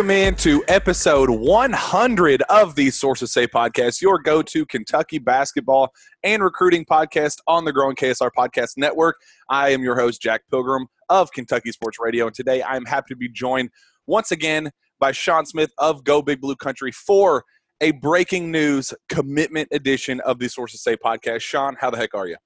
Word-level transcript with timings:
Welcome 0.00 0.16
into 0.16 0.64
episode 0.66 1.28
100 1.28 2.42
of 2.48 2.74
the 2.74 2.90
Sources 2.90 3.34
Say 3.34 3.46
podcast, 3.46 4.00
your 4.00 4.18
go 4.18 4.40
to 4.40 4.64
Kentucky 4.64 5.18
basketball 5.18 5.92
and 6.22 6.42
recruiting 6.42 6.86
podcast 6.86 7.36
on 7.46 7.66
the 7.66 7.72
growing 7.74 7.94
KSR 7.96 8.30
Podcast 8.34 8.78
Network. 8.78 9.16
I 9.50 9.68
am 9.68 9.82
your 9.82 9.96
host, 9.96 10.22
Jack 10.22 10.40
Pilgrim 10.50 10.86
of 11.10 11.30
Kentucky 11.32 11.70
Sports 11.70 11.98
Radio, 12.00 12.24
and 12.24 12.34
today 12.34 12.62
I 12.62 12.76
am 12.76 12.86
happy 12.86 13.08
to 13.10 13.16
be 13.16 13.28
joined 13.28 13.68
once 14.06 14.32
again 14.32 14.70
by 14.98 15.12
Sean 15.12 15.44
Smith 15.44 15.70
of 15.76 16.02
Go 16.02 16.22
Big 16.22 16.40
Blue 16.40 16.56
Country 16.56 16.92
for 16.92 17.44
a 17.82 17.90
breaking 17.90 18.50
news 18.50 18.94
commitment 19.10 19.68
edition 19.70 20.20
of 20.20 20.38
the 20.38 20.48
Sources 20.48 20.82
Say 20.82 20.96
podcast. 20.96 21.42
Sean, 21.42 21.76
how 21.78 21.90
the 21.90 21.98
heck 21.98 22.14
are 22.14 22.26
you? 22.26 22.36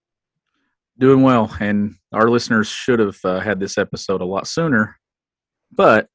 Doing 0.99 1.23
well, 1.23 1.57
and 1.61 1.95
our 2.13 2.29
listeners 2.29 2.67
should 2.67 2.99
have 2.99 3.19
uh, 3.23 3.39
had 3.39 3.61
this 3.61 3.79
episode 3.79 4.23
a 4.23 4.27
lot 4.27 4.49
sooner, 4.49 4.97
but 5.71 6.09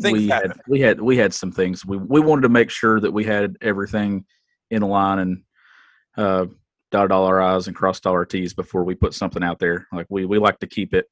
Things 0.00 0.18
we 0.18 0.28
happen. 0.28 0.50
had 0.50 0.60
we 0.68 0.80
had 0.80 1.00
we 1.00 1.16
had 1.16 1.34
some 1.34 1.52
things 1.52 1.84
we 1.84 1.96
we 1.96 2.20
wanted 2.20 2.42
to 2.42 2.48
make 2.48 2.70
sure 2.70 3.00
that 3.00 3.12
we 3.12 3.24
had 3.24 3.56
everything 3.60 4.24
in 4.70 4.82
line 4.82 5.18
and 5.18 5.42
uh, 6.16 6.46
dotted 6.90 7.12
all 7.12 7.24
our 7.24 7.40
i's 7.40 7.66
and 7.66 7.76
crossed 7.76 8.06
all 8.06 8.12
our 8.12 8.24
t's 8.24 8.54
before 8.54 8.84
we 8.84 8.94
put 8.94 9.14
something 9.14 9.42
out 9.42 9.58
there. 9.58 9.86
Like 9.92 10.06
we 10.08 10.24
we 10.24 10.38
like 10.38 10.58
to 10.60 10.66
keep 10.66 10.94
it 10.94 11.06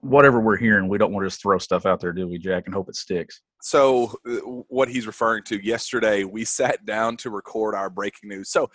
whatever 0.00 0.40
we're 0.40 0.56
hearing. 0.56 0.88
We 0.88 0.98
don't 0.98 1.12
want 1.12 1.24
to 1.24 1.28
just 1.28 1.42
throw 1.42 1.58
stuff 1.58 1.86
out 1.86 2.00
there, 2.00 2.12
do 2.12 2.28
we, 2.28 2.38
Jack, 2.38 2.64
and 2.66 2.74
hope 2.74 2.88
it 2.88 2.96
sticks. 2.96 3.40
So, 3.62 4.14
uh, 4.28 4.36
what 4.68 4.88
he's 4.88 5.06
referring 5.06 5.42
to 5.44 5.64
yesterday, 5.64 6.24
we 6.24 6.44
sat 6.44 6.84
down 6.84 7.16
to 7.18 7.30
record 7.30 7.74
our 7.74 7.90
breaking 7.90 8.28
news. 8.28 8.50
So, 8.50 8.70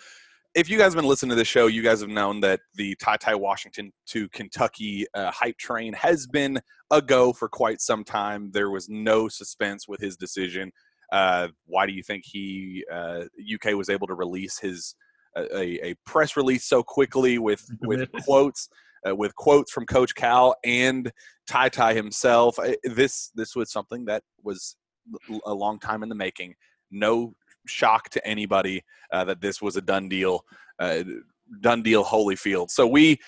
if 0.54 0.68
you 0.68 0.76
guys 0.76 0.92
have 0.92 0.96
been 0.96 1.08
listening 1.08 1.30
to 1.30 1.36
the 1.36 1.44
show, 1.44 1.66
you 1.66 1.82
guys 1.82 2.00
have 2.00 2.10
known 2.10 2.40
that 2.40 2.60
the 2.74 2.94
Ty 2.96 3.16
Ty 3.16 3.34
Washington 3.36 3.92
to 4.08 4.28
Kentucky 4.30 5.06
uh, 5.14 5.30
hype 5.30 5.56
train 5.56 5.92
has 5.94 6.26
been 6.26 6.60
a 6.90 7.00
go 7.00 7.32
for 7.32 7.48
quite 7.48 7.80
some 7.80 8.04
time. 8.04 8.50
There 8.52 8.70
was 8.70 8.88
no 8.88 9.28
suspense 9.28 9.88
with 9.88 10.00
his 10.00 10.16
decision. 10.16 10.70
Uh, 11.10 11.48
why 11.66 11.86
do 11.86 11.92
you 11.92 12.02
think 12.02 12.24
he 12.26 12.84
uh, 12.92 13.24
UK 13.52 13.74
was 13.74 13.88
able 13.88 14.06
to 14.06 14.14
release 14.14 14.58
his 14.58 14.94
uh, 15.36 15.44
a, 15.54 15.90
a 15.90 15.94
press 16.04 16.36
release 16.36 16.64
so 16.64 16.82
quickly 16.82 17.38
with 17.38 17.64
with 17.82 18.10
quotes 18.24 18.68
uh, 19.08 19.14
with 19.14 19.34
quotes 19.34 19.72
from 19.72 19.86
Coach 19.86 20.14
Cal 20.14 20.54
and 20.64 21.10
Ty 21.46 21.70
Ty 21.70 21.94
himself? 21.94 22.58
This 22.84 23.30
this 23.34 23.56
was 23.56 23.72
something 23.72 24.04
that 24.04 24.22
was 24.42 24.76
a 25.46 25.54
long 25.54 25.78
time 25.78 26.02
in 26.02 26.10
the 26.10 26.14
making. 26.14 26.54
No 26.90 27.34
shock 27.66 28.08
to 28.10 28.26
anybody 28.26 28.82
uh, 29.12 29.24
that 29.24 29.40
this 29.40 29.60
was 29.60 29.76
a 29.76 29.82
done 29.82 30.08
deal, 30.08 30.44
uh, 30.78 31.02
done 31.60 31.82
deal 31.82 32.04
Holyfield. 32.04 32.70
So 32.70 32.86
we 32.86 33.18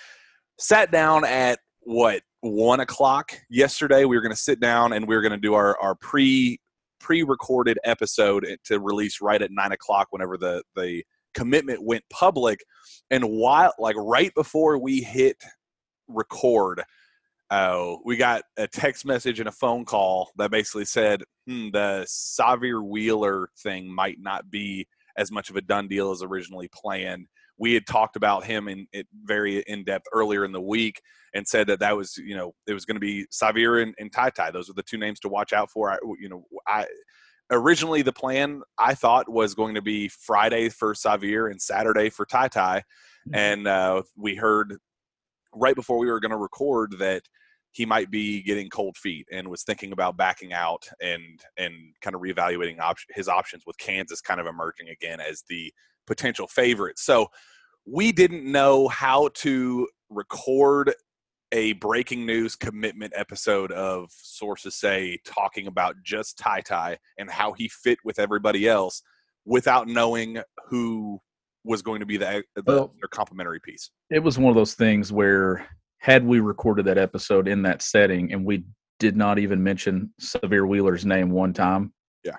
sat 0.58 0.90
down 0.90 1.24
at 1.24 1.58
what 1.82 2.22
one 2.40 2.80
o'clock 2.80 3.32
yesterday. 3.48 4.04
We 4.04 4.16
were 4.16 4.22
going 4.22 4.34
to 4.34 4.40
sit 4.40 4.60
down 4.60 4.92
and 4.92 5.06
we 5.06 5.14
were 5.14 5.22
going 5.22 5.32
to 5.32 5.38
do 5.38 5.54
our 5.54 5.78
our 5.80 5.94
pre 5.94 6.58
pre 7.00 7.22
recorded 7.22 7.78
episode 7.84 8.46
to 8.64 8.80
release 8.80 9.20
right 9.20 9.40
at 9.40 9.50
nine 9.50 9.72
o'clock 9.72 10.08
whenever 10.10 10.36
the 10.36 10.62
the 10.76 11.02
commitment 11.34 11.84
went 11.84 12.04
public. 12.10 12.60
And 13.10 13.24
while 13.24 13.72
like 13.78 13.96
right 13.98 14.32
before 14.34 14.78
we 14.78 15.02
hit 15.02 15.36
record, 16.08 16.82
uh, 17.50 17.96
we 18.04 18.16
got 18.16 18.42
a 18.56 18.66
text 18.66 19.04
message 19.04 19.40
and 19.40 19.48
a 19.48 19.52
phone 19.52 19.84
call 19.84 20.30
that 20.36 20.50
basically 20.50 20.84
said 20.84 21.22
hmm, 21.46 21.68
the 21.72 22.06
Sahvir 22.08 22.82
Wheeler 22.82 23.48
thing 23.62 23.92
might 23.92 24.16
not 24.18 24.50
be 24.50 24.86
as 25.16 25.30
much 25.30 25.50
of 25.50 25.56
a 25.56 25.60
done 25.60 25.88
deal 25.88 26.10
as 26.10 26.22
originally 26.22 26.68
planned. 26.74 27.26
We 27.56 27.74
had 27.74 27.86
talked 27.86 28.16
about 28.16 28.44
him 28.44 28.66
in 28.68 28.86
it 28.92 29.06
very 29.22 29.58
in 29.58 29.84
depth 29.84 30.06
earlier 30.12 30.44
in 30.44 30.52
the 30.52 30.60
week 30.60 31.00
and 31.34 31.46
said 31.46 31.66
that 31.68 31.80
that 31.80 31.96
was 31.96 32.16
you 32.16 32.34
know 32.34 32.52
it 32.66 32.72
was 32.72 32.84
going 32.84 32.96
to 32.96 33.00
be 33.00 33.26
Sahvir 33.32 33.82
and, 33.82 33.94
and 33.98 34.12
Ty 34.12 34.30
Ty. 34.30 34.50
Those 34.50 34.70
are 34.70 34.74
the 34.74 34.82
two 34.82 34.98
names 34.98 35.20
to 35.20 35.28
watch 35.28 35.52
out 35.52 35.70
for. 35.70 35.92
I, 35.92 35.98
you 36.18 36.28
know, 36.28 36.44
I 36.66 36.86
originally 37.50 38.02
the 38.02 38.12
plan 38.12 38.62
I 38.78 38.94
thought 38.94 39.28
was 39.28 39.54
going 39.54 39.74
to 39.74 39.82
be 39.82 40.08
Friday 40.08 40.68
for 40.68 40.94
Sahvir 40.94 41.50
and 41.50 41.60
Saturday 41.60 42.10
for 42.10 42.26
Ty 42.26 42.48
Ty, 42.48 42.82
and 43.32 43.68
uh, 43.68 44.02
we 44.16 44.34
heard 44.34 44.76
right 45.54 45.76
before 45.76 45.98
we 45.98 46.10
were 46.10 46.20
going 46.20 46.32
to 46.32 46.36
record 46.36 46.96
that 46.98 47.22
he 47.74 47.84
might 47.84 48.08
be 48.08 48.40
getting 48.42 48.70
cold 48.70 48.96
feet 48.96 49.26
and 49.32 49.48
was 49.48 49.64
thinking 49.64 49.90
about 49.92 50.16
backing 50.16 50.52
out 50.52 50.88
and 51.02 51.40
and 51.58 51.74
kind 52.00 52.14
of 52.14 52.22
reevaluating 52.22 52.78
op- 52.80 52.96
his 53.10 53.28
options 53.28 53.64
with 53.66 53.76
Kansas 53.78 54.20
kind 54.20 54.40
of 54.40 54.46
emerging 54.46 54.88
again 54.88 55.20
as 55.20 55.42
the 55.48 55.72
potential 56.06 56.46
favorite. 56.46 56.98
So 56.98 57.26
we 57.84 58.12
didn't 58.12 58.50
know 58.50 58.88
how 58.88 59.28
to 59.34 59.88
record 60.08 60.94
a 61.52 61.72
breaking 61.74 62.24
news 62.26 62.56
commitment 62.56 63.12
episode 63.16 63.72
of 63.72 64.08
sources 64.10 64.74
say 64.76 65.18
talking 65.24 65.66
about 65.66 65.96
just 66.04 66.38
Ty 66.38 66.60
Ty 66.62 66.98
and 67.18 67.28
how 67.28 67.52
he 67.52 67.68
fit 67.68 67.98
with 68.04 68.18
everybody 68.18 68.68
else 68.68 69.02
without 69.44 69.88
knowing 69.88 70.38
who 70.68 71.18
was 71.64 71.82
going 71.82 72.00
to 72.00 72.06
be 72.06 72.16
the, 72.16 72.44
the 72.54 72.62
Well- 72.64 72.94
their 73.00 73.08
complementary 73.10 73.60
piece. 73.60 73.90
It 74.10 74.22
was 74.22 74.38
one 74.38 74.50
of 74.50 74.56
those 74.56 74.74
things 74.74 75.10
where 75.12 75.66
had 76.04 76.22
we 76.22 76.38
recorded 76.38 76.84
that 76.84 76.98
episode 76.98 77.48
in 77.48 77.62
that 77.62 77.80
setting 77.80 78.30
and 78.30 78.44
we 78.44 78.62
did 79.00 79.16
not 79.16 79.38
even 79.38 79.62
mention 79.62 80.12
Sahvir 80.20 80.68
Wheeler's 80.68 81.06
name 81.06 81.30
one 81.30 81.54
time, 81.54 81.94
Yeah. 82.22 82.36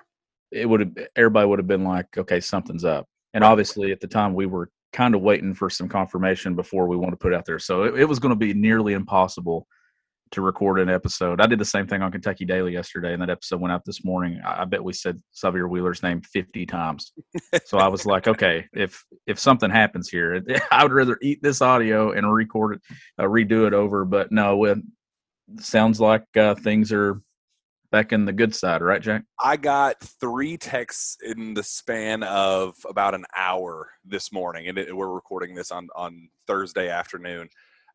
it 0.52 0.68
would 0.68 0.78
have 0.78 0.92
everybody 1.16 1.48
would 1.48 1.58
have 1.58 1.66
been 1.66 1.82
like, 1.82 2.06
okay, 2.16 2.38
something's 2.38 2.84
up. 2.84 3.08
And 3.34 3.42
obviously, 3.42 3.90
at 3.90 3.98
the 3.98 4.06
time, 4.06 4.34
we 4.34 4.46
were 4.46 4.70
kind 4.92 5.16
of 5.16 5.20
waiting 5.20 5.52
for 5.52 5.68
some 5.68 5.88
confirmation 5.88 6.54
before 6.54 6.86
we 6.86 6.96
want 6.96 7.10
to 7.10 7.16
put 7.16 7.32
it 7.32 7.36
out 7.36 7.44
there. 7.44 7.58
So 7.58 7.82
it, 7.82 8.02
it 8.02 8.04
was 8.04 8.20
going 8.20 8.30
to 8.30 8.38
be 8.38 8.54
nearly 8.54 8.92
impossible 8.92 9.66
to 10.32 10.40
record 10.40 10.80
an 10.80 10.88
episode. 10.88 11.40
I 11.40 11.46
did 11.46 11.58
the 11.58 11.64
same 11.64 11.86
thing 11.86 12.02
on 12.02 12.10
Kentucky 12.10 12.44
Daily 12.44 12.72
yesterday, 12.72 13.12
and 13.12 13.22
that 13.22 13.30
episode 13.30 13.60
went 13.60 13.72
out 13.72 13.84
this 13.84 14.04
morning. 14.04 14.40
I, 14.44 14.62
I 14.62 14.64
bet 14.64 14.82
we 14.82 14.92
said 14.92 15.20
Sahvir 15.34 15.68
Wheeler's 15.68 16.02
name 16.02 16.20
fifty 16.20 16.66
times. 16.66 17.12
so 17.64 17.78
I 17.78 17.88
was 17.88 18.06
like, 18.06 18.26
okay, 18.26 18.66
if 18.72 19.04
if 19.26 19.38
something 19.38 19.70
happens 19.70 20.08
here, 20.08 20.42
I 20.70 20.82
would 20.82 20.92
rather 20.92 21.18
eat 21.22 21.42
this 21.42 21.62
audio 21.62 22.12
and 22.12 22.32
record 22.32 22.76
it, 22.76 22.82
uh, 23.18 23.24
redo 23.24 23.66
it 23.66 23.74
over. 23.74 24.04
But 24.04 24.32
no, 24.32 24.64
it 24.64 24.78
sounds 25.58 26.00
like 26.00 26.24
uh, 26.36 26.54
things 26.56 26.92
are 26.92 27.20
back 27.90 28.12
in 28.12 28.24
the 28.24 28.32
good 28.32 28.54
side, 28.54 28.82
right, 28.82 29.00
Jack? 29.00 29.24
I 29.40 29.56
got 29.56 30.00
three 30.20 30.56
texts 30.56 31.16
in 31.24 31.54
the 31.54 31.62
span 31.62 32.22
of 32.24 32.74
about 32.88 33.14
an 33.14 33.24
hour 33.36 33.90
this 34.04 34.32
morning, 34.32 34.68
and 34.68 34.76
it, 34.76 34.94
we're 34.94 35.12
recording 35.12 35.54
this 35.54 35.70
on 35.70 35.88
on 35.94 36.28
Thursday 36.46 36.88
afternoon. 36.88 37.48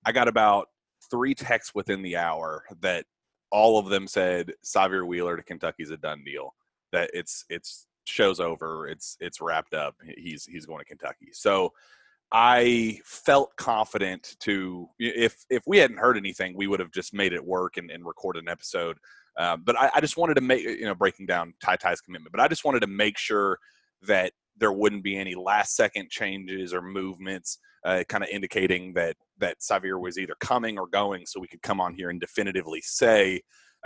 I 0.06 0.12
got 0.12 0.28
about 0.28 0.70
three 1.12 1.36
texts 1.36 1.76
within 1.76 2.02
the 2.02 2.18
hour 2.18 2.64
that 2.82 3.06
all 3.52 3.78
of 3.78 3.90
them 3.90 4.08
said 4.08 4.54
Sahvir 4.64 5.06
Wheeler 5.06 5.38
to 5.38 5.44
Kentucky's 5.44 5.92
a 5.92 5.98
done 5.98 6.24
deal. 6.24 6.56
That 6.92 7.12
it's 7.14 7.46
it's 7.50 7.86
show's 8.06 8.40
over. 8.40 8.88
It's 8.88 9.18
it's 9.20 9.42
wrapped 9.42 9.74
up. 9.74 9.96
He's 10.18 10.46
he's 10.46 10.66
going 10.66 10.80
to 10.80 10.86
Kentucky. 10.86 11.30
So 11.34 11.74
I 12.32 13.00
felt 13.04 13.56
confident 13.58 14.36
to 14.40 14.90
if 14.98 15.46
if 15.50 15.64
we 15.68 15.78
hadn't 15.78 15.98
heard 15.98 16.18
anything, 16.18 16.56
we 16.56 16.68
would 16.68 16.80
have 16.80 16.92
just 16.92 17.14
made 17.14 17.34
it 17.34 17.46
work 17.46 17.78
and, 17.78 17.92
and 17.92 18.06
recorded 18.06 18.44
an 18.44 18.50
episode. 18.50 18.98
Um, 19.38 19.64
but 19.66 19.80
I, 19.80 19.92
I 19.96 20.02
just 20.02 20.18
wanted 20.18 20.36
to 20.36 20.42
make 20.42 20.64
you 20.64 20.86
know 20.86 20.96
breaking 20.96 21.26
down 21.26 21.54
Ty 21.62 21.76
Ty's 21.78 22.02
commitment. 22.02 22.32
But 22.32 22.42
I 22.42 22.48
just 22.48 22.66
wanted 22.66 22.82
to 22.82 22.88
make 22.88 23.18
sure 23.18 23.60
that 24.04 24.34
there 24.62 24.72
wouldn't 24.72 25.04
be 25.04 25.18
any 25.18 25.36
last 25.36 25.76
second 25.76 26.10
changes 26.10 26.74
or 26.74 26.82
movements, 26.82 27.58
uh, 27.84 28.04
kind 28.08 28.24
of 28.24 28.30
indicating 28.30 28.94
that 28.94 29.18
that 29.40 29.58
Sahvir 29.60 30.00
was 30.00 30.18
either 30.18 30.36
coming 30.40 30.78
or 30.78 30.88
going, 30.88 31.26
so 31.26 31.42
we 31.42 31.48
could 31.48 31.62
come 31.62 31.82
on 31.82 31.94
here 31.94 32.10
and 32.10 32.22
definitively 32.22 32.80
say. 32.82 33.42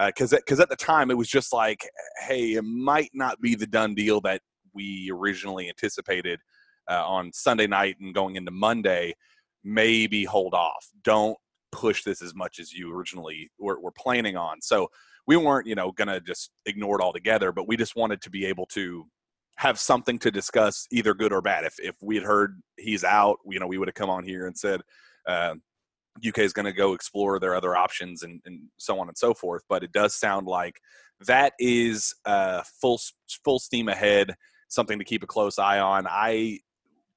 Because 0.05 0.31
because 0.31 0.59
at 0.59 0.69
the 0.69 0.75
time 0.75 1.09
it 1.09 1.17
was 1.17 1.29
just 1.29 1.53
like, 1.53 1.89
hey, 2.27 2.53
it 2.53 2.63
might 2.63 3.09
not 3.13 3.39
be 3.39 3.55
the 3.55 3.65
done 3.65 3.95
deal 3.95 4.19
that 4.21 4.41
we 4.73 5.09
originally 5.11 5.69
anticipated 5.69 6.39
uh, 6.91 7.07
on 7.07 7.31
Sunday 7.33 7.65
night 7.65 7.95
and 8.01 8.13
going 8.13 8.35
into 8.35 8.51
Monday. 8.51 9.13
Maybe 9.63 10.25
hold 10.25 10.53
off. 10.53 10.85
Don't 11.03 11.37
push 11.71 12.03
this 12.03 12.21
as 12.21 12.35
much 12.35 12.59
as 12.59 12.73
you 12.73 12.93
originally 12.93 13.49
were, 13.57 13.79
were 13.79 13.91
planning 13.91 14.35
on. 14.35 14.61
So 14.61 14.89
we 15.27 15.37
weren't, 15.37 15.65
you 15.65 15.75
know, 15.75 15.91
to 15.91 16.21
just 16.21 16.51
ignore 16.65 16.99
it 16.99 17.03
altogether, 17.03 17.51
but 17.51 17.67
we 17.67 17.77
just 17.77 17.95
wanted 17.95 18.21
to 18.21 18.29
be 18.29 18.45
able 18.45 18.65
to 18.67 19.05
have 19.57 19.79
something 19.79 20.19
to 20.19 20.31
discuss, 20.31 20.87
either 20.91 21.13
good 21.13 21.31
or 21.31 21.41
bad. 21.41 21.63
If 21.63 21.75
if 21.79 21.95
we 22.01 22.15
had 22.15 22.25
heard 22.25 22.61
he's 22.77 23.03
out, 23.03 23.37
you 23.49 23.59
know, 23.59 23.67
we 23.67 23.77
would 23.77 23.87
have 23.87 23.95
come 23.95 24.09
on 24.09 24.23
here 24.23 24.47
and 24.47 24.57
said 24.57 24.81
uh, 25.27 25.55
UK 26.25 26.39
is 26.39 26.53
going 26.53 26.65
to 26.65 26.73
go 26.73 26.93
explore 26.93 27.39
their 27.39 27.55
other 27.55 27.75
options 27.75 28.23
and, 28.23 28.41
and 28.45 28.61
so 28.77 28.99
on 28.99 29.07
and 29.07 29.17
so 29.17 29.33
forth. 29.33 29.63
But 29.69 29.83
it 29.83 29.91
does 29.91 30.15
sound 30.15 30.47
like 30.47 30.79
that 31.27 31.53
is 31.59 32.13
uh, 32.25 32.61
full 32.81 32.99
full 33.43 33.59
steam 33.59 33.87
ahead. 33.87 34.35
Something 34.67 34.99
to 34.99 35.05
keep 35.05 35.23
a 35.23 35.27
close 35.27 35.59
eye 35.59 35.79
on. 35.79 36.05
I 36.09 36.59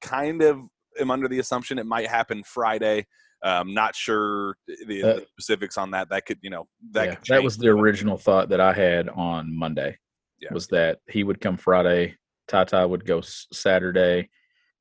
kind 0.01 0.41
of 0.41 0.61
am 0.99 1.11
under 1.11 1.27
the 1.27 1.39
assumption 1.39 1.79
it 1.79 1.85
might 1.85 2.07
happen 2.07 2.43
Friday. 2.43 3.05
Um, 3.41 3.73
not 3.73 3.95
sure 3.95 4.55
the, 4.87 5.03
Uh, 5.03 5.13
the 5.15 5.25
specifics 5.31 5.77
on 5.77 5.91
that. 5.91 6.09
That 6.09 6.25
could, 6.25 6.39
you 6.41 6.49
know, 6.49 6.67
that 6.91 7.05
yeah, 7.05 7.15
that 7.29 7.43
was 7.43 7.57
the 7.57 7.69
original 7.69 8.17
thought 8.17 8.49
that 8.49 8.59
I 8.59 8.73
had 8.73 9.09
on 9.09 9.53
Monday. 9.57 9.97
Yeah. 10.41 10.53
Was 10.53 10.67
that 10.67 10.99
he 11.09 11.23
would 11.23 11.41
come 11.41 11.57
Friday, 11.57 12.15
Tata 12.49 12.85
would 12.85 13.05
go 13.05 13.21
Saturday, 13.21 14.29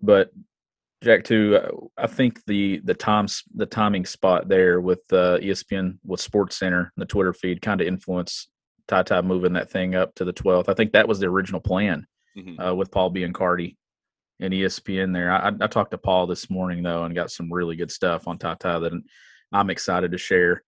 but 0.02 0.30
Jack 1.02 1.22
too. 1.22 1.56
uh, 1.56 2.02
I 2.02 2.08
think 2.08 2.44
the 2.46 2.80
the 2.82 2.94
times 2.94 3.44
the 3.54 3.66
timing 3.66 4.04
spot 4.04 4.48
there 4.48 4.80
with 4.80 5.00
uh, 5.12 5.38
ESPN 5.38 5.98
with 6.04 6.20
Sports 6.20 6.56
Center, 6.58 6.92
the 6.96 7.06
Twitter 7.06 7.32
feed, 7.32 7.62
kind 7.62 7.80
of 7.80 7.86
influenced 7.86 8.48
Ty 8.88 9.20
moving 9.20 9.52
that 9.52 9.70
thing 9.70 9.94
up 9.94 10.14
to 10.16 10.24
the 10.24 10.32
12th. 10.32 10.68
I 10.68 10.74
think 10.74 10.92
that 10.92 11.06
was 11.06 11.20
the 11.20 11.26
original 11.26 11.60
plan 11.60 12.06
mm-hmm. 12.36 12.60
uh, 12.60 12.74
with 12.74 12.90
Paul 12.90 13.12
Biancardi 13.12 13.76
and 14.40 14.52
ESPN 14.52 15.12
there. 15.12 15.30
I, 15.30 15.52
I, 15.60 15.66
talked 15.66 15.90
to 15.90 15.98
Paul 15.98 16.26
this 16.26 16.48
morning 16.48 16.82
though 16.82 17.04
and 17.04 17.14
got 17.14 17.30
some 17.30 17.52
really 17.52 17.76
good 17.76 17.90
stuff 17.90 18.26
on 18.26 18.38
Ty 18.38 18.56
that 18.60 19.02
I'm 19.52 19.70
excited 19.70 20.12
to 20.12 20.18
share 20.18 20.62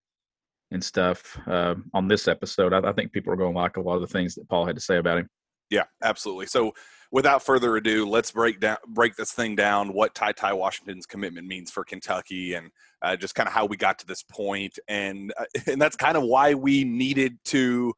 and 0.70 0.84
stuff 0.84 1.38
uh, 1.46 1.74
on 1.94 2.08
this 2.08 2.28
episode. 2.28 2.72
I, 2.72 2.90
I 2.90 2.92
think 2.92 3.12
people 3.12 3.32
are 3.32 3.36
going 3.36 3.54
to 3.54 3.58
like 3.58 3.76
a 3.76 3.80
lot 3.80 3.96
of 3.96 4.02
the 4.02 4.06
things 4.06 4.34
that 4.34 4.48
Paul 4.48 4.66
had 4.66 4.76
to 4.76 4.82
say 4.82 4.98
about 4.98 5.18
him. 5.18 5.28
Yeah, 5.70 5.84
absolutely. 6.02 6.46
So 6.46 6.72
without 7.12 7.42
further 7.42 7.76
ado, 7.76 8.06
let's 8.08 8.30
break 8.30 8.60
down 8.60 8.76
break 8.88 9.16
this 9.16 9.32
thing 9.32 9.56
down. 9.56 9.92
What 9.92 10.14
Ty 10.14 10.32
Ty 10.32 10.54
Washington's 10.54 11.06
commitment 11.06 11.46
means 11.46 11.70
for 11.70 11.84
Kentucky, 11.84 12.54
and 12.54 12.70
uh, 13.02 13.16
just 13.16 13.34
kind 13.34 13.46
of 13.46 13.52
how 13.52 13.66
we 13.66 13.76
got 13.76 13.98
to 14.00 14.06
this 14.06 14.22
point, 14.22 14.78
and 14.88 15.32
uh, 15.38 15.44
and 15.66 15.80
that's 15.80 15.96
kind 15.96 16.16
of 16.16 16.24
why 16.24 16.54
we 16.54 16.84
needed 16.84 17.38
to 17.46 17.92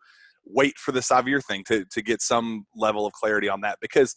wait 0.45 0.77
for 0.77 0.93
the 0.93 1.01
Sahvir 1.01 1.43
thing 1.43 1.65
to 1.65 1.85
to 1.87 2.03
get 2.03 2.21
some 2.21 2.67
level 2.77 3.07
of 3.07 3.13
clarity 3.13 3.49
on 3.49 3.63
that 3.63 3.79
because 3.81 4.15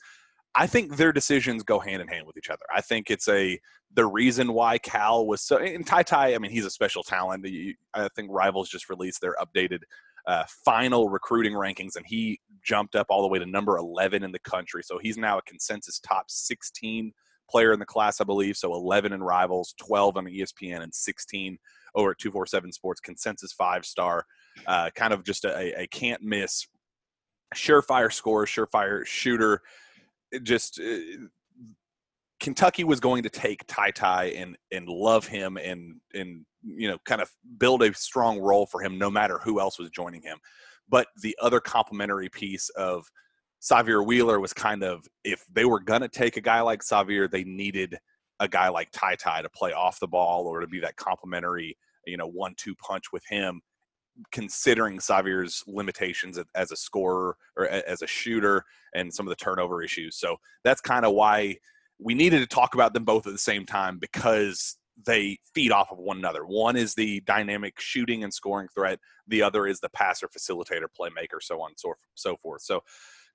I 0.55 0.67
think 0.67 0.95
their 0.95 1.11
decisions 1.11 1.63
go 1.63 1.79
hand 1.79 2.01
in 2.01 2.07
hand 2.07 2.25
with 2.25 2.37
each 2.37 2.49
other. 2.49 2.63
I 2.73 2.81
think 2.81 3.11
it's 3.11 3.27
a 3.27 3.59
the 3.93 4.05
reason 4.05 4.53
why 4.53 4.77
Cal 4.77 5.25
was 5.25 5.41
so 5.41 5.57
and 5.57 5.85
Ty 5.85 6.03
Ty. 6.03 6.35
I 6.35 6.37
mean, 6.37 6.51
he's 6.51 6.65
a 6.65 6.69
special 6.69 7.03
talent. 7.03 7.45
I 7.93 8.07
think 8.15 8.29
Rivals 8.31 8.69
just 8.69 8.89
released 8.89 9.21
their 9.21 9.35
updated 9.35 9.79
uh, 10.25 10.45
final 10.63 11.09
recruiting 11.09 11.53
rankings, 11.53 11.95
and 11.95 12.05
he 12.05 12.39
jumped 12.65 12.95
up 12.95 13.07
all 13.09 13.21
the 13.21 13.27
way 13.27 13.39
to 13.39 13.45
number 13.45 13.77
11 13.77 14.23
in 14.23 14.31
the 14.31 14.39
country. 14.39 14.83
So 14.83 14.97
he's 15.01 15.17
now 15.17 15.37
a 15.37 15.41
consensus 15.43 15.99
top 15.99 16.25
16 16.29 17.11
player 17.49 17.71
in 17.73 17.79
the 17.79 17.85
class, 17.85 18.19
I 18.19 18.23
believe. 18.23 18.57
So 18.57 18.73
11 18.73 19.13
in 19.13 19.21
Rivals, 19.21 19.75
12 19.79 20.17
on 20.17 20.25
ESPN, 20.25 20.81
and 20.81 20.93
16 20.93 21.57
over 21.95 22.11
at 22.11 22.17
247 22.19 22.71
Sports. 22.71 22.99
Consensus 23.01 23.53
five 23.53 23.85
star. 23.85 24.25
Uh, 24.65 24.89
kind 24.95 25.13
of 25.13 25.23
just 25.23 25.45
a, 25.45 25.81
a 25.81 25.87
can't 25.87 26.21
miss, 26.21 26.67
surefire 27.53 28.11
scorer, 28.11 28.45
surefire 28.45 29.05
shooter. 29.05 29.61
It 30.31 30.43
just 30.43 30.79
uh, 30.79 31.27
Kentucky 32.39 32.83
was 32.83 32.99
going 32.99 33.23
to 33.23 33.29
take 33.29 33.65
Ty 33.67 33.91
Ty 33.91 34.25
and 34.37 34.57
and 34.71 34.87
love 34.87 35.27
him 35.27 35.57
and 35.57 35.95
and 36.13 36.45
you 36.63 36.87
know 36.89 36.97
kind 37.05 37.21
of 37.21 37.29
build 37.57 37.83
a 37.83 37.93
strong 37.93 38.39
role 38.39 38.65
for 38.65 38.81
him 38.81 38.97
no 38.97 39.09
matter 39.09 39.39
who 39.43 39.59
else 39.59 39.79
was 39.79 39.89
joining 39.89 40.21
him. 40.21 40.37
But 40.89 41.07
the 41.21 41.35
other 41.41 41.59
complementary 41.59 42.29
piece 42.29 42.69
of 42.69 43.05
Sahvir 43.61 44.05
Wheeler 44.05 44.39
was 44.39 44.53
kind 44.53 44.83
of 44.83 45.07
if 45.23 45.43
they 45.51 45.65
were 45.65 45.79
gonna 45.79 46.07
take 46.07 46.37
a 46.37 46.41
guy 46.41 46.61
like 46.61 46.81
Sahvir, 46.81 47.29
they 47.29 47.43
needed 47.43 47.97
a 48.39 48.47
guy 48.47 48.69
like 48.69 48.89
Ty 48.91 49.15
Ty 49.15 49.41
to 49.41 49.49
play 49.49 49.73
off 49.73 49.99
the 49.99 50.07
ball 50.07 50.45
or 50.45 50.59
to 50.59 50.67
be 50.67 50.79
that 50.81 50.97
complementary, 50.97 51.77
you 52.05 52.17
know, 52.17 52.27
one-two 52.27 52.75
punch 52.75 53.05
with 53.11 53.23
him. 53.29 53.61
Considering 54.31 54.97
Sahvir's 54.97 55.61
limitations 55.67 56.39
as 56.55 56.71
a 56.71 56.75
scorer 56.77 57.35
or 57.57 57.67
as 57.67 58.01
a 58.01 58.07
shooter 58.07 58.63
and 58.93 59.13
some 59.13 59.27
of 59.27 59.29
the 59.29 59.43
turnover 59.43 59.83
issues, 59.83 60.15
so 60.17 60.37
that's 60.63 60.79
kind 60.79 61.03
of 61.03 61.13
why 61.13 61.57
we 61.99 62.13
needed 62.13 62.39
to 62.39 62.47
talk 62.47 62.75
about 62.75 62.93
them 62.93 63.03
both 63.03 63.27
at 63.27 63.33
the 63.33 63.39
same 63.39 63.65
time 63.65 63.97
because 63.99 64.77
they 65.05 65.39
feed 65.53 65.71
off 65.71 65.91
of 65.91 65.97
one 65.97 66.17
another. 66.17 66.45
One 66.45 66.75
is 66.75 66.93
the 66.93 67.21
dynamic 67.21 67.79
shooting 67.79 68.23
and 68.23 68.33
scoring 68.33 68.67
threat. 68.73 68.99
The 69.27 69.41
other 69.41 69.67
is 69.67 69.79
the 69.79 69.89
passer, 69.89 70.27
facilitator, 70.27 70.85
playmaker, 70.99 71.41
so 71.41 71.61
on 71.61 71.71
and 71.71 71.95
so, 72.15 72.37
forth. 72.37 72.61
So 72.61 72.81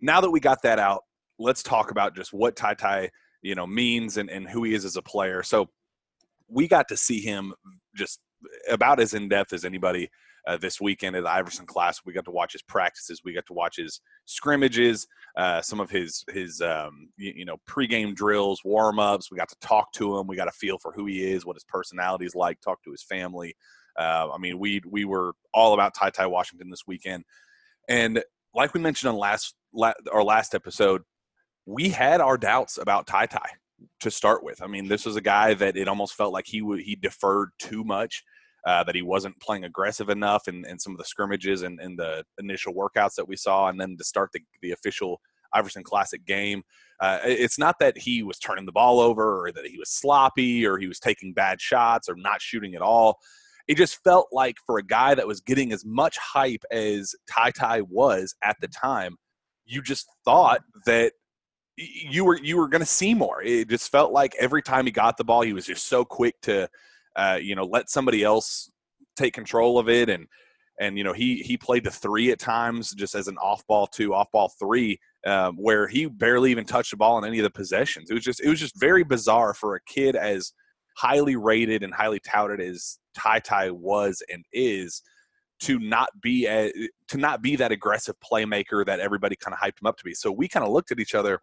now 0.01 0.21
that 0.21 0.31
we 0.31 0.41
got 0.41 0.63
that 0.63 0.79
out, 0.79 1.05
let's 1.39 1.63
talk 1.63 1.91
about 1.91 2.17
just 2.17 2.33
what 2.33 2.57
Ty 2.57 2.75
Ty, 2.75 3.11
you 3.43 3.55
know, 3.55 3.67
means 3.67 4.17
and, 4.17 4.31
and 4.31 4.49
who 4.49 4.65
he 4.65 4.75
is 4.75 4.85
as 4.85 4.97
a 4.97 5.03
player. 5.03 5.43
So 5.43 5.69
we 6.49 6.67
got 6.67 6.89
to 6.89 6.97
see 6.97 7.21
him 7.21 7.55
just 7.95 8.21
about 8.71 9.01
as 9.01 9.15
in 9.15 9.29
depth 9.29 9.53
as 9.53 9.65
anybody 9.65 10.11
uh, 10.47 10.57
this 10.57 10.81
weekend 10.81 11.17
at 11.17 11.25
the 11.25 11.31
Iverson 11.31 11.67
class. 11.67 12.01
We 12.05 12.13
got 12.13 12.25
to 12.25 12.31
watch 12.31 12.53
his 12.53 12.63
practices. 12.63 13.21
We 13.25 13.33
got 13.33 13.47
to 13.47 13.53
watch 13.53 13.77
his 13.77 14.01
scrimmages, 14.27 15.07
uh, 15.37 15.61
some 15.61 15.81
of 15.81 15.91
his 15.91 16.25
his 16.33 16.61
um, 16.61 17.11
you, 17.17 17.33
you, 17.37 17.45
know 17.45 17.57
pregame 17.69 18.15
drills, 18.15 18.61
warm 18.65 18.99
ups. 18.99 19.31
We 19.31 19.37
got 19.37 19.49
to 19.49 19.57
talk 19.61 19.93
to 19.95 20.19
him. 20.19 20.27
We 20.27 20.37
got 20.37 20.49
a 20.49 20.53
feel 20.53 20.79
for 20.79 20.93
who 20.93 21.07
he 21.07 21.31
is, 21.31 21.45
what 21.45 21.57
his 21.57 21.65
personality 21.65 22.27
is 22.27 22.35
like. 22.35 22.61
Talk 22.61 22.83
to 22.85 22.91
his 22.91 23.03
family. 23.03 23.55
Uh, 23.99 24.29
I 24.33 24.39
mean, 24.39 24.59
we 24.59 24.81
we 24.89 25.05
were 25.05 25.35
all 25.53 25.75
about 25.75 25.95
Ty 25.95 26.11
Ty 26.11 26.27
Washington 26.27 26.71
this 26.71 26.87
weekend, 26.87 27.25
and 27.89 28.23
like 28.55 28.75
we 28.75 28.81
mentioned 28.81 29.11
on 29.11 29.17
last 29.17 29.55
la- 29.73 29.93
our 30.13 30.25
last 30.25 30.55
episode, 30.55 31.03
we 31.67 31.91
had 31.91 32.21
our 32.21 32.39
doubts 32.39 32.79
about 32.79 33.07
Ty 33.07 33.27
Ty 33.27 33.49
to 34.01 34.11
start 34.11 34.45
with. 34.45 34.63
I 34.63 34.67
mean, 34.67 34.89
this 34.89 35.07
was 35.07 35.17
a 35.17 35.21
guy 35.21 35.55
that 35.55 35.77
it 35.77 35.89
almost 35.89 36.15
felt 36.15 36.33
like 36.33 36.47
he 36.47 36.59
he 36.83 36.97
deferred 36.97 37.51
too 37.59 37.85
much 37.85 38.25
uh, 38.67 38.85
that 38.85 38.95
he 38.95 39.03
wasn't 39.03 39.39
playing 39.41 39.65
aggressive 39.65 40.11
enough 40.11 40.49
in, 40.49 40.65
in 40.67 40.79
some 40.79 40.93
of 40.93 40.99
the 40.99 41.05
scrimmages 41.05 41.63
and, 41.63 41.81
and 41.81 41.99
the 41.99 42.25
initial 42.39 42.75
workouts 42.75 43.15
that 43.17 43.27
we 43.27 43.37
saw, 43.37 43.69
and 43.69 43.81
then 43.81 43.97
to 43.97 44.05
start 44.05 44.31
the, 44.33 44.41
the 44.63 44.73
official 44.73 45.21
Iverson 45.53 45.83
Classic 45.83 46.25
game. 46.25 46.63
Uh, 47.01 47.19
it's 47.25 47.59
not 47.59 47.77
that 47.81 47.97
he 47.97 48.23
was 48.23 48.39
turning 48.39 48.67
the 48.67 48.73
ball 48.73 49.01
over 49.01 49.45
or 49.45 49.53
that 49.53 49.67
he 49.67 49.79
was 49.79 49.91
sloppy 49.91 50.67
or 50.67 50.79
he 50.79 50.87
was 50.87 50.99
taking 50.99 51.33
bad 51.33 51.61
shots 51.61 52.09
or 52.09 52.15
not 52.17 52.43
shooting 52.43 52.75
at 52.75 52.83
all. 52.83 53.19
It 53.67 53.77
just 53.77 54.03
felt 54.03 54.29
like 54.33 54.57
for 54.67 54.79
a 54.79 54.83
guy 54.83 55.15
that 55.15 55.27
was 55.27 55.41
getting 55.41 55.73
as 55.73 55.85
much 55.85 56.19
hype 56.19 56.65
as 56.71 57.15
Ty 57.31 57.53
Ty 57.53 57.83
was 57.83 58.35
at 58.43 58.57
the 58.61 58.69
time, 58.69 59.17
you 59.65 59.81
just 59.81 60.07
thought 60.25 60.63
that 60.87 61.13
you 61.77 62.25
were 62.25 62.39
you 62.43 62.57
were 62.57 62.69
going 62.69 62.81
to 62.81 62.87
see 62.87 63.15
more. 63.15 63.43
It 63.43 63.69
just 63.69 63.91
felt 63.91 64.13
like 64.13 64.35
every 64.39 64.63
time 64.63 64.87
he 64.87 64.93
got 64.93 65.17
the 65.17 65.25
ball, 65.25 65.43
he 65.43 65.53
was 65.53 65.67
just 65.67 65.87
so 65.87 66.05
quick 66.05 66.35
to 66.43 66.69
uh, 67.17 67.39
you 67.41 67.55
know, 67.55 67.65
let 67.65 67.91
somebody 67.91 68.23
else 68.23 68.71
take 69.17 69.35
control 69.35 69.79
of 69.79 69.89
it. 69.89 70.09
And, 70.09 70.27
and, 70.81 70.97
you 70.97 71.05
know, 71.05 71.13
he, 71.13 71.37
he 71.37 71.57
played 71.57 71.85
the 71.85 71.91
three 71.91 72.31
at 72.31 72.39
times 72.39 72.93
just 72.93 73.15
as 73.15 73.29
an 73.29 73.37
off 73.39 73.67
ball 73.67 73.87
two, 73.87 74.15
off 74.15 74.31
ball 74.33 74.53
three, 74.59 74.99
um, 75.27 75.57
where 75.57 75.87
he 75.87 76.07
barely 76.07 76.51
even 76.51 76.65
touched 76.65 76.93
the 76.93 76.97
ball 76.97 77.19
in 77.19 77.25
any 77.25 77.39
of 77.39 77.45
the 77.45 77.51
possessions. 77.51 78.11
It 78.11 78.15
was 78.15 78.25
just, 78.25 78.41
it 78.41 78.49
was 78.49 78.61
just 78.61 78.79
very 78.81 79.05
bizarre 79.05 79.53
for 79.55 79.75
a 79.75 79.81
kid 79.83 80.17
as 80.17 80.53
highly 80.97 81.37
rated 81.37 81.83
and 81.83 81.93
highly 81.93 82.21
touted 82.21 82.61
as 82.61 82.99
Ty 83.15 83.41
Ty 83.41 83.71
was 83.73 84.23
and 84.33 84.45
is 84.53 85.03
to 85.61 85.79
not 85.79 86.09
be 86.23 86.47
a, 86.47 86.73
to 87.09 87.19
not 87.19 87.43
be 87.43 87.57
that 87.57 87.73
aggressive 87.73 88.15
playmaker 88.21 88.85
that 88.87 89.01
everybody 89.01 89.37
kind 89.37 89.55
of 89.55 89.61
hyped 89.61 89.83
him 89.83 89.87
up 89.87 89.99
to 89.99 90.05
be. 90.05 90.15
So 90.15 90.33
we 90.33 90.49
kind 90.49 90.65
of 90.65 90.73
looked 90.73 90.91
at 90.91 91.01
each 91.01 91.15
other 91.15 91.41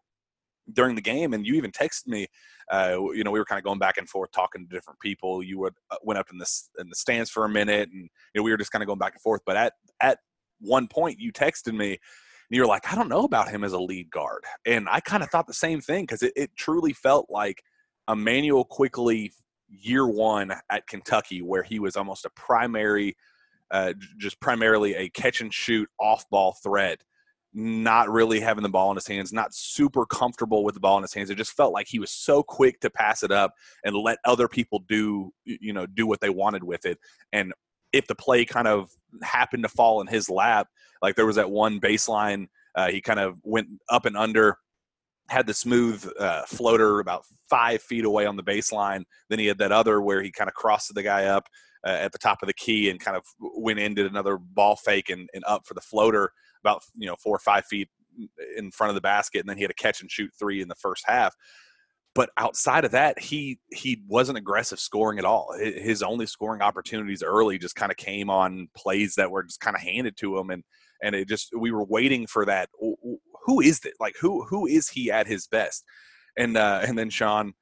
during 0.74 0.96
the 0.96 1.02
game, 1.02 1.34
and 1.34 1.46
you 1.46 1.56
even 1.56 1.72
texted 1.72 2.08
me. 2.08 2.28
Uh, 2.72 2.98
you 3.14 3.24
know, 3.24 3.32
we 3.32 3.40
were 3.40 3.46
kind 3.46 3.60
of 3.60 3.64
going 3.64 3.80
back 3.80 3.98
and 3.98 4.10
forth, 4.10 4.32
talking 4.32 4.68
to 4.68 4.76
different 4.76 5.00
people. 5.00 5.42
You 5.42 5.60
would 5.60 5.74
uh, 5.92 5.98
went 6.04 6.20
up 6.20 6.28
in 6.32 6.38
the 6.38 6.62
in 6.80 6.90
the 6.90 6.96
stands 6.96 7.30
for 7.30 7.46
a 7.46 7.50
minute, 7.50 7.90
and 7.92 8.04
you 8.04 8.10
know, 8.40 8.44
we 8.44 8.52
were 8.52 8.58
just 8.58 8.72
kind 8.72 8.84
of 8.84 8.88
going 8.88 9.00
back 9.00 9.14
and 9.14 9.22
forth. 9.22 9.42
But 9.46 9.58
at 9.58 9.74
at 10.02 10.20
one 10.60 10.88
point, 10.88 11.20
you 11.20 11.32
texted 11.32 11.74
me, 11.74 11.92
and 11.92 11.98
you 12.50 12.62
were 12.62 12.68
like, 12.68 12.92
"I 12.92 12.96
don't 12.96 13.10
know 13.10 13.24
about 13.24 13.50
him 13.50 13.64
as 13.64 13.74
a 13.74 13.80
lead 13.80 14.10
guard," 14.12 14.44
and 14.66 14.88
I 14.90 15.00
kind 15.00 15.24
of 15.24 15.30
thought 15.30 15.48
the 15.48 15.54
same 15.54 15.82
thing 15.82 16.04
because 16.04 16.24
it, 16.24 16.34
it 16.36 16.52
truly 16.58 16.94
felt 16.94 17.28
like 17.30 17.62
Immanuel 18.10 18.66
Quickley 18.66 19.32
year 19.70 20.08
one 20.08 20.54
at 20.70 20.88
Kentucky, 20.88 21.42
where 21.42 21.64
he 21.64 21.80
was 21.80 21.96
almost 21.96 22.26
a 22.26 22.30
primary, 22.32 23.16
uh, 23.72 23.94
just 24.18 24.40
primarily 24.40 24.96
a 24.96 25.10
catch 25.10 25.42
and 25.42 25.54
shoot 25.54 25.90
off 26.00 26.26
ball 26.30 26.58
threat 26.64 27.02
not 27.54 28.10
really 28.10 28.39
having 28.39 28.63
the 28.63 28.70
ball 28.70 28.92
in 28.92 28.96
his 28.96 29.08
hands, 29.08 29.34
not 29.34 29.54
super 29.54 30.06
comfortable 30.06 30.63
with 30.63 30.75
the 30.75 30.80
ball 30.80 30.98
in 30.98 31.04
his 31.04 31.13
hands. 31.13 31.30
It 31.30 31.38
just 31.38 31.54
felt 31.54 31.74
like 31.74 31.88
he 31.88 32.00
was 32.00 32.12
so 32.12 32.44
quick 32.44 32.80
to 32.82 32.89
pass 32.89 33.24
it 33.24 33.32
up 33.32 33.54
and 33.84 33.96
let 33.96 34.20
other 34.25 34.48
people 34.48 34.84
do, 34.88 35.32
you 35.46 35.74
know, 35.74 35.86
do 35.86 36.06
what 36.06 36.20
they 36.20 36.30
wanted 36.30 36.63
with 36.63 36.86
it. 36.86 36.98
And 37.32 37.54
if 37.94 38.06
the 38.08 38.16
play 38.16 38.46
kind 38.46 38.68
of 38.68 38.92
happened 39.24 39.63
to 39.63 39.70
fall 39.70 40.01
in 40.01 40.08
his 40.08 40.30
lap, 40.30 40.68
like 41.01 41.16
there 41.16 41.25
was 41.25 41.38
that 41.38 41.50
one 41.50 41.80
baseline, 41.80 42.48
uh, 42.75 42.89
he 42.89 43.01
kind 43.01 43.20
of 43.20 43.38
went 43.44 43.68
up 43.89 44.06
and 44.06 44.18
under, 44.18 44.58
had 45.30 45.48
the 45.48 45.54
smooth 45.54 46.10
uh, 46.20 46.44
floater 46.44 47.00
about 47.00 47.24
five 47.50 47.82
feet 47.82 48.06
away 48.06 48.25
on 48.25 48.36
the 48.36 48.44
baseline. 48.44 49.04
Then 49.30 49.39
he 49.39 49.48
had 49.48 49.58
that 49.58 49.72
other 49.72 50.01
where 50.01 50.22
he 50.22 50.32
kind 50.32 50.48
of 50.48 50.54
crossed 50.54 50.94
the 50.94 51.04
guy 51.04 51.25
up 51.25 51.48
uh, 51.86 51.92
at 51.92 52.12
the 52.12 52.18
top 52.18 52.39
of 52.42 52.48
the 52.48 52.54
key 52.54 52.89
and 52.89 53.00
kind 53.00 53.18
of 53.18 53.24
went 53.39 53.80
in, 53.80 53.94
did 53.94 54.06
another 54.06 54.38
ball 54.38 54.75
fake 54.75 55.10
and, 55.10 55.30
and 55.34 55.44
up 55.48 55.66
for 55.66 55.74
the 55.74 55.82
floater 55.82 56.32
about 56.64 56.84
you 56.96 57.08
know 57.08 57.16
four 57.16 57.36
or 57.36 57.40
five 57.40 57.66
feet 57.66 57.90
in 58.56 58.72
front 58.72 58.90
of 58.90 58.96
the 58.96 59.02
basket, 59.02 59.40
and 59.40 59.50
then 59.50 59.58
he 59.58 59.64
had 59.64 59.72
a 59.72 59.76
catch 59.76 60.02
and 60.02 60.12
shoot 60.12 60.32
three 60.38 60.62
in 60.62 60.68
the 60.68 60.76
first 60.76 61.04
half. 61.08 61.36
But 62.16 62.32
outside 62.38 62.84
of 62.84 62.92
that, 62.92 63.20
he 63.20 63.60
he 63.72 64.02
wasn't 64.08 64.40
aggressive 64.40 64.80
scoring 64.80 65.20
at 65.20 65.26
all. 65.26 65.54
His 65.60 66.02
only 66.02 66.26
scoring 66.26 66.62
opportunities 66.62 67.22
early 67.22 67.60
just 67.60 67.76
kind 67.76 67.92
of 67.92 67.98
came 67.98 68.30
on 68.30 68.70
plays 68.76 69.16
that 69.16 69.30
were 69.30 69.44
just 69.44 69.60
kind 69.60 69.76
of 69.76 69.82
handed 69.82 70.18
to 70.18 70.38
him, 70.38 70.50
and 70.50 70.64
and 71.04 71.16
it 71.16 71.28
just 71.28 71.50
we 71.56 71.72
were 71.72 71.86
waiting 71.86 72.26
for 72.26 72.46
that. 72.46 72.70
Who 73.46 73.62
is 73.62 73.82
that? 73.82 73.94
Like 74.00 74.16
who 74.20 74.44
who 74.46 74.66
is 74.66 74.90
he 74.90 75.12
at 75.12 75.28
his 75.28 75.48
best? 75.48 75.84
And 76.38 76.58
uh, 76.58 76.82
and 76.88 76.98
then 76.98 77.12
Sean, 77.12 77.54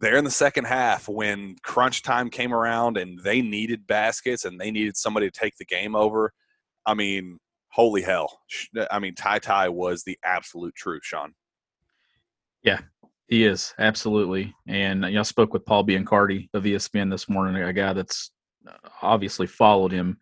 there 0.00 0.16
in 0.16 0.24
the 0.24 0.30
second 0.30 0.66
half 0.66 1.08
when 1.08 1.56
crunch 1.62 2.02
time 2.02 2.30
came 2.30 2.52
around 2.52 2.96
and 2.96 3.18
they 3.20 3.40
needed 3.40 3.86
baskets 3.86 4.44
and 4.44 4.60
they 4.60 4.70
needed 4.70 4.96
somebody 4.96 5.30
to 5.30 5.38
take 5.38 5.56
the 5.56 5.64
game 5.64 5.96
over. 5.96 6.32
I 6.86 6.94
mean, 6.94 7.38
holy 7.70 8.02
hell. 8.02 8.40
I 8.90 8.98
mean, 8.98 9.14
Ty 9.14 9.40
Ty 9.40 9.68
was 9.70 10.02
the 10.04 10.18
absolute 10.24 10.74
truth, 10.74 11.02
Sean. 11.04 11.34
Yeah, 12.62 12.80
he 13.28 13.44
is 13.44 13.74
absolutely. 13.78 14.54
And 14.66 15.04
you 15.04 15.12
know, 15.12 15.20
I 15.20 15.22
spoke 15.22 15.52
with 15.52 15.66
Paul 15.66 15.84
Biancardi 15.84 16.48
of 16.54 16.64
ESPN 16.64 17.10
this 17.10 17.28
morning, 17.28 17.62
a 17.62 17.72
guy 17.72 17.92
that's 17.92 18.30
uh, 18.66 18.72
obviously 19.02 19.46
followed 19.46 19.92
him 19.92 20.18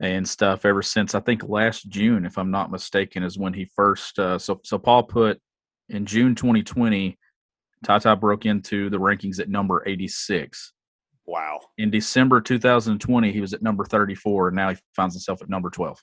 and 0.00 0.28
stuff 0.28 0.64
ever 0.64 0.82
since 0.82 1.14
I 1.14 1.20
think 1.20 1.44
last 1.44 1.88
June, 1.88 2.26
if 2.26 2.36
I'm 2.36 2.50
not 2.50 2.72
mistaken, 2.72 3.22
is 3.22 3.38
when 3.38 3.54
he 3.54 3.70
first. 3.76 4.18
Uh, 4.18 4.38
so 4.38 4.60
so 4.64 4.78
Paul 4.78 5.04
put 5.04 5.40
in 5.88 6.04
June 6.04 6.34
2020, 6.34 7.18
Tata 7.84 8.16
broke 8.16 8.46
into 8.46 8.90
the 8.90 8.98
rankings 8.98 9.38
at 9.40 9.48
number 9.48 9.82
86. 9.86 10.72
Wow. 11.24 11.60
In 11.78 11.90
December 11.90 12.40
2020, 12.40 13.30
he 13.30 13.40
was 13.40 13.52
at 13.52 13.62
number 13.62 13.84
34, 13.84 14.48
and 14.48 14.56
now 14.56 14.70
he 14.70 14.76
finds 14.94 15.14
himself 15.14 15.40
at 15.40 15.48
number 15.48 15.70
12 15.70 16.02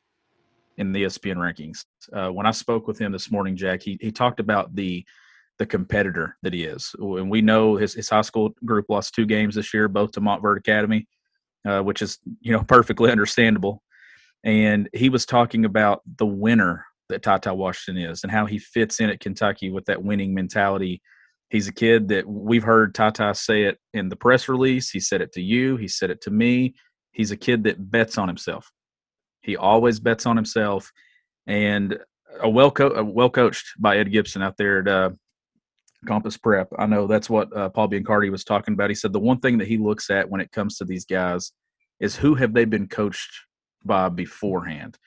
in 0.80 0.94
the 0.94 1.04
ESPN 1.04 1.36
rankings. 1.36 1.84
Uh, 2.12 2.32
when 2.32 2.46
I 2.46 2.52
spoke 2.52 2.88
with 2.88 2.98
him 2.98 3.12
this 3.12 3.30
morning, 3.30 3.56
Jack, 3.56 3.84
he 3.84 4.00
he 4.02 4.12
talked 4.12 4.40
about 4.40 4.74
the 4.76 5.06
the 5.60 5.66
competitor 5.66 6.38
that 6.42 6.54
he 6.54 6.64
is, 6.64 6.96
and 6.98 7.30
we 7.30 7.42
know 7.42 7.76
his 7.76 7.94
his 7.94 8.10
high 8.10 8.22
school 8.22 8.56
group 8.66 8.86
lost 8.90 9.14
two 9.14 9.26
games 9.26 9.56
this 9.56 9.74
year, 9.74 9.88
both 9.88 10.14
to 10.14 10.22
Montverde 10.22 10.58
Academy, 10.58 11.06
uh, 11.68 11.82
which 11.82 12.02
is 12.02 12.18
you 12.40 12.54
know 12.54 12.64
perfectly 12.68 13.12
understandable. 13.12 13.84
And 14.44 14.90
he 14.94 15.10
was 15.10 15.26
talking 15.26 15.66
about 15.66 16.02
the 16.18 16.26
winner 16.26 16.86
that 17.10 17.24
Tata 17.24 17.54
Washington 17.54 18.04
is, 18.04 18.24
and 18.24 18.32
how 18.32 18.46
he 18.46 18.58
fits 18.58 19.02
in 19.02 19.10
at 19.10 19.20
Kentucky 19.20 19.70
with 19.70 19.86
that 19.86 20.02
winning 20.02 20.34
mentality. 20.34 21.02
He's 21.50 21.68
a 21.68 21.74
kid 21.74 22.10
that 22.10 22.28
we've 22.28 22.64
heard 22.64 22.96
Tata 22.96 23.34
say 23.34 23.64
it 23.64 23.80
in 23.94 24.08
the 24.08 24.16
press 24.16 24.48
release. 24.48 24.92
He 24.92 25.00
said 25.00 25.20
it 25.20 25.34
to 25.34 25.42
you. 25.42 25.78
He 25.78 25.88
said 25.88 26.12
it 26.12 26.22
to 26.22 26.32
me. 26.32 26.76
He's 27.12 27.32
a 27.32 27.38
kid 27.38 27.64
that 27.64 27.92
bets 27.92 28.20
on 28.20 28.28
himself 28.28 28.72
he 29.42 29.56
always 29.58 30.00
bets 30.00 30.26
on 30.26 30.36
himself, 30.36 30.92
and 31.48 31.98
a 32.42 32.50
well 32.50 32.72
co- 32.72 33.04
well 33.04 33.30
coached 33.30 33.74
by 33.80 33.98
Ed 33.98 34.12
Gibson 34.12 34.42
out 34.42 34.58
there 34.58 34.80
at 34.80 34.88
uh, 34.88 35.10
Compass 36.08 36.38
Prep. 36.38 36.70
I 36.78 36.86
know 36.86 37.08
that's 37.08 37.30
what 37.30 37.56
uh, 37.56 37.70
Paul 37.70 37.90
Biancardi 37.90 38.32
was 38.32 38.44
talking 38.44 38.74
about. 38.74 38.90
He 38.90 38.96
said 38.96 39.14
the 39.14 39.20
one 39.20 39.40
thing 39.40 39.58
that 39.58 39.68
he 39.68 39.78
looks 39.78 40.10
at 40.10 40.30
when 40.30 40.42
it 40.42 40.52
comes 40.52 40.78
to 40.78 40.86
these 40.86 41.06
guys 41.06 41.52
is 42.00 42.16
who 42.16 42.36
have 42.36 42.54
they 42.54 42.66
been 42.66 42.88
coached 42.88 43.32
by 43.84 44.10
beforehand. 44.10 44.98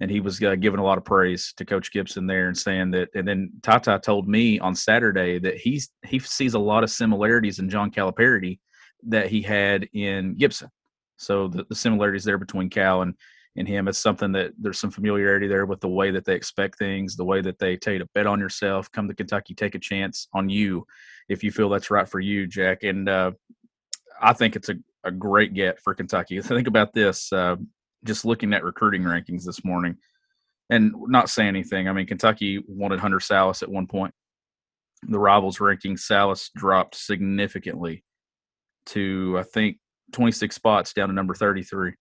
And 0.00 0.10
he 0.10 0.20
was 0.20 0.40
uh, 0.42 0.54
giving 0.54 0.78
a 0.78 0.84
lot 0.84 0.96
of 0.96 1.04
praise 1.04 1.52
to 1.56 1.64
Coach 1.64 1.90
Gibson 1.90 2.26
there 2.26 2.46
and 2.46 2.56
saying 2.56 2.92
that. 2.92 3.08
And 3.16 3.26
then 3.26 3.50
Tata 3.62 4.00
told 4.00 4.28
me 4.28 4.60
on 4.60 4.74
Saturday 4.74 5.40
that 5.40 5.56
he's 5.56 5.90
he 6.06 6.20
sees 6.20 6.54
a 6.54 6.58
lot 6.58 6.84
of 6.84 6.90
similarities 6.90 7.58
in 7.58 7.68
John 7.68 7.90
Calipari 7.90 8.60
that 9.08 9.28
he 9.28 9.42
had 9.42 9.88
in 9.92 10.36
Gibson. 10.36 10.68
So 11.16 11.48
the, 11.48 11.64
the 11.68 11.74
similarities 11.74 12.22
there 12.22 12.38
between 12.38 12.70
Cal 12.70 13.02
and 13.02 13.14
in 13.58 13.66
him. 13.66 13.88
It's 13.88 13.98
something 13.98 14.32
that 14.32 14.52
there's 14.58 14.78
some 14.78 14.90
familiarity 14.90 15.48
there 15.48 15.66
with 15.66 15.80
the 15.80 15.88
way 15.88 16.10
that 16.12 16.24
they 16.24 16.34
expect 16.34 16.78
things, 16.78 17.16
the 17.16 17.24
way 17.24 17.40
that 17.40 17.58
they 17.58 17.76
tell 17.76 17.92
you 17.92 17.98
to 17.98 18.08
bet 18.14 18.26
on 18.26 18.38
yourself, 18.38 18.90
come 18.92 19.08
to 19.08 19.14
Kentucky, 19.14 19.54
take 19.54 19.74
a 19.74 19.80
chance 19.80 20.28
on 20.32 20.48
you 20.48 20.86
if 21.28 21.42
you 21.42 21.50
feel 21.50 21.68
that's 21.68 21.90
right 21.90 22.08
for 22.08 22.20
you, 22.20 22.46
Jack. 22.46 22.84
And 22.84 23.08
uh, 23.08 23.32
I 24.20 24.32
think 24.32 24.56
it's 24.56 24.68
a, 24.68 24.76
a 25.04 25.10
great 25.10 25.54
get 25.54 25.80
for 25.80 25.94
Kentucky. 25.94 26.40
Think 26.42 26.68
about 26.68 26.94
this 26.94 27.32
uh, 27.32 27.56
just 28.04 28.24
looking 28.24 28.54
at 28.54 28.64
recruiting 28.64 29.02
rankings 29.02 29.44
this 29.44 29.64
morning 29.64 29.96
and 30.70 30.92
not 31.08 31.28
saying 31.28 31.48
anything. 31.48 31.88
I 31.88 31.92
mean, 31.92 32.06
Kentucky 32.06 32.62
wanted 32.66 33.00
Hunter 33.00 33.18
Sallis 33.18 33.62
at 33.62 33.70
one 33.70 33.86
point. 33.86 34.14
The 35.02 35.18
rivals 35.18 35.60
ranking, 35.60 35.96
Sallis 35.96 36.50
dropped 36.56 36.94
significantly 36.94 38.04
to, 38.86 39.36
I 39.38 39.42
think, 39.42 39.78
26 40.12 40.54
spots 40.54 40.92
down 40.92 41.08
to 41.08 41.14
number 41.14 41.34
33 41.34 41.94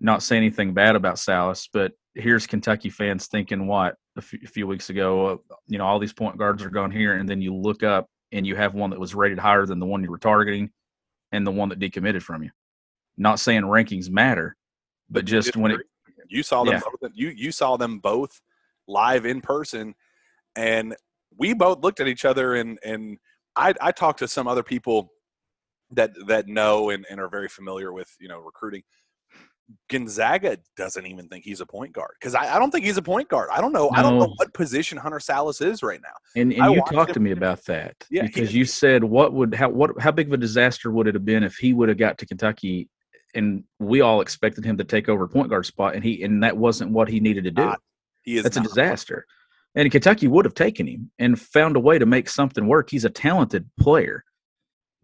not 0.00 0.22
say 0.22 0.36
anything 0.36 0.74
bad 0.74 0.96
about 0.96 1.16
Sallis, 1.16 1.68
but 1.72 1.92
here's 2.14 2.46
Kentucky 2.46 2.90
fans 2.90 3.26
thinking 3.26 3.66
what 3.66 3.94
a 4.16 4.22
few, 4.22 4.38
few 4.40 4.66
weeks 4.66 4.90
ago, 4.90 5.26
uh, 5.26 5.36
you 5.66 5.78
know, 5.78 5.86
all 5.86 5.98
these 5.98 6.12
point 6.12 6.38
guards 6.38 6.62
are 6.62 6.70
gone 6.70 6.90
here, 6.90 7.16
and 7.16 7.28
then 7.28 7.40
you 7.40 7.54
look 7.54 7.82
up 7.82 8.06
and 8.32 8.46
you 8.46 8.56
have 8.56 8.74
one 8.74 8.90
that 8.90 9.00
was 9.00 9.14
rated 9.14 9.38
higher 9.38 9.66
than 9.66 9.78
the 9.78 9.86
one 9.86 10.02
you 10.02 10.10
were 10.10 10.18
targeting, 10.18 10.70
and 11.32 11.46
the 11.46 11.50
one 11.50 11.68
that 11.68 11.78
decommitted 11.78 12.22
from 12.22 12.42
you. 12.42 12.50
Not 13.16 13.40
saying 13.40 13.62
rankings 13.62 14.10
matter, 14.10 14.56
but 15.08 15.24
just 15.24 15.56
when 15.56 15.72
it 15.72 15.80
you 16.28 16.42
saw 16.42 16.64
them 16.64 16.74
yeah. 16.74 16.80
both, 17.00 17.10
you 17.14 17.28
you 17.28 17.52
saw 17.52 17.76
them 17.76 17.98
both 17.98 18.40
live 18.88 19.24
in 19.26 19.40
person, 19.40 19.94
and 20.56 20.96
we 21.38 21.54
both 21.54 21.80
looked 21.80 22.00
at 22.00 22.08
each 22.08 22.24
other 22.24 22.54
and 22.56 22.78
and 22.84 23.18
I 23.54 23.74
I 23.80 23.92
talked 23.92 24.18
to 24.20 24.28
some 24.28 24.46
other 24.46 24.62
people 24.62 25.12
that 25.92 26.10
that 26.26 26.48
know 26.48 26.90
and, 26.90 27.06
and 27.10 27.20
are 27.20 27.28
very 27.28 27.48
familiar 27.48 27.92
with 27.92 28.08
you 28.20 28.28
know 28.28 28.38
recruiting 28.38 28.82
Gonzaga 29.88 30.58
doesn't 30.76 31.06
even 31.06 31.28
think 31.28 31.44
he's 31.44 31.60
a 31.60 31.66
point 31.66 31.92
guard 31.92 32.12
because 32.20 32.34
I, 32.34 32.54
I, 32.54 32.58
don't 32.58 32.70
think 32.70 32.84
he's 32.84 32.96
a 32.96 33.02
point 33.02 33.28
guard. 33.28 33.48
I 33.52 33.60
don't 33.60 33.72
know. 33.72 33.88
No. 33.88 33.98
I 33.98 34.02
don't 34.02 34.18
know 34.18 34.32
what 34.36 34.52
position 34.54 34.96
Hunter 34.96 35.18
Sallis 35.18 35.64
is 35.64 35.82
right 35.82 36.00
now. 36.00 36.40
And, 36.40 36.52
and 36.52 36.74
you 36.74 36.82
talked 36.90 37.14
to 37.14 37.20
me 37.20 37.32
about 37.32 37.64
that 37.64 37.96
yeah, 38.10 38.22
because 38.22 38.54
you 38.54 38.64
said 38.64 39.02
what 39.02 39.32
would 39.32 39.54
how 39.54 39.68
what 39.68 40.00
how 40.00 40.12
big 40.12 40.28
of 40.28 40.32
a 40.34 40.36
disaster 40.36 40.90
would 40.90 41.08
it 41.08 41.14
have 41.14 41.24
been 41.24 41.42
if 41.42 41.56
he 41.56 41.72
would 41.72 41.88
have 41.88 41.98
got 41.98 42.18
to 42.18 42.26
Kentucky 42.26 42.88
and 43.34 43.64
we 43.80 44.00
all 44.00 44.20
expected 44.20 44.64
him 44.64 44.76
to 44.78 44.84
take 44.84 45.08
over 45.08 45.26
point 45.26 45.50
guard 45.50 45.66
spot 45.66 45.94
and 45.94 46.04
he 46.04 46.22
and 46.22 46.42
that 46.42 46.56
wasn't 46.56 46.90
what 46.92 47.08
he 47.08 47.18
needed 47.18 47.44
to 47.44 47.50
do. 47.50 47.64
Not, 47.64 47.80
he 48.22 48.36
is 48.36 48.44
That's 48.44 48.56
a 48.56 48.62
disaster. 48.62 49.26
And 49.74 49.90
Kentucky 49.90 50.26
would 50.26 50.46
have 50.46 50.54
taken 50.54 50.86
him 50.86 51.10
and 51.18 51.38
found 51.38 51.76
a 51.76 51.80
way 51.80 51.98
to 51.98 52.06
make 52.06 52.30
something 52.30 52.66
work. 52.66 52.88
He's 52.88 53.04
a 53.04 53.10
talented 53.10 53.68
player. 53.78 54.24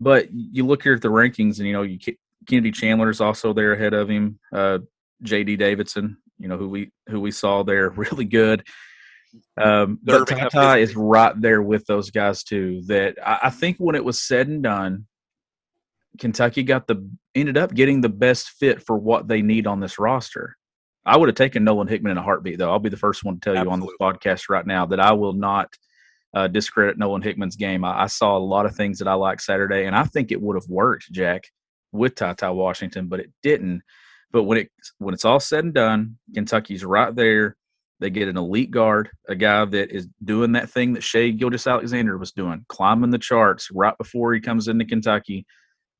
But 0.00 0.28
you 0.32 0.66
look 0.66 0.82
here 0.82 0.94
at 0.94 1.02
the 1.02 1.08
rankings, 1.08 1.58
and 1.58 1.68
you 1.68 1.72
know 1.72 1.82
you 1.82 1.98
Kennedy 2.48 2.72
Chandler 2.72 3.10
is 3.10 3.20
also 3.20 3.52
there 3.52 3.72
ahead 3.72 3.94
of 3.94 4.08
him. 4.08 4.38
Uh, 4.52 4.78
J.D. 5.22 5.56
Davidson, 5.56 6.18
you 6.38 6.48
know 6.48 6.56
who 6.56 6.68
we 6.68 6.90
who 7.08 7.20
we 7.20 7.30
saw 7.30 7.62
there, 7.62 7.90
really 7.96 8.24
good. 8.24 8.66
Um, 9.56 9.98
but 10.02 10.26
Tata 10.26 10.76
is 10.76 10.94
right 10.94 11.32
there 11.40 11.62
with 11.62 11.86
those 11.86 12.10
guys 12.10 12.42
too. 12.42 12.82
That 12.86 13.16
I, 13.24 13.38
I 13.44 13.50
think 13.50 13.78
when 13.78 13.94
it 13.94 14.04
was 14.04 14.20
said 14.20 14.48
and 14.48 14.62
done, 14.62 15.06
Kentucky 16.18 16.62
got 16.62 16.86
the 16.86 17.08
ended 17.34 17.56
up 17.56 17.74
getting 17.74 18.00
the 18.00 18.08
best 18.08 18.50
fit 18.50 18.82
for 18.82 18.96
what 18.96 19.28
they 19.28 19.42
need 19.42 19.66
on 19.66 19.80
this 19.80 19.98
roster. 19.98 20.56
I 21.04 21.16
would 21.16 21.28
have 21.28 21.36
taken 21.36 21.64
Nolan 21.64 21.88
Hickman 21.88 22.12
in 22.12 22.18
a 22.18 22.22
heartbeat, 22.22 22.58
though. 22.58 22.70
I'll 22.70 22.78
be 22.78 22.88
the 22.88 22.96
first 22.96 23.24
one 23.24 23.34
to 23.34 23.40
tell 23.40 23.56
Absolutely. 23.56 23.86
you 23.86 24.04
on 24.04 24.16
this 24.20 24.20
podcast 24.20 24.48
right 24.48 24.66
now 24.66 24.86
that 24.86 25.00
I 25.00 25.12
will 25.12 25.32
not 25.32 25.68
uh, 26.34 26.46
discredit 26.46 26.96
Nolan 26.96 27.22
Hickman's 27.22 27.56
game. 27.56 27.84
I, 27.84 28.04
I, 28.04 28.06
saw 28.06 28.36
a 28.36 28.38
lot 28.38 28.66
of 28.66 28.76
things 28.76 28.98
that 28.98 29.08
I 29.08 29.14
liked 29.14 29.42
Saturday, 29.42 29.84
and 29.84 29.96
I 29.96 30.04
think 30.04 30.30
it 30.30 30.40
would 30.40 30.56
have 30.56 30.68
worked, 30.68 31.10
Jack, 31.10 31.44
with 31.92 32.14
Tata 32.14 32.52
Washington, 32.52 33.06
but 33.06 33.20
it 33.20 33.30
didn't. 33.42 33.82
But 34.32 34.44
when 34.44 34.58
it 34.58 34.70
when 34.98 35.14
it's 35.14 35.24
all 35.24 35.40
said 35.40 35.64
and 35.64 35.74
done, 35.74 36.18
Kentucky's 36.34 36.84
right 36.84 37.14
there. 37.14 37.56
They 38.00 38.10
get 38.10 38.26
an 38.26 38.36
elite 38.36 38.72
guard, 38.72 39.10
a 39.28 39.36
guy 39.36 39.64
that 39.64 39.94
is 39.94 40.08
doing 40.24 40.52
that 40.52 40.68
thing 40.68 40.94
that 40.94 41.04
Shai 41.04 41.28
Gilgeous-Alexander 41.28 42.18
was 42.18 42.32
doing, 42.32 42.64
climbing 42.68 43.10
the 43.10 43.18
charts 43.18 43.68
right 43.72 43.96
before 43.96 44.34
he 44.34 44.40
comes 44.40 44.66
into 44.66 44.84
Kentucky. 44.84 45.46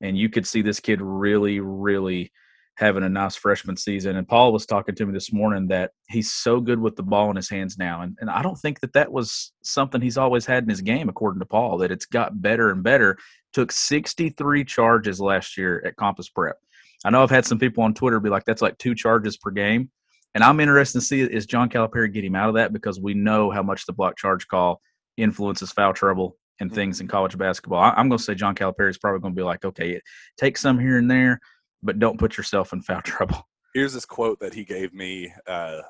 And 0.00 0.18
you 0.18 0.28
could 0.28 0.44
see 0.44 0.62
this 0.62 0.80
kid 0.80 1.00
really, 1.00 1.61
really 1.61 2.32
having 2.75 3.04
a 3.04 3.08
nice 3.08 3.37
freshman 3.37 3.76
season. 3.76 4.16
And 4.16 4.26
Paul 4.26 4.52
was 4.52 4.66
talking 4.66 4.96
to 4.96 5.06
me 5.06 5.12
this 5.12 5.32
morning 5.32 5.68
that 5.68 5.92
he's 6.08 6.32
so 6.32 6.58
good 6.58 6.80
with 6.80 6.96
the 6.96 7.04
ball 7.04 7.30
in 7.30 7.37
his 7.37 7.49
hands 7.49 7.78
now. 7.78 8.00
And, 8.00 8.18
and 8.20 8.28
I 8.28 8.42
don't 8.42 8.58
think 8.58 8.80
that 8.80 8.94
that 8.94 9.12
was 9.12 9.52
something 9.62 10.00
he's 10.00 10.18
always 10.18 10.44
had 10.44 10.64
in 10.64 10.70
his 10.70 10.80
game, 10.80 11.08
according 11.08 11.38
to 11.38 11.46
Paul, 11.46 11.78
that 11.78 11.92
it's 11.92 12.06
got 12.06 12.42
better 12.42 12.70
and 12.70 12.82
better 12.82 13.16
took 13.52 13.73
63 13.73 14.64
charges 14.64 15.21
last 15.21 15.56
year 15.56 15.82
at 15.87 15.97
Compass 15.97 16.28
Prep. 16.28 16.56
I 17.04 17.11
know 17.11 17.23
I've 17.23 17.30
had 17.30 17.44
some 17.44 17.59
people 17.59 17.82
on 17.85 17.94
Twitter 17.94 18.21
be 18.21 18.30
like, 18.30 18.44
that's 18.44 18.62
like 18.62 18.78
two 18.78 18.94
charges 18.94 19.37
per 19.37 19.50
game. 19.50 19.90
And 20.35 20.42
I'm 20.42 20.61
interested 20.61 21.00
to 21.00 21.04
see 21.04 21.21
is 21.21 21.47
John 21.47 21.68
Calipari 21.68 22.12
get 22.12 22.25
him 22.25 22.37
out 22.37 22.49
of 22.49 22.54
that 22.54 22.73
because 22.73 23.00
we 23.00 23.12
know 23.12 23.50
how 23.50 23.62
much 23.62 23.87
the 23.87 23.92
block 23.92 24.16
charge 24.16 24.49
call 24.49 24.80
influences 25.16 25.73
foul 25.73 25.92
trouble 25.92 26.37
and 26.61 26.71
mm-hmm. 26.71 26.76
things 26.76 27.00
in 27.00 27.09
college 27.09 27.37
basketball. 27.37 27.80
I, 27.80 28.00
am 28.00 28.09
going 28.09 28.18
to 28.18 28.25
say 28.25 28.35
John 28.35 28.54
Calipari 28.54 28.90
is 28.90 28.99
probably 28.99 29.21
going 29.21 29.35
to 29.35 29.38
be 29.38 29.44
like, 29.44 29.64
okay, 29.64 30.00
take 30.38 30.56
some 30.56 30.78
here 30.78 30.97
and 30.97 31.11
there, 31.11 31.40
but 31.82 31.99
don't 31.99 32.18
put 32.18 32.37
yourself 32.37 32.73
in 32.73 32.80
foul 32.80 33.00
trouble. 33.04 33.47
Here's 33.75 33.92
this 33.92 34.06
quote 34.06 34.38
that 34.40 34.54
he 34.54 34.64
gave 34.64 34.94
me 34.94 35.32
uh, 35.47 35.80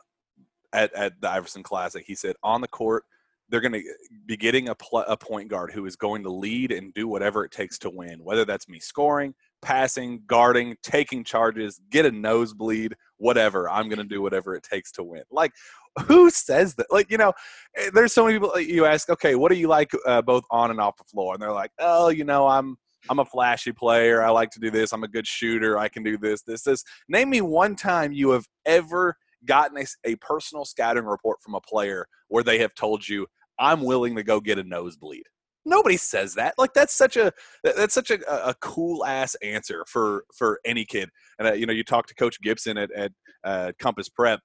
at, 0.72 0.92
at 0.94 1.20
the 1.20 1.30
Iverson 1.30 1.62
Classic. 1.62 2.04
He 2.06 2.14
said, 2.14 2.36
on 2.42 2.60
the 2.60 2.68
court– 2.68 3.04
they're 3.52 3.60
going 3.60 3.74
to 3.74 3.82
be 4.24 4.36
getting 4.36 4.70
a, 4.70 4.74
pl- 4.74 5.04
a 5.06 5.16
point 5.16 5.48
guard 5.48 5.70
who 5.70 5.84
is 5.84 5.94
going 5.94 6.22
to 6.22 6.30
lead 6.30 6.72
and 6.72 6.92
do 6.94 7.06
whatever 7.06 7.44
it 7.44 7.52
takes 7.52 7.78
to 7.80 7.90
win, 7.90 8.24
whether 8.24 8.46
that's 8.46 8.66
me 8.66 8.80
scoring, 8.80 9.34
passing, 9.60 10.22
guarding, 10.26 10.74
taking 10.82 11.22
charges, 11.22 11.78
get 11.90 12.06
a 12.06 12.10
nosebleed, 12.10 12.94
whatever. 13.18 13.68
I'm 13.68 13.90
going 13.90 13.98
to 13.98 14.04
do 14.04 14.22
whatever 14.22 14.54
it 14.54 14.62
takes 14.62 14.90
to 14.92 15.04
win. 15.04 15.22
Like, 15.30 15.52
who 16.06 16.30
says 16.30 16.74
that? 16.76 16.86
Like, 16.90 17.10
you 17.10 17.18
know, 17.18 17.34
eh, 17.76 17.90
there's 17.92 18.14
so 18.14 18.24
many 18.24 18.38
people 18.38 18.58
you 18.58 18.86
ask, 18.86 19.10
okay, 19.10 19.34
what 19.34 19.52
do 19.52 19.58
you 19.58 19.68
like 19.68 19.90
uh, 20.06 20.22
both 20.22 20.44
on 20.50 20.70
and 20.70 20.80
off 20.80 20.96
the 20.96 21.04
floor? 21.04 21.34
And 21.34 21.42
they're 21.42 21.52
like, 21.52 21.72
oh, 21.78 22.08
you 22.08 22.24
know, 22.24 22.48
I'm. 22.48 22.76
I'm 23.10 23.18
a 23.18 23.24
flashy 23.24 23.72
player. 23.72 24.22
I 24.22 24.30
like 24.30 24.50
to 24.50 24.60
do 24.60 24.70
this. 24.70 24.92
I'm 24.92 25.02
a 25.02 25.08
good 25.08 25.26
shooter. 25.26 25.76
I 25.76 25.88
can 25.88 26.04
do 26.04 26.16
this, 26.16 26.42
this, 26.42 26.62
this. 26.62 26.84
Name 27.08 27.30
me 27.30 27.40
one 27.40 27.74
time 27.74 28.12
you 28.12 28.30
have 28.30 28.46
ever 28.64 29.16
gotten 29.44 29.76
a, 29.76 29.84
a 30.04 30.14
personal 30.16 30.64
scouting 30.64 31.04
report 31.04 31.42
from 31.42 31.56
a 31.56 31.60
player 31.60 32.06
where 32.28 32.44
they 32.44 32.58
have 32.58 32.74
told 32.76 33.08
you, 33.08 33.26
I'm 33.58 33.82
willing 33.82 34.16
to 34.16 34.22
go 34.22 34.40
get 34.40 34.58
a 34.58 34.64
nosebleed. 34.64 35.24
Nobody 35.64 35.96
says 35.96 36.34
that. 36.34 36.54
Like 36.58 36.74
that's 36.74 36.94
such 36.94 37.16
a 37.16 37.32
that's 37.62 37.94
such 37.94 38.10
a, 38.10 38.48
a 38.48 38.54
cool 38.60 39.04
ass 39.04 39.36
answer 39.36 39.84
for 39.86 40.24
for 40.34 40.58
any 40.64 40.84
kid. 40.84 41.08
And 41.38 41.48
uh, 41.48 41.52
you 41.52 41.66
know, 41.66 41.72
you 41.72 41.84
talk 41.84 42.06
to 42.08 42.14
Coach 42.14 42.40
Gibson 42.42 42.76
at 42.78 42.90
at 42.92 43.12
uh, 43.44 43.72
Compass 43.78 44.08
Prep, 44.08 44.40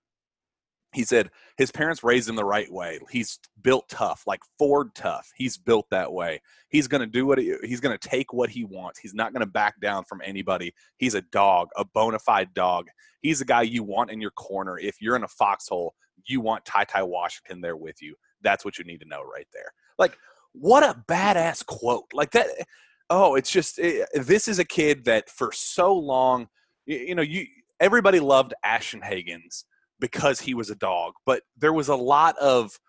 he 0.93 1.03
said 1.03 1.29
his 1.57 1.71
parents 1.71 2.03
raised 2.03 2.29
him 2.29 2.35
the 2.35 2.45
right 2.45 2.71
way. 2.71 2.99
He's 3.11 3.39
built 3.61 3.89
tough, 3.89 4.23
like 4.25 4.39
Ford 4.57 4.89
tough. 4.95 5.29
He's 5.35 5.57
built 5.57 5.85
that 5.91 6.11
way. 6.11 6.41
He's 6.69 6.87
going 6.87 7.01
to 7.01 7.07
do 7.07 7.25
what 7.25 7.37
he, 7.37 7.53
he's 7.63 7.79
going 7.79 7.97
to 7.97 8.09
take 8.09 8.33
what 8.33 8.49
he 8.49 8.63
wants. 8.63 8.99
He's 8.99 9.13
not 9.13 9.33
going 9.33 9.41
to 9.41 9.51
back 9.51 9.79
down 9.81 10.05
from 10.05 10.21
anybody. 10.23 10.73
He's 10.97 11.13
a 11.13 11.21
dog, 11.21 11.67
a 11.75 11.85
bona 11.85 12.19
fide 12.19 12.53
dog. 12.53 12.87
He's 13.21 13.41
a 13.41 13.45
guy 13.45 13.63
you 13.63 13.83
want 13.83 14.11
in 14.11 14.21
your 14.21 14.31
corner. 14.31 14.79
If 14.79 15.01
you're 15.01 15.15
in 15.15 15.23
a 15.23 15.27
foxhole, 15.27 15.93
you 16.25 16.41
want 16.41 16.65
Ty 16.65 16.85
Ty 16.85 17.03
Washington 17.03 17.61
there 17.61 17.77
with 17.77 18.01
you. 18.01 18.15
That's 18.47 18.63
what 18.63 18.77
you 18.77 18.85
need 18.85 19.01
to 19.01 19.07
know 19.07 19.21
right 19.21 19.47
there. 19.51 19.73
Like, 19.99 20.17
what 20.53 20.83
a 20.83 21.03
badass 21.09 21.65
quote. 21.65 22.05
Like 22.13 22.31
that. 22.31 22.47
Eh, 22.59 22.63
oh, 23.09 23.35
it's 23.35 23.51
just, 23.51 23.77
it, 23.77 24.07
this 24.13 24.47
is 24.47 24.59
a 24.59 24.65
kid 24.65 25.03
that 25.05 25.29
for 25.29 25.51
so 25.51 25.93
long, 25.93 26.47
you, 26.85 26.97
you 26.97 27.15
know, 27.15 27.21
you, 27.21 27.45
everybody 27.81 28.21
loved 28.21 28.53
Ashton 28.63 29.01
Hagans 29.01 29.65
because 29.99 30.39
he 30.39 30.53
was 30.53 30.69
a 30.69 30.75
dog. 30.75 31.13
But 31.25 31.43
there 31.57 31.73
was 31.73 31.89
a 31.89 31.95
lot 31.95 32.37
of 32.37 32.79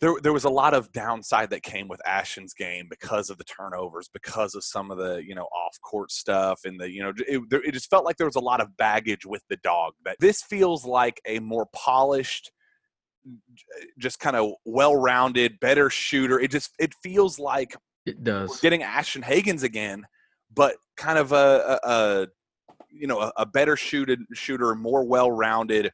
there, 0.00 0.14
there 0.22 0.32
was 0.32 0.44
a 0.44 0.50
lot 0.50 0.74
of 0.74 0.92
downside 0.92 1.50
that 1.50 1.62
came 1.62 1.88
with 1.88 2.00
Ashton's 2.06 2.54
game 2.54 2.86
because 2.88 3.30
of 3.30 3.38
the 3.38 3.44
turnovers, 3.44 4.08
because 4.12 4.54
of 4.54 4.62
some 4.62 4.90
of 4.90 4.98
the 4.98 5.22
you 5.24 5.34
know 5.34 5.46
off 5.46 5.76
court 5.82 6.12
stuff, 6.12 6.60
and 6.64 6.80
the 6.80 6.90
you 6.90 7.02
know 7.02 7.12
it, 7.26 7.42
it 7.50 7.72
just 7.72 7.90
felt 7.90 8.04
like 8.04 8.16
there 8.16 8.26
was 8.26 8.36
a 8.36 8.40
lot 8.40 8.60
of 8.60 8.76
baggage 8.76 9.26
with 9.26 9.42
the 9.48 9.56
dog. 9.56 9.94
But 10.04 10.16
this 10.20 10.42
feels 10.42 10.84
like 10.84 11.20
a 11.26 11.40
more 11.40 11.66
polished, 11.74 12.52
just 13.98 14.20
kind 14.20 14.36
of 14.36 14.52
well-rounded, 14.64 15.60
better 15.60 15.90
shooter. 15.90 16.40
It 16.40 16.50
just 16.50 16.70
it 16.78 16.94
feels 17.02 17.38
like 17.38 17.74
it 18.06 18.24
does 18.24 18.60
getting 18.60 18.82
Ashton 18.82 19.22
Hagans 19.22 19.62
again, 19.62 20.04
but 20.54 20.76
kind 20.96 21.18
of 21.18 21.32
a, 21.32 21.78
a, 21.84 21.88
a 21.88 22.26
you 22.90 23.06
know 23.06 23.20
a, 23.20 23.32
a 23.38 23.46
better 23.46 23.76
shooted 23.76 24.20
shooter, 24.34 24.74
more 24.74 25.04
well-rounded 25.04 25.92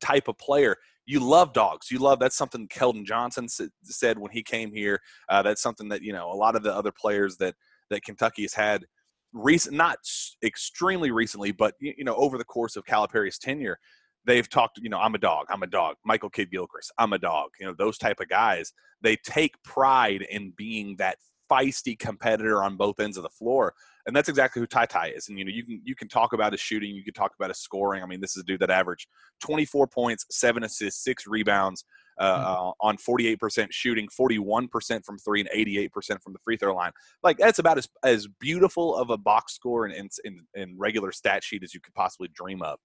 type 0.00 0.28
of 0.28 0.38
player. 0.38 0.76
You 1.06 1.20
love 1.20 1.52
dogs. 1.52 1.90
You 1.90 1.98
love 1.98 2.18
that's 2.18 2.36
something 2.36 2.68
Keldon 2.68 3.04
Johnson 3.04 3.48
said 3.82 4.18
when 4.18 4.30
he 4.30 4.42
came 4.42 4.72
here. 4.72 5.00
Uh, 5.28 5.42
that's 5.42 5.62
something 5.62 5.88
that 5.88 6.02
you 6.02 6.12
know 6.12 6.30
a 6.30 6.34
lot 6.34 6.56
of 6.56 6.62
the 6.62 6.74
other 6.74 6.92
players 6.92 7.36
that 7.38 7.54
that 7.90 8.02
Kentucky 8.02 8.42
has 8.42 8.52
had 8.52 8.84
recent, 9.32 9.76
not 9.76 9.98
extremely 10.44 11.10
recently, 11.10 11.52
but 11.52 11.74
you 11.80 12.04
know 12.04 12.14
over 12.16 12.38
the 12.38 12.44
course 12.44 12.76
of 12.76 12.84
Calipari's 12.84 13.38
tenure, 13.38 13.78
they've 14.24 14.48
talked. 14.48 14.78
You 14.82 14.90
know, 14.90 14.98
I'm 14.98 15.14
a 15.14 15.18
dog. 15.18 15.46
I'm 15.50 15.62
a 15.62 15.66
dog. 15.66 15.96
Michael 16.04 16.30
Kidd 16.30 16.50
Gilchrist. 16.50 16.92
I'm 16.98 17.12
a 17.12 17.18
dog. 17.18 17.50
You 17.60 17.66
know, 17.66 17.74
those 17.76 17.98
type 17.98 18.20
of 18.20 18.28
guys. 18.28 18.72
They 19.00 19.16
take 19.16 19.62
pride 19.62 20.22
in 20.28 20.52
being 20.56 20.96
that 20.98 21.18
feisty 21.50 21.98
competitor 21.98 22.62
on 22.62 22.76
both 22.76 23.00
ends 23.00 23.16
of 23.16 23.22
the 23.22 23.28
floor 23.30 23.74
and 24.08 24.16
that's 24.16 24.30
exactly 24.30 24.60
who 24.60 24.66
Ty 24.66 24.86
Ty 24.86 25.08
is. 25.10 25.28
And 25.28 25.38
you 25.38 25.44
know, 25.44 25.50
you 25.50 25.64
can 25.64 25.82
you 25.84 25.94
can 25.94 26.08
talk 26.08 26.32
about 26.32 26.52
his 26.52 26.62
shooting, 26.62 26.94
you 26.94 27.04
can 27.04 27.12
talk 27.12 27.32
about 27.38 27.50
his 27.50 27.58
scoring. 27.58 28.02
I 28.02 28.06
mean, 28.06 28.22
this 28.22 28.36
is 28.36 28.42
a 28.42 28.46
dude 28.46 28.60
that 28.60 28.70
averaged 28.70 29.06
24 29.42 29.86
points, 29.86 30.24
seven 30.30 30.64
assists, 30.64 31.04
six 31.04 31.26
rebounds 31.26 31.84
uh, 32.18 32.38
mm-hmm. 32.38 32.68
uh, 32.68 32.72
on 32.80 32.96
48% 32.96 33.68
shooting, 33.70 34.08
41% 34.18 35.04
from 35.04 35.18
three, 35.18 35.40
and 35.40 35.50
88% 35.50 36.22
from 36.22 36.32
the 36.32 36.38
free 36.42 36.56
throw 36.56 36.74
line. 36.74 36.90
Like 37.22 37.36
that's 37.36 37.58
about 37.58 37.76
as 37.76 37.86
as 38.02 38.26
beautiful 38.40 38.96
of 38.96 39.10
a 39.10 39.18
box 39.18 39.52
score 39.52 39.84
and 39.84 39.94
in, 39.94 40.08
in, 40.24 40.40
in 40.54 40.78
regular 40.78 41.12
stat 41.12 41.44
sheet 41.44 41.62
as 41.62 41.74
you 41.74 41.80
could 41.80 41.94
possibly 41.94 42.28
dream 42.28 42.62
of. 42.62 42.78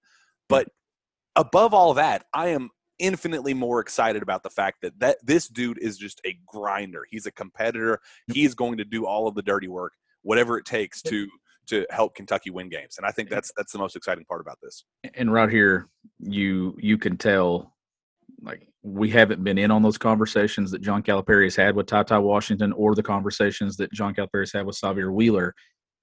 But 0.50 0.68
above 1.36 1.74
all 1.74 1.94
that, 1.94 2.24
I 2.32 2.48
am 2.48 2.70
infinitely 2.98 3.54
more 3.54 3.80
excited 3.80 4.22
about 4.22 4.42
the 4.42 4.50
fact 4.50 4.78
that 4.82 4.98
that 5.00 5.18
this 5.24 5.48
dude 5.48 5.78
is 5.78 5.98
just 5.98 6.20
a 6.24 6.38
grinder. 6.46 7.04
He's 7.10 7.26
a 7.26 7.32
competitor. 7.32 8.00
He's 8.32 8.54
going 8.54 8.78
to 8.78 8.84
do 8.84 9.04
all 9.06 9.26
of 9.26 9.34
the 9.34 9.42
dirty 9.42 9.68
work 9.68 9.92
whatever 10.24 10.58
it 10.58 10.64
takes 10.64 11.00
to 11.02 11.28
to 11.66 11.86
help 11.90 12.14
Kentucky 12.14 12.50
win 12.50 12.68
games. 12.68 12.96
And 12.98 13.06
I 13.06 13.10
think 13.10 13.30
that's 13.30 13.52
that's 13.56 13.72
the 13.72 13.78
most 13.78 13.94
exciting 13.96 14.24
part 14.24 14.40
about 14.40 14.58
this. 14.60 14.84
And 15.14 15.32
right 15.32 15.48
here, 15.48 15.88
you 16.18 16.76
you 16.80 16.98
can 16.98 17.16
tell 17.16 17.72
like 18.42 18.66
we 18.82 19.08
haven't 19.08 19.42
been 19.44 19.56
in 19.56 19.70
on 19.70 19.82
those 19.82 19.96
conversations 19.96 20.70
that 20.72 20.82
John 20.82 21.02
Calipari 21.02 21.44
has 21.44 21.56
had 21.56 21.76
with 21.76 21.86
Ty 21.86 22.02
Ty 22.02 22.18
Washington 22.18 22.72
or 22.72 22.94
the 22.94 23.02
conversations 23.02 23.76
that 23.76 23.92
John 23.92 24.14
Calipari 24.14 24.40
has 24.40 24.52
had 24.52 24.66
with 24.66 24.76
Sahvir 24.76 25.12
Wheeler. 25.12 25.54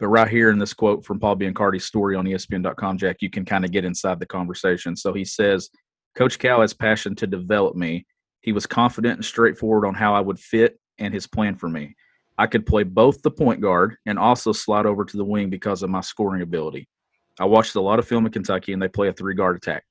But 0.01 0.07
right 0.07 0.27
here 0.27 0.49
in 0.49 0.57
this 0.57 0.73
quote 0.73 1.05
from 1.05 1.19
Paul 1.19 1.35
Biancardi's 1.35 1.85
story 1.85 2.15
on 2.15 2.25
ESPN.com, 2.25 2.97
Jack, 2.97 3.17
you 3.21 3.29
can 3.29 3.45
kind 3.45 3.63
of 3.63 3.69
get 3.69 3.85
inside 3.85 4.19
the 4.19 4.25
conversation. 4.25 4.95
So 4.95 5.13
he 5.13 5.23
says, 5.23 5.69
Coach 6.15 6.39
Cal 6.39 6.61
has 6.61 6.73
passion 6.73 7.13
to 7.17 7.27
develop 7.27 7.75
me. 7.75 8.07
He 8.41 8.51
was 8.51 8.65
confident 8.65 9.17
and 9.17 9.23
straightforward 9.23 9.85
on 9.85 9.93
how 9.93 10.15
I 10.15 10.19
would 10.19 10.39
fit 10.39 10.79
and 10.97 11.13
his 11.13 11.27
plan 11.27 11.55
for 11.55 11.69
me. 11.69 11.95
I 12.39 12.47
could 12.47 12.65
play 12.65 12.81
both 12.81 13.21
the 13.21 13.29
point 13.29 13.61
guard 13.61 13.95
and 14.07 14.17
also 14.17 14.51
slide 14.51 14.87
over 14.87 15.05
to 15.05 15.17
the 15.17 15.23
wing 15.23 15.51
because 15.51 15.83
of 15.83 15.91
my 15.91 16.01
scoring 16.01 16.41
ability. 16.41 16.89
I 17.39 17.45
watched 17.45 17.75
a 17.75 17.81
lot 17.81 17.99
of 17.99 18.07
film 18.07 18.25
in 18.25 18.31
Kentucky 18.31 18.73
and 18.73 18.81
they 18.81 18.87
play 18.87 19.09
a 19.09 19.13
three 19.13 19.35
guard 19.35 19.55
attack. 19.55 19.83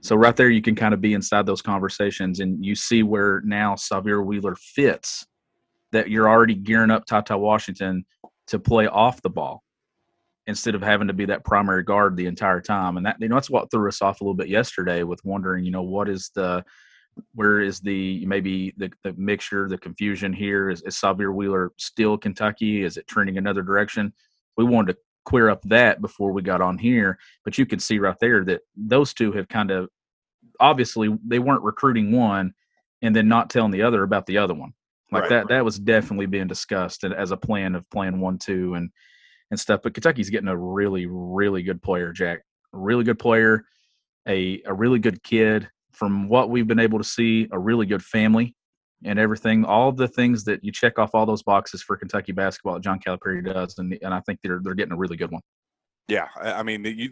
So 0.00 0.16
right 0.16 0.34
there, 0.34 0.48
you 0.48 0.62
can 0.62 0.74
kind 0.74 0.94
of 0.94 1.02
be 1.02 1.12
inside 1.12 1.44
those 1.44 1.60
conversations 1.60 2.40
and 2.40 2.64
you 2.64 2.74
see 2.74 3.02
where 3.02 3.42
now 3.44 3.74
Sahvir 3.74 4.24
Wheeler 4.24 4.56
fits. 4.56 5.26
That 5.92 6.10
you're 6.10 6.28
already 6.28 6.54
gearing 6.54 6.90
up 6.90 7.04
Ty 7.04 7.34
Washington 7.36 8.06
to 8.48 8.58
play 8.58 8.86
off 8.86 9.22
the 9.22 9.30
ball 9.30 9.62
instead 10.46 10.74
of 10.74 10.82
having 10.82 11.08
to 11.08 11.14
be 11.14 11.24
that 11.26 11.44
primary 11.44 11.82
guard 11.82 12.16
the 12.16 12.26
entire 12.26 12.60
time. 12.60 12.96
And 12.96 13.06
that 13.06 13.16
you 13.20 13.28
know 13.28 13.34
that's 13.34 13.50
what 13.50 13.70
threw 13.70 13.88
us 13.88 14.02
off 14.02 14.20
a 14.20 14.24
little 14.24 14.34
bit 14.34 14.48
yesterday 14.48 15.02
with 15.02 15.24
wondering, 15.24 15.64
you 15.64 15.70
know, 15.70 15.82
what 15.82 16.08
is 16.08 16.30
the 16.34 16.64
where 17.34 17.60
is 17.60 17.80
the 17.80 18.24
maybe 18.26 18.74
the, 18.76 18.92
the 19.02 19.12
mixture, 19.14 19.68
the 19.68 19.78
confusion 19.78 20.32
here? 20.32 20.70
Is, 20.70 20.82
is 20.82 20.96
Sahvir 20.96 21.34
Wheeler 21.34 21.72
still 21.78 22.16
Kentucky? 22.18 22.82
Is 22.84 22.96
it 22.96 23.08
trending 23.08 23.38
another 23.38 23.62
direction? 23.62 24.12
We 24.56 24.64
wanted 24.64 24.92
to 24.92 24.98
clear 25.24 25.50
up 25.50 25.62
that 25.62 26.00
before 26.00 26.32
we 26.32 26.42
got 26.42 26.60
on 26.60 26.78
here, 26.78 27.18
but 27.44 27.58
you 27.58 27.66
can 27.66 27.80
see 27.80 27.98
right 27.98 28.16
there 28.20 28.44
that 28.44 28.60
those 28.76 29.12
two 29.12 29.32
have 29.32 29.48
kind 29.48 29.70
of 29.70 29.88
obviously 30.60 31.16
they 31.26 31.38
weren't 31.38 31.62
recruiting 31.62 32.12
one 32.12 32.54
and 33.02 33.14
then 33.14 33.28
not 33.28 33.50
telling 33.50 33.72
the 33.72 33.82
other 33.82 34.02
about 34.02 34.26
the 34.26 34.38
other 34.38 34.54
one. 34.54 34.72
Like 35.12 35.22
right, 35.22 35.30
that 35.30 35.48
that 35.48 35.64
was 35.64 35.78
definitely 35.78 36.26
being 36.26 36.48
discussed 36.48 37.04
as 37.04 37.30
a 37.30 37.36
plan 37.36 37.74
of 37.74 37.88
plan 37.90 38.20
one 38.20 38.38
two 38.38 38.74
and 38.74 38.90
and 39.50 39.60
stuff. 39.60 39.80
But 39.82 39.94
Kentucky's 39.94 40.30
getting 40.30 40.48
a 40.48 40.56
really 40.56 41.06
really 41.06 41.62
good 41.62 41.82
player, 41.82 42.12
Jack. 42.12 42.40
A 42.74 42.78
really 42.78 43.04
good 43.04 43.18
player, 43.18 43.64
a 44.26 44.62
a 44.66 44.74
really 44.74 44.98
good 44.98 45.22
kid 45.22 45.68
from 45.92 46.28
what 46.28 46.50
we've 46.50 46.66
been 46.66 46.80
able 46.80 46.98
to 46.98 47.04
see, 47.04 47.48
a 47.52 47.58
really 47.58 47.86
good 47.86 48.02
family 48.02 48.54
and 49.04 49.18
everything. 49.18 49.64
All 49.64 49.92
the 49.92 50.08
things 50.08 50.44
that 50.44 50.64
you 50.64 50.72
check 50.72 50.98
off 50.98 51.10
all 51.14 51.24
those 51.24 51.42
boxes 51.42 51.82
for 51.82 51.96
Kentucky 51.96 52.32
basketball 52.32 52.74
that 52.74 52.82
John 52.82 52.98
Calipari 52.98 53.44
does, 53.44 53.78
and 53.78 53.96
and 54.02 54.12
I 54.12 54.20
think 54.20 54.40
they're 54.42 54.60
they're 54.62 54.74
getting 54.74 54.92
a 54.92 54.98
really 54.98 55.16
good 55.16 55.30
one. 55.30 55.42
Yeah, 56.08 56.28
I 56.40 56.62
mean, 56.62 56.84
you, 56.84 57.10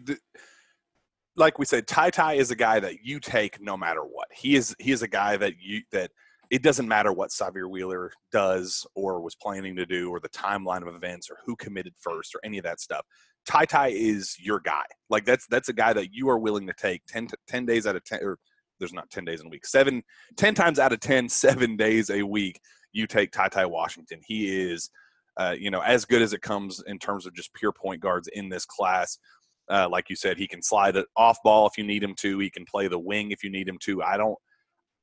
like 1.35 1.59
we 1.59 1.65
said, 1.65 1.87
Ty 1.87 2.11
Ty 2.11 2.33
is 2.33 2.51
a 2.51 2.55
guy 2.55 2.79
that 2.79 3.03
you 3.03 3.19
take 3.19 3.61
no 3.61 3.77
matter 3.77 4.01
what. 4.01 4.27
He 4.33 4.55
is 4.55 4.75
he 4.79 4.91
is 4.91 5.01
a 5.01 5.07
guy 5.07 5.37
that 5.37 5.53
you 5.59 5.81
that 5.91 6.11
it 6.55 6.63
doesn't 6.63 6.87
matter 6.87 7.11
what 7.11 7.31
Sahvir 7.31 7.69
Wheeler 7.69 8.13
does 8.31 8.87
or 8.95 9.19
was 9.19 9.35
planning 9.35 9.75
to 9.75 9.85
do 9.85 10.09
or 10.09 10.21
the 10.21 10.29
timeline 10.29 10.87
of 10.87 10.95
events 10.95 11.29
or 11.29 11.37
who 11.45 11.53
committed 11.57 11.93
first 11.99 12.33
or 12.33 12.39
any 12.45 12.57
of 12.57 12.63
that 12.63 12.79
stuff. 12.79 13.05
Ty 13.45 13.65
Ty 13.65 13.87
is 13.89 14.37
your 14.39 14.61
guy. 14.61 14.85
Like 15.09 15.25
that's 15.25 15.45
that's 15.47 15.67
a 15.67 15.73
guy 15.73 15.91
that 15.91 16.13
you 16.13 16.29
are 16.29 16.39
willing 16.39 16.65
to 16.67 16.73
take 16.79 17.01
10, 17.09 17.27
10 17.49 17.65
days 17.65 17.85
out 17.85 17.97
of 17.97 18.05
10 18.05 18.19
or 18.23 18.39
there's 18.79 18.93
not 18.93 19.09
10 19.09 19.25
days 19.25 19.41
in 19.41 19.47
a 19.47 19.49
week. 19.49 19.65
Seven, 19.65 20.01
10 20.37 20.55
times 20.55 20.79
out 20.79 20.93
of 20.93 21.01
10, 21.01 21.27
seven 21.29 21.75
days 21.75 22.09
a 22.09 22.23
week, 22.23 22.61
you 22.93 23.05
take 23.05 23.33
Ty 23.33 23.49
Ty 23.49 23.65
Washington. 23.65 24.21
He 24.25 24.61
is, 24.61 24.89
uh, 25.35 25.55
you 25.59 25.71
know, 25.71 25.81
as 25.81 26.05
good 26.05 26.21
as 26.21 26.31
it 26.31 26.41
comes 26.41 26.81
in 26.87 26.99
terms 26.99 27.25
of 27.25 27.33
just 27.33 27.53
pure 27.53 27.73
point 27.73 27.99
guards 27.99 28.29
in 28.31 28.47
this 28.47 28.65
class. 28.65 29.17
Uh, 29.69 29.89
like 29.91 30.09
you 30.09 30.15
said, 30.15 30.37
he 30.37 30.47
can 30.47 30.61
slide 30.61 30.95
it 30.95 31.05
off 31.17 31.37
ball 31.43 31.67
if 31.67 31.77
you 31.77 31.83
need 31.83 32.01
him 32.01 32.15
to. 32.15 32.39
He 32.39 32.49
can 32.49 32.63
play 32.63 32.87
the 32.87 32.99
wing 32.99 33.31
if 33.31 33.43
you 33.43 33.49
need 33.49 33.67
him 33.67 33.77
to. 33.79 34.01
I 34.01 34.15
don't. 34.15 34.37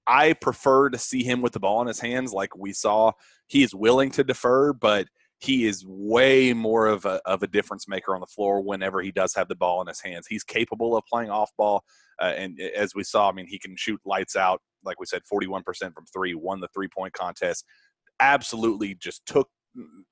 I 0.06 0.32
prefer 0.34 0.90
to 0.90 0.98
see 0.98 1.22
him 1.22 1.42
with 1.42 1.52
the 1.52 1.60
ball 1.60 1.80
in 1.80 1.86
his 1.86 2.00
hands, 2.00 2.32
like 2.32 2.56
we 2.56 2.72
saw. 2.72 3.12
He 3.46 3.62
is 3.62 3.74
willing 3.74 4.10
to 4.12 4.24
defer, 4.24 4.72
but 4.72 5.06
he 5.38 5.66
is 5.66 5.84
way 5.86 6.52
more 6.52 6.86
of 6.86 7.04
a, 7.04 7.20
of 7.26 7.42
a 7.42 7.48
difference 7.48 7.88
maker 7.88 8.14
on 8.14 8.20
the 8.20 8.26
floor 8.26 8.60
whenever 8.62 9.00
he 9.02 9.10
does 9.10 9.34
have 9.34 9.48
the 9.48 9.56
ball 9.56 9.80
in 9.80 9.88
his 9.88 10.00
hands. 10.00 10.26
He's 10.28 10.44
capable 10.44 10.96
of 10.96 11.04
playing 11.06 11.30
off 11.30 11.50
ball. 11.58 11.82
Uh, 12.20 12.32
and 12.36 12.60
as 12.60 12.94
we 12.94 13.02
saw, 13.02 13.28
I 13.28 13.32
mean, 13.32 13.46
he 13.48 13.58
can 13.58 13.74
shoot 13.76 14.00
lights 14.04 14.36
out. 14.36 14.60
Like 14.84 15.00
we 15.00 15.06
said, 15.06 15.22
41% 15.32 15.64
from 15.64 16.06
three, 16.12 16.34
won 16.34 16.60
the 16.60 16.68
three 16.72 16.88
point 16.88 17.12
contest. 17.12 17.64
Absolutely 18.20 18.94
just 18.94 19.26
took 19.26 19.48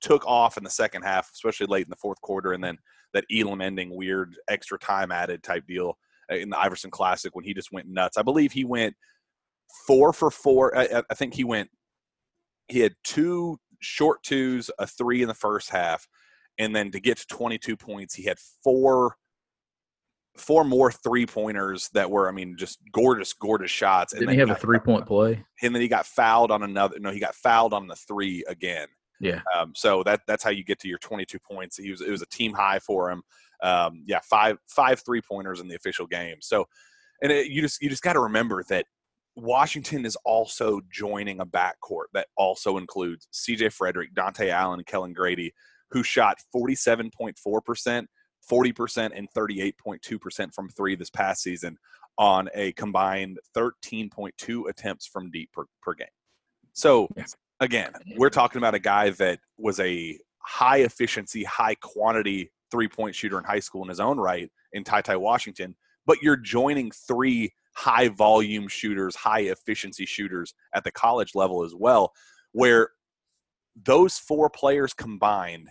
took 0.01 0.27
off 0.27 0.57
in 0.57 0.65
the 0.65 0.71
second 0.71 1.03
half, 1.03 1.31
especially 1.33 1.67
late 1.67 1.85
in 1.85 1.91
the 1.91 1.97
fourth 1.97 2.21
quarter. 2.23 2.53
And 2.53 2.65
then 2.65 2.79
that 3.13 3.25
Elam 3.31 3.61
ending 3.61 3.95
weird 3.95 4.35
extra 4.49 4.79
time 4.79 5.13
added 5.13 5.43
type 5.43 5.65
deal 5.69 5.99
uh, 6.31 6.37
in 6.37 6.51
the 6.51 6.59
Iverson 6.59 6.91
Classic 6.91 7.35
when 7.35 7.45
he 7.45 7.55
just 7.55 7.73
went 7.73 7.89
nuts. 7.89 8.17
I 8.17 8.23
believe 8.23 8.53
he 8.53 8.65
went 8.65 8.95
four 9.87 10.13
for 10.13 10.31
four. 10.31 10.77
I, 10.77 11.03
I 11.11 11.15
think 11.15 11.35
he 11.35 11.45
went, 11.45 11.71
he 12.69 12.81
had 12.81 12.95
two 13.05 13.59
short 13.81 14.23
twos, 14.23 14.71
a 14.79 14.87
three 14.87 15.23
in 15.23 15.29
the 15.29 15.35
first 15.35 15.71
half, 15.71 16.07
and 16.59 16.75
then 16.75 16.91
to 16.91 17.01
get 17.01 17.19
to 17.19 17.27
22 17.27 17.77
points, 17.77 18.15
he 18.15 18.25
had 18.25 18.39
four 18.63 19.17
four 20.37 20.65
more 20.65 20.91
three 20.91 21.27
pointers 21.27 21.91
that 21.93 22.11
were, 22.11 22.29
I 22.29 22.33
mean, 22.33 22.57
just 22.57 22.79
gorgeous, 22.93 23.33
gorgeous 23.33 23.71
shots. 23.71 24.13
And 24.13 24.21
Didn't 24.21 24.35
he 24.35 24.41
have 24.41 24.51
a 24.51 24.55
three 24.55 24.79
point 24.79 25.07
play? 25.07 25.45
And 25.63 25.75
then 25.75 25.83
he 25.83 25.89
got 25.89 26.07
fouled 26.07 26.51
on 26.51 26.63
another. 26.63 26.99
No, 26.99 27.11
he 27.11 27.21
got 27.21 27.35
fouled 27.35 27.75
on 27.75 27.87
the 27.87 27.97
three 27.97 28.45
again. 28.49 28.89
Yeah. 29.21 29.41
Um, 29.55 29.73
so 29.75 30.03
that 30.05 30.21
that's 30.27 30.43
how 30.43 30.51
you 30.51 30.65
get 30.65 30.79
to 30.81 30.89
your 30.89 30.99
22 30.99 31.39
points. 31.41 31.77
He 31.77 31.91
was 31.91 32.01
it 32.01 32.11
was 32.11 32.23
a 32.23 32.27
team 32.27 32.53
high 32.55 32.79
for 32.79 33.11
him. 33.11 33.23
Um, 33.63 34.03
yeah, 34.07 34.21
five 34.23 34.57
five 34.67 35.03
three 35.05 35.21
pointers 35.21 35.61
in 35.61 35.69
the 35.69 35.77
official 35.77 36.07
game. 36.07 36.37
So 36.41 36.67
and 37.23 37.31
it, 37.31 37.49
you 37.49 37.61
just 37.61 37.83
you 37.83 37.91
just 37.91 38.03
got 38.03 38.15
to 38.15 38.21
remember 38.21 38.65
that 38.71 38.87
Washington 39.41 40.05
is 40.05 40.17
also 40.25 40.81
joining 40.91 41.41
a 41.41 41.47
backcourt 41.47 42.07
that 42.13 42.29
also 42.37 42.77
includes 42.77 43.29
C.J. 43.33 43.71
Frederick, 43.71 44.15
Dontaie 44.15 44.51
Allen, 44.51 44.81
and 44.81 44.87
Kellan 44.87 45.13
Grady, 45.13 45.53
who 45.91 46.03
shot 46.03 46.39
47.4 46.55 47.65
percent, 47.65 48.09
40 48.49 48.73
percent, 48.73 49.15
and 49.17 49.29
38.2 49.37 50.21
percent 50.21 50.55
from 50.55 50.69
three 50.69 50.95
this 50.95 51.11
past 51.11 51.43
season 51.43 51.77
on 52.19 52.49
a 52.55 52.73
combined 52.73 53.39
13.2 53.57 54.69
attempts 54.69 55.07
from 55.07 55.31
deep 55.31 55.51
per, 55.53 55.65
per 55.83 55.95
game. 55.95 56.09
So 56.73 57.09
again, 57.61 57.93
we're 58.17 58.31
talking 58.31 58.59
about 58.59 58.75
a 58.75 58.79
guy 58.79 59.11
that 59.11 59.41
was 59.59 59.81
a 59.81 60.19
high 60.39 60.79
efficiency, 60.79 61.45
high 61.45 61.77
quantity 61.77 62.51
three 62.71 62.89
point 62.89 63.15
shooter 63.15 63.39
in 63.39 63.45
high 63.45 63.61
school 63.61 63.83
in 63.83 63.89
his 63.89 64.01
own 64.01 64.19
right 64.19 64.51
in 64.73 64.85
Ty 64.85 65.03
Ty 65.03 65.17
Washington, 65.17 65.75
but 66.07 66.19
you're 66.23 66.37
joining 66.37 66.91
three 66.91 67.53
high 67.75 68.09
volume 68.09 68.69
shooters, 68.69 69.17
high 69.17 69.41
efficiency 69.41 70.07
shooters 70.07 70.55
at 70.75 70.85
the 70.85 70.93
college 70.93 71.35
level 71.35 71.65
as 71.65 71.75
well, 71.75 72.13
where 72.53 72.91
those 73.85 74.19
four 74.19 74.51
players 74.51 74.93
combined 74.93 75.71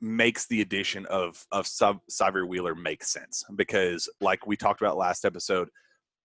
makes 0.00 0.46
the 0.46 0.62
addition 0.62 1.06
of 1.06 1.44
of 1.52 1.66
Sub 1.66 1.98
Sahvir 2.10 2.48
Wheeler 2.48 2.74
make 2.74 3.04
sense. 3.04 3.44
Because 3.54 4.08
like 4.20 4.46
we 4.46 4.56
talked 4.56 4.80
about 4.80 4.96
last 4.96 5.24
episode, 5.24 5.68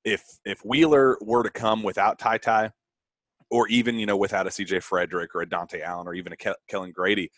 if 0.03 0.23
if 0.45 0.59
Wheeler 0.63 1.17
were 1.21 1.43
to 1.43 1.49
come 1.49 1.83
without 1.83 2.19
Ty 2.19 2.37
Ty, 2.37 2.71
or 3.51 3.67
even 3.67 3.99
you 3.99 4.05
know 4.05 4.17
without 4.17 4.47
a 4.47 4.49
CJ 4.49 4.83
Frederick 4.83 5.35
or 5.35 5.41
a 5.41 5.47
Dontaie 5.47 5.83
Allen 5.83 6.07
or 6.07 6.13
even 6.13 6.33
a 6.33 6.37
Ke- 6.37 6.57
Kellan 6.69 6.91
Grady, 6.91 7.31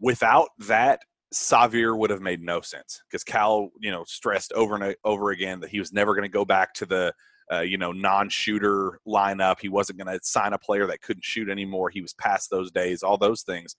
without 0.00 0.48
that 0.60 1.00
Sahvir 1.36 1.96
would 1.96 2.10
have 2.10 2.22
made 2.22 2.42
no 2.42 2.60
sense 2.60 3.02
because 3.08 3.22
Cal, 3.22 3.70
you 3.80 3.90
know, 3.90 4.04
stressed 4.04 4.52
over 4.54 4.74
and 4.74 4.96
over 5.04 5.30
again 5.30 5.60
that 5.60 5.70
he 5.70 5.78
was 5.78 5.92
never 5.92 6.14
going 6.14 6.22
to 6.22 6.28
go 6.28 6.44
back 6.44 6.72
to 6.74 6.86
the, 6.86 7.12
uh, 7.52 7.60
you 7.60 7.76
know, 7.76 7.92
non-shooter 7.92 9.00
lineup. 9.06 9.60
He 9.60 9.68
wasn't 9.68 9.98
going 9.98 10.12
to 10.12 10.24
sign 10.24 10.54
a 10.54 10.58
player 10.58 10.86
that 10.86 11.02
couldn't 11.02 11.24
shoot 11.24 11.50
anymore. 11.50 11.90
He 11.90 12.00
was 12.00 12.14
past 12.14 12.50
those 12.50 12.70
days, 12.70 13.02
all 13.02 13.18
those 13.18 13.42
things. 13.42 13.76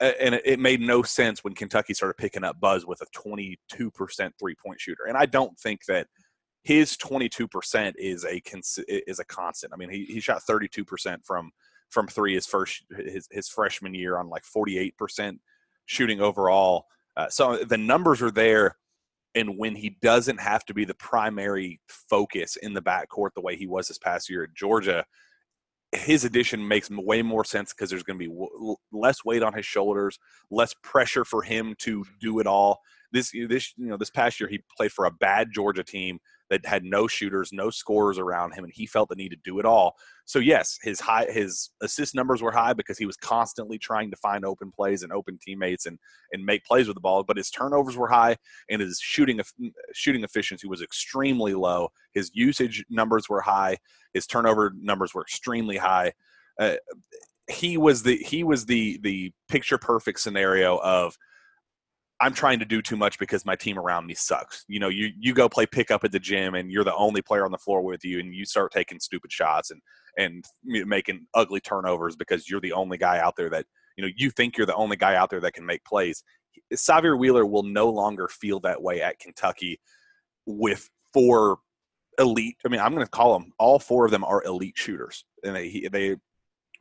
And 0.00 0.40
it 0.44 0.58
made 0.58 0.80
no 0.80 1.02
sense 1.02 1.44
when 1.44 1.54
Kentucky 1.54 1.94
started 1.94 2.16
picking 2.16 2.42
up 2.42 2.58
Buzz 2.58 2.84
with 2.84 3.00
a 3.02 3.06
22% 3.16 3.56
three-point 4.38 4.80
shooter. 4.80 5.04
And 5.06 5.16
I 5.16 5.26
don't 5.26 5.56
think 5.60 5.84
that 5.86 6.08
his 6.64 6.96
22% 6.96 7.92
is 7.96 8.24
a 8.24 8.42
is 8.88 9.18
a 9.20 9.24
constant. 9.24 9.72
I 9.72 9.76
mean, 9.76 9.90
he, 9.90 10.04
he 10.04 10.20
shot 10.20 10.42
32% 10.48 11.24
from 11.24 11.52
from 11.90 12.08
three 12.08 12.34
his 12.34 12.46
first 12.46 12.84
his, 12.90 13.28
his 13.30 13.48
freshman 13.48 13.94
year 13.94 14.18
on 14.18 14.28
like 14.28 14.42
48% 14.44 15.38
shooting 15.86 16.20
overall. 16.20 16.86
Uh, 17.16 17.28
so 17.28 17.58
the 17.58 17.78
numbers 17.78 18.22
are 18.22 18.30
there. 18.30 18.76
And 19.34 19.56
when 19.56 19.74
he 19.74 19.96
doesn't 20.02 20.40
have 20.40 20.64
to 20.66 20.74
be 20.74 20.84
the 20.84 20.94
primary 20.94 21.80
focus 21.88 22.56
in 22.56 22.74
the 22.74 22.82
backcourt 22.82 23.30
the 23.34 23.40
way 23.40 23.56
he 23.56 23.66
was 23.66 23.88
this 23.88 23.98
past 23.98 24.28
year 24.28 24.44
at 24.44 24.54
Georgia, 24.54 25.04
his 25.92 26.24
addition 26.24 26.66
makes 26.66 26.90
way 26.90 27.22
more 27.22 27.44
sense 27.44 27.72
because 27.72 27.90
there's 27.90 28.02
going 28.02 28.18
to 28.18 28.24
be 28.26 28.32
w- 28.32 28.76
less 28.92 29.24
weight 29.24 29.42
on 29.42 29.54
his 29.54 29.66
shoulders, 29.66 30.18
less 30.50 30.74
pressure 30.82 31.24
for 31.24 31.42
him 31.42 31.74
to 31.78 32.04
do 32.20 32.40
it 32.40 32.46
all. 32.46 32.80
This 33.12 33.32
this 33.48 33.74
you 33.76 33.86
know 33.88 33.96
this 33.96 34.10
past 34.10 34.40
year 34.40 34.48
he 34.48 34.62
played 34.76 34.92
for 34.92 35.04
a 35.04 35.10
bad 35.10 35.48
Georgia 35.52 35.84
team 35.84 36.18
that 36.50 36.66
had 36.66 36.84
no 36.84 37.06
shooters, 37.06 37.50
no 37.50 37.70
scorers 37.70 38.18
around 38.18 38.52
him, 38.52 38.64
and 38.64 38.72
he 38.74 38.84
felt 38.84 39.08
the 39.08 39.14
need 39.14 39.30
to 39.30 39.38
do 39.42 39.58
it 39.58 39.64
all. 39.64 39.96
So 40.26 40.38
yes, 40.38 40.78
his 40.82 41.00
high 41.00 41.26
his 41.30 41.70
assist 41.80 42.14
numbers 42.14 42.42
were 42.42 42.52
high 42.52 42.74
because 42.74 42.98
he 42.98 43.06
was 43.06 43.16
constantly 43.16 43.78
trying 43.78 44.10
to 44.10 44.16
find 44.18 44.44
open 44.44 44.70
plays 44.70 45.02
and 45.02 45.12
open 45.12 45.38
teammates 45.40 45.86
and 45.86 45.98
and 46.32 46.44
make 46.44 46.64
plays 46.64 46.88
with 46.88 46.94
the 46.94 47.00
ball. 47.00 47.22
But 47.22 47.38
his 47.38 47.50
turnovers 47.50 47.96
were 47.96 48.08
high, 48.08 48.36
and 48.68 48.82
his 48.82 48.98
shooting 49.00 49.40
shooting 49.94 50.24
efficiency 50.24 50.68
was 50.68 50.82
extremely 50.82 51.54
low. 51.54 51.88
His 52.12 52.30
usage 52.34 52.84
numbers 52.90 53.28
were 53.28 53.40
high. 53.40 53.78
His 54.12 54.26
turnover 54.26 54.72
numbers 54.78 55.14
were 55.14 55.22
extremely 55.22 55.78
high. 55.78 56.12
Uh, 56.58 56.76
he 57.48 57.76
was 57.76 58.02
the 58.02 58.16
he 58.16 58.44
was 58.44 58.66
the 58.66 58.98
the 59.02 59.32
picture 59.48 59.78
perfect 59.78 60.20
scenario 60.20 60.78
of 60.78 61.16
I'm 62.20 62.34
trying 62.34 62.60
to 62.60 62.64
do 62.64 62.80
too 62.80 62.96
much 62.96 63.18
because 63.18 63.44
my 63.44 63.56
team 63.56 63.78
around 63.78 64.06
me 64.06 64.14
sucks. 64.14 64.64
You 64.68 64.78
know, 64.78 64.88
you 64.88 65.10
you 65.18 65.34
go 65.34 65.48
play 65.48 65.66
pickup 65.66 66.04
at 66.04 66.12
the 66.12 66.20
gym 66.20 66.54
and 66.54 66.70
you're 66.70 66.84
the 66.84 66.94
only 66.94 67.20
player 67.20 67.44
on 67.44 67.50
the 67.50 67.58
floor 67.58 67.82
with 67.82 68.04
you, 68.04 68.20
and 68.20 68.34
you 68.34 68.44
start 68.44 68.72
taking 68.72 69.00
stupid 69.00 69.32
shots 69.32 69.70
and 69.70 69.80
and 70.18 70.44
making 70.64 71.26
ugly 71.34 71.60
turnovers 71.60 72.16
because 72.16 72.48
you're 72.48 72.60
the 72.60 72.72
only 72.72 72.98
guy 72.98 73.18
out 73.18 73.34
there 73.36 73.50
that 73.50 73.66
you 73.96 74.04
know 74.04 74.10
you 74.16 74.30
think 74.30 74.56
you're 74.56 74.66
the 74.66 74.74
only 74.74 74.96
guy 74.96 75.16
out 75.16 75.30
there 75.30 75.40
that 75.40 75.54
can 75.54 75.66
make 75.66 75.84
plays. 75.84 76.22
Sahvir 76.74 77.18
Wheeler 77.18 77.46
will 77.46 77.62
no 77.62 77.88
longer 77.88 78.28
feel 78.28 78.60
that 78.60 78.82
way 78.82 79.02
at 79.02 79.18
Kentucky 79.18 79.80
with 80.46 80.88
four 81.12 81.58
elite. 82.18 82.56
I 82.64 82.68
mean, 82.68 82.80
I'm 82.80 82.94
going 82.94 83.04
to 83.04 83.10
call 83.10 83.38
them 83.38 83.52
all 83.58 83.78
four 83.78 84.04
of 84.04 84.10
them 84.10 84.24
are 84.24 84.44
elite 84.44 84.76
shooters, 84.76 85.24
and 85.42 85.56
they 85.56 85.88
they 85.90 86.16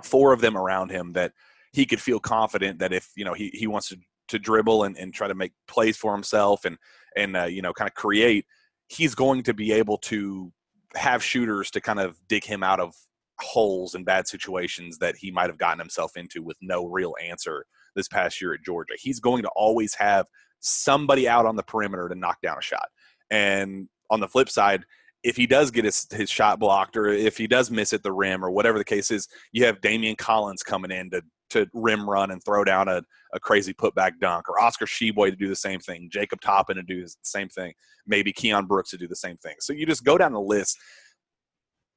four 0.04 0.34
of 0.34 0.42
them 0.42 0.58
around 0.58 0.90
him 0.90 1.14
that 1.14 1.32
he 1.74 1.86
could 1.86 2.02
feel 2.02 2.20
confident 2.20 2.80
that 2.80 2.94
if 2.94 3.10
you 3.16 3.26
know 3.26 3.34
he, 3.34 3.50
he 3.54 3.68
wants 3.68 3.90
to 3.90 3.98
to 4.32 4.40
dribble 4.40 4.84
and, 4.84 4.98
and 4.98 5.14
try 5.14 5.28
to 5.28 5.36
make 5.36 5.54
plays 5.68 5.98
for 5.98 6.14
himself 6.14 6.66
and 6.66 6.78
and 7.16 7.38
uh, 7.38 7.44
you 7.44 7.62
know 7.62 7.74
kind 7.74 7.90
of 7.90 7.94
create, 7.94 8.46
he's 8.88 9.16
going 9.16 9.44
to 9.44 9.54
be 9.54 9.72
able 9.72 9.98
to 9.98 10.52
have 10.96 11.24
shooters 11.24 11.72
to 11.72 11.82
kind 11.82 12.00
of 12.00 12.18
dig 12.28 12.44
him 12.44 12.64
out 12.64 12.80
of 12.80 12.94
holes 13.40 13.96
and 13.96 14.06
bad 14.06 14.28
situations 14.28 14.98
that 14.98 15.16
he 15.16 15.32
might 15.32 15.50
have 15.50 15.58
gotten 15.58 15.80
himself 15.80 16.16
into 16.16 16.44
with 16.44 16.58
no 16.62 16.86
real 16.86 17.14
answer 17.24 17.66
this 17.96 18.08
past 18.08 18.42
year 18.42 18.54
at 18.54 18.62
Georgia. 18.64 18.94
He's 18.98 19.20
going 19.20 19.44
to 19.44 19.50
always 19.56 19.94
have 19.96 20.26
somebody 20.60 21.28
out 21.28 21.46
on 21.46 21.56
the 21.56 21.64
perimeter 21.64 22.08
to 22.08 22.16
knock 22.16 22.38
down 22.42 22.58
a 22.58 22.62
shot. 22.62 22.88
And 23.30 23.88
on 24.10 24.20
the 24.20 24.28
flip 24.28 24.50
side, 24.50 24.84
if 25.24 25.36
he 25.36 25.48
does 25.48 25.72
get 25.72 25.86
his, 25.86 26.08
his 26.12 26.30
shot 26.30 26.60
blocked 26.60 26.98
or 26.98 27.08
if 27.08 27.38
he 27.38 27.48
does 27.48 27.72
miss 27.72 27.94
at 27.94 28.04
the 28.04 28.12
rim 28.12 28.44
or 28.44 28.52
whatever 28.52 28.78
the 28.78 28.86
case 28.86 29.12
is, 29.12 29.28
you 29.52 29.66
have 29.66 29.82
Daimion 29.82 30.18
Collins 30.18 30.64
coming 30.64 30.92
in 30.92 31.10
to 31.12 31.22
to 31.52 31.68
rim 31.74 32.10
run 32.10 32.32
and 32.32 32.44
throw 32.44 32.64
down 32.64 32.88
a, 32.88 33.02
a 33.34 33.40
crazy 33.40 33.74
putback 33.74 34.20
dunk, 34.20 34.50
or 34.50 34.62
Oscar 34.62 34.86
Tshiebwe 34.86 35.30
to 35.30 35.36
do 35.36 35.48
the 35.48 35.56
same 35.56 35.80
thing, 35.80 36.10
Jacob 36.12 36.42
Toppin 36.42 36.78
to 36.78 36.84
do 36.84 37.04
the 37.04 37.14
same 37.22 37.50
thing, 37.50 37.74
maybe 38.06 38.34
Keion 38.34 38.68
Brooks 38.68 38.92
to 38.92 38.98
do 38.98 39.08
the 39.08 39.16
same 39.16 39.38
thing. 39.38 39.56
So 39.60 39.74
you 39.74 39.86
just 39.86 40.04
go 40.04 40.18
down 40.18 40.34
the 40.34 40.42
list. 40.42 40.78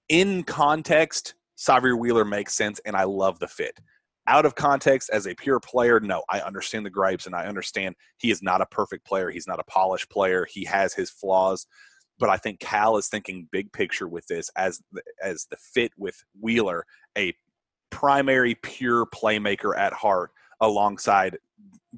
In 0.08 0.42
context, 0.44 1.34
Sahvir 1.58 1.98
Wheeler 1.98 2.24
makes 2.24 2.54
sense, 2.54 2.80
and 2.84 2.94
I 2.94 3.04
love 3.04 3.38
the 3.38 3.48
fit. 3.48 3.78
Out 4.26 4.46
of 4.46 4.54
context, 4.54 5.10
as 5.12 5.26
a 5.26 5.34
pure 5.34 5.60
player, 5.60 6.00
no, 6.00 6.22
I 6.30 6.40
understand 6.40 6.86
the 6.86 6.90
gripes, 6.90 7.26
and 7.26 7.34
I 7.34 7.46
understand 7.46 7.94
he 8.18 8.30
is 8.30 8.42
not 8.42 8.60
a 8.60 8.66
perfect 8.66 9.06
player. 9.06 9.30
He's 9.30 9.46
not 9.46 9.60
a 9.60 9.64
polished 9.64 10.10
player. 10.10 10.46
He 10.50 10.64
has 10.64 10.94
his 10.94 11.10
flaws 11.10 11.66
but 12.18 12.28
I 12.28 12.36
think 12.36 12.60
Cal 12.60 12.96
is 12.96 13.08
thinking 13.08 13.48
big 13.50 13.72
picture 13.72 14.08
with 14.08 14.26
this 14.26 14.50
as 14.56 14.80
as 15.22 15.46
the 15.50 15.56
fit 15.56 15.92
with 15.96 16.22
Wheeler, 16.40 16.84
a 17.18 17.34
primary 17.94 18.56
pure 18.56 19.06
playmaker 19.06 19.78
at 19.78 19.92
heart 19.92 20.32
alongside 20.60 21.38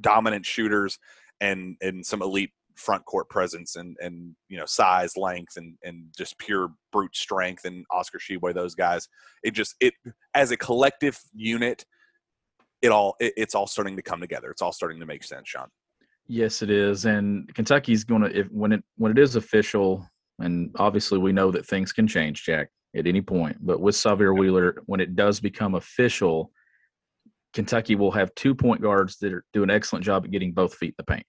dominant 0.02 0.44
shooters 0.44 0.98
and 1.40 1.74
and 1.80 2.04
some 2.04 2.20
elite 2.20 2.50
front 2.74 3.02
court 3.06 3.30
presence 3.30 3.76
and 3.76 3.96
and 4.02 4.36
you 4.50 4.58
know 4.58 4.66
size 4.66 5.16
length 5.16 5.56
and 5.56 5.74
and 5.82 6.04
just 6.14 6.36
pure 6.36 6.68
brute 6.92 7.16
strength 7.16 7.64
and 7.64 7.86
Oscar 7.90 8.18
Tshiebwe 8.18 8.52
those 8.52 8.74
guys. 8.74 9.08
It 9.42 9.52
just 9.52 9.74
it 9.80 9.94
as 10.34 10.50
a 10.50 10.56
collective 10.58 11.18
unit 11.34 11.86
it 12.82 12.92
all 12.92 13.16
it, 13.18 13.32
it's 13.38 13.54
all 13.54 13.66
starting 13.66 13.96
to 13.96 14.02
come 14.02 14.20
together. 14.20 14.50
It's 14.50 14.60
all 14.60 14.72
starting 14.72 15.00
to 15.00 15.06
make 15.06 15.24
sense 15.24 15.48
Sean. 15.48 15.68
Yes 16.26 16.60
it 16.60 16.68
is. 16.68 17.06
And 17.06 17.52
Kentucky's 17.54 18.04
going 18.04 18.20
to 18.20 18.38
if 18.38 18.48
when 18.48 18.72
it 18.72 18.84
when 18.98 19.12
it 19.12 19.18
is 19.18 19.36
official 19.36 20.06
and 20.40 20.70
obviously 20.78 21.18
we 21.18 21.32
know 21.32 21.50
that 21.52 21.66
things 21.66 21.90
can 21.90 22.06
change 22.06 22.44
Jack 22.44 22.68
at 22.96 23.06
any 23.06 23.20
point. 23.20 23.56
But 23.60 23.80
with 23.80 23.94
Sahvir 23.94 24.36
Wheeler, 24.36 24.82
when 24.86 25.00
it 25.00 25.16
does 25.16 25.40
become 25.40 25.74
official, 25.74 26.50
Kentucky 27.54 27.94
will 27.94 28.12
have 28.12 28.34
two 28.34 28.54
point 28.54 28.82
guards 28.82 29.18
that 29.18 29.32
are, 29.32 29.44
do 29.52 29.62
an 29.62 29.70
excellent 29.70 30.04
job 30.04 30.24
at 30.24 30.30
getting 30.30 30.52
both 30.52 30.74
feet 30.74 30.88
in 30.88 30.94
the 30.98 31.04
paint. 31.04 31.26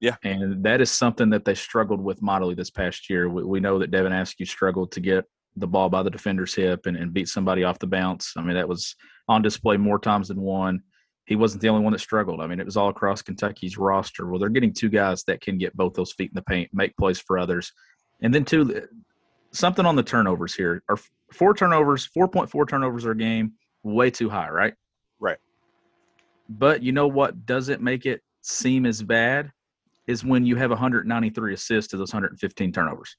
Yeah. 0.00 0.16
And 0.22 0.64
that 0.64 0.80
is 0.80 0.90
something 0.90 1.30
that 1.30 1.44
they 1.44 1.54
struggled 1.54 2.00
with 2.00 2.22
mightily 2.22 2.54
this 2.54 2.70
past 2.70 3.10
year. 3.10 3.28
We, 3.28 3.42
we 3.42 3.60
know 3.60 3.78
that 3.80 3.90
Devin 3.90 4.12
Askew 4.12 4.46
struggled 4.46 4.92
to 4.92 5.00
get 5.00 5.24
the 5.56 5.66
ball 5.66 5.88
by 5.88 6.04
the 6.04 6.10
defender's 6.10 6.54
hip 6.54 6.86
and, 6.86 6.96
and 6.96 7.12
beat 7.12 7.28
somebody 7.28 7.64
off 7.64 7.80
the 7.80 7.86
bounce. 7.88 8.34
I 8.36 8.42
mean, 8.42 8.54
that 8.54 8.68
was 8.68 8.94
on 9.26 9.42
display 9.42 9.76
more 9.76 9.98
times 9.98 10.28
than 10.28 10.40
one. 10.40 10.82
He 11.26 11.36
wasn't 11.36 11.62
the 11.62 11.68
only 11.68 11.82
one 11.82 11.92
that 11.92 11.98
struggled. 11.98 12.40
I 12.40 12.46
mean, 12.46 12.60
it 12.60 12.64
was 12.64 12.76
all 12.76 12.88
across 12.88 13.22
Kentucky's 13.22 13.76
roster. 13.76 14.26
Well, 14.26 14.38
they're 14.38 14.48
getting 14.48 14.72
two 14.72 14.88
guys 14.88 15.24
that 15.24 15.40
can 15.40 15.58
get 15.58 15.76
both 15.76 15.94
those 15.94 16.12
feet 16.12 16.30
in 16.30 16.36
the 16.36 16.42
paint, 16.42 16.70
make 16.72 16.96
plays 16.96 17.18
for 17.18 17.38
others. 17.38 17.72
And 18.22 18.32
then, 18.32 18.44
two, 18.44 18.86
something 19.52 19.86
on 19.86 19.96
the 19.96 20.02
turnovers 20.02 20.54
here. 20.54 20.82
Are 20.88 20.98
four 21.32 21.54
turnovers, 21.54 22.08
4.4 22.16 22.68
turnovers 22.68 23.04
a 23.04 23.14
game, 23.14 23.52
way 23.82 24.10
too 24.10 24.28
high, 24.28 24.48
right? 24.50 24.74
Right. 25.20 25.38
But 26.48 26.82
you 26.82 26.92
know 26.92 27.06
what 27.06 27.46
doesn't 27.46 27.82
make 27.82 28.06
it 28.06 28.22
seem 28.42 28.86
as 28.86 29.02
bad 29.02 29.52
is 30.06 30.24
when 30.24 30.46
you 30.46 30.56
have 30.56 30.70
193 30.70 31.54
assists 31.54 31.90
to 31.90 31.96
those 31.96 32.12
115 32.12 32.72
turnovers. 32.72 33.16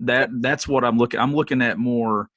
That 0.00 0.28
that's 0.40 0.68
what 0.68 0.84
I'm 0.84 0.98
looking. 0.98 1.18
I'm 1.18 1.34
looking 1.34 1.62
at 1.62 1.78
more 1.78 2.28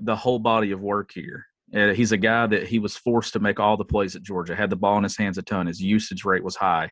the 0.00 0.16
whole 0.16 0.40
body 0.40 0.72
of 0.72 0.80
work 0.80 1.12
here. 1.14 1.46
Uh, 1.72 1.92
he's 1.92 2.10
a 2.10 2.16
guy 2.16 2.48
that 2.48 2.66
he 2.66 2.80
was 2.80 2.96
forced 2.96 3.32
to 3.34 3.38
make 3.38 3.60
all 3.60 3.76
the 3.76 3.84
plays 3.84 4.16
at 4.16 4.22
Georgia. 4.22 4.56
Had 4.56 4.70
the 4.70 4.76
ball 4.76 4.96
in 4.98 5.04
his 5.04 5.16
hands 5.16 5.38
a 5.38 5.42
ton. 5.42 5.68
His 5.68 5.80
usage 5.80 6.24
rate 6.24 6.42
was 6.42 6.56
high. 6.56 6.90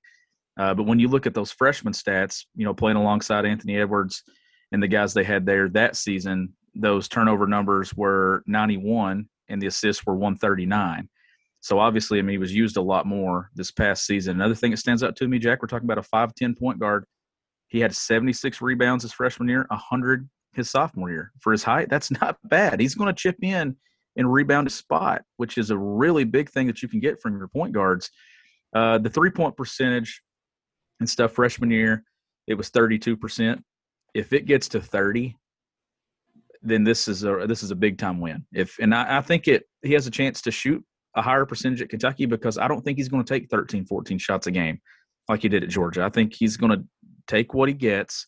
Uh, 0.56 0.72
but 0.72 0.84
when 0.84 1.00
you 1.00 1.08
look 1.08 1.26
at 1.26 1.34
those 1.34 1.50
freshman 1.50 1.92
stats, 1.92 2.44
you 2.54 2.64
know, 2.64 2.74
playing 2.74 2.96
alongside 2.96 3.44
Anthony 3.44 3.76
Edwards 3.76 4.22
and 4.72 4.82
the 4.82 4.88
guys 4.88 5.14
they 5.14 5.24
had 5.24 5.46
there 5.46 5.68
that 5.70 5.96
season, 5.96 6.54
those 6.74 7.08
turnover 7.08 7.46
numbers 7.46 7.94
were 7.94 8.42
91 8.46 9.28
and 9.48 9.62
the 9.62 9.66
assists 9.66 10.04
were 10.06 10.14
139. 10.14 11.08
So 11.60 11.78
obviously, 11.78 12.18
I 12.18 12.22
mean, 12.22 12.34
he 12.34 12.38
was 12.38 12.54
used 12.54 12.76
a 12.76 12.82
lot 12.82 13.06
more 13.06 13.50
this 13.54 13.70
past 13.70 14.06
season. 14.06 14.36
Another 14.36 14.54
thing 14.54 14.70
that 14.70 14.76
stands 14.76 15.02
out 15.02 15.16
to 15.16 15.28
me, 15.28 15.38
Jack, 15.38 15.60
we're 15.60 15.68
talking 15.68 15.90
about 15.90 15.98
a 15.98 16.02
5'10 16.02 16.58
point 16.58 16.78
guard. 16.78 17.04
He 17.66 17.80
had 17.80 17.94
76 17.94 18.62
rebounds 18.62 19.02
his 19.02 19.12
freshman 19.12 19.48
year, 19.48 19.66
100 19.68 20.28
his 20.54 20.70
sophomore 20.70 21.10
year. 21.10 21.32
For 21.40 21.52
his 21.52 21.62
height, 21.62 21.88
that's 21.90 22.10
not 22.20 22.36
bad. 22.44 22.80
He's 22.80 22.94
going 22.94 23.12
to 23.12 23.20
chip 23.20 23.36
in 23.42 23.76
and 24.16 24.32
rebound 24.32 24.66
a 24.66 24.70
spot, 24.70 25.22
which 25.36 25.58
is 25.58 25.70
a 25.70 25.78
really 25.78 26.24
big 26.24 26.50
thing 26.50 26.66
that 26.66 26.82
you 26.82 26.88
can 26.88 27.00
get 27.00 27.20
from 27.20 27.36
your 27.36 27.48
point 27.48 27.72
guards. 27.72 28.10
Uh, 28.74 28.98
the 28.98 29.10
three 29.10 29.30
point 29.30 29.56
percentage 29.56 30.22
and 31.00 31.08
stuff 31.08 31.32
freshman 31.32 31.70
year, 31.70 32.04
it 32.46 32.54
was 32.54 32.70
32%. 32.70 33.62
If 34.14 34.32
it 34.32 34.46
gets 34.46 34.68
to 34.68 34.80
30, 34.80 35.36
then 36.62 36.84
this 36.84 37.08
is 37.08 37.24
a 37.24 37.44
this 37.46 37.62
is 37.62 37.70
a 37.70 37.76
big 37.76 37.98
time 37.98 38.20
win. 38.20 38.44
If 38.52 38.78
and 38.78 38.94
I, 38.94 39.18
I 39.18 39.20
think 39.20 39.48
it 39.48 39.64
he 39.82 39.92
has 39.92 40.06
a 40.06 40.10
chance 40.10 40.42
to 40.42 40.50
shoot 40.50 40.84
a 41.14 41.22
higher 41.22 41.46
percentage 41.46 41.82
at 41.82 41.88
Kentucky 41.88 42.26
because 42.26 42.58
I 42.58 42.68
don't 42.68 42.82
think 42.82 42.98
he's 42.98 43.08
going 43.08 43.24
to 43.24 43.34
take 43.34 43.50
13, 43.50 43.86
14 43.86 44.18
shots 44.18 44.46
a 44.46 44.50
game 44.50 44.80
like 45.28 45.42
he 45.42 45.48
did 45.48 45.62
at 45.62 45.68
Georgia. 45.68 46.04
I 46.04 46.10
think 46.10 46.34
he's 46.34 46.56
going 46.56 46.72
to 46.72 46.84
take 47.26 47.54
what 47.54 47.68
he 47.68 47.74
gets, 47.74 48.26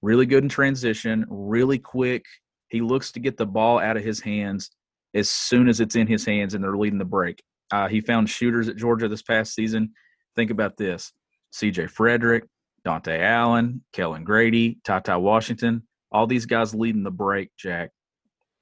really 0.00 0.26
good 0.26 0.42
in 0.42 0.48
transition, 0.48 1.24
really 1.28 1.78
quick. 1.78 2.24
He 2.68 2.80
looks 2.80 3.12
to 3.12 3.20
get 3.20 3.36
the 3.36 3.46
ball 3.46 3.78
out 3.78 3.96
of 3.96 4.04
his 4.04 4.20
hands 4.20 4.70
as 5.14 5.28
soon 5.28 5.68
as 5.68 5.80
it's 5.80 5.94
in 5.94 6.06
his 6.06 6.24
hands 6.24 6.54
and 6.54 6.64
they're 6.64 6.76
leading 6.76 6.98
the 6.98 7.04
break. 7.04 7.42
Uh, 7.70 7.88
he 7.88 8.00
found 8.00 8.28
shooters 8.28 8.68
at 8.68 8.76
Georgia 8.76 9.08
this 9.08 9.22
past 9.22 9.54
season. 9.54 9.92
Think 10.36 10.50
about 10.50 10.76
this 10.76 11.12
CJ 11.54 11.90
Frederick, 11.90 12.44
Dontaie 12.86 13.20
Allen, 13.20 13.82
Kellan 13.92 14.24
Grady, 14.24 14.78
Ty 14.84 15.16
Washington, 15.16 15.86
all 16.10 16.26
these 16.26 16.46
guys 16.46 16.74
leading 16.74 17.02
the 17.02 17.10
break, 17.10 17.50
Jack. 17.56 17.90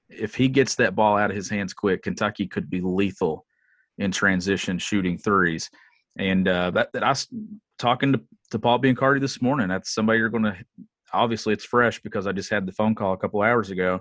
If 0.08 0.34
he 0.34 0.48
gets 0.48 0.74
that 0.76 0.94
ball 0.94 1.16
out 1.16 1.30
of 1.30 1.36
his 1.36 1.48
hands 1.48 1.72
quick, 1.72 2.02
Kentucky 2.02 2.46
could 2.46 2.68
be 2.68 2.80
lethal 2.80 3.44
in 3.98 4.10
transition 4.10 4.78
shooting 4.78 5.18
threes. 5.18 5.70
And 6.18 6.48
uh, 6.48 6.70
that, 6.72 6.92
that 6.92 7.04
I 7.04 7.10
was 7.10 7.28
talking 7.78 8.12
to, 8.12 8.20
to 8.50 8.58
Paul 8.58 8.80
Biancardi 8.80 9.20
this 9.20 9.40
morning. 9.40 9.68
That's 9.68 9.94
somebody 9.94 10.18
you're 10.18 10.28
going 10.28 10.44
to 10.44 10.56
obviously 11.12 11.52
it's 11.52 11.64
fresh 11.64 12.00
because 12.00 12.26
I 12.26 12.32
just 12.32 12.50
had 12.50 12.66
the 12.66 12.72
phone 12.72 12.94
call 12.94 13.12
a 13.12 13.16
couple 13.16 13.42
hours 13.42 13.70
ago. 13.70 14.00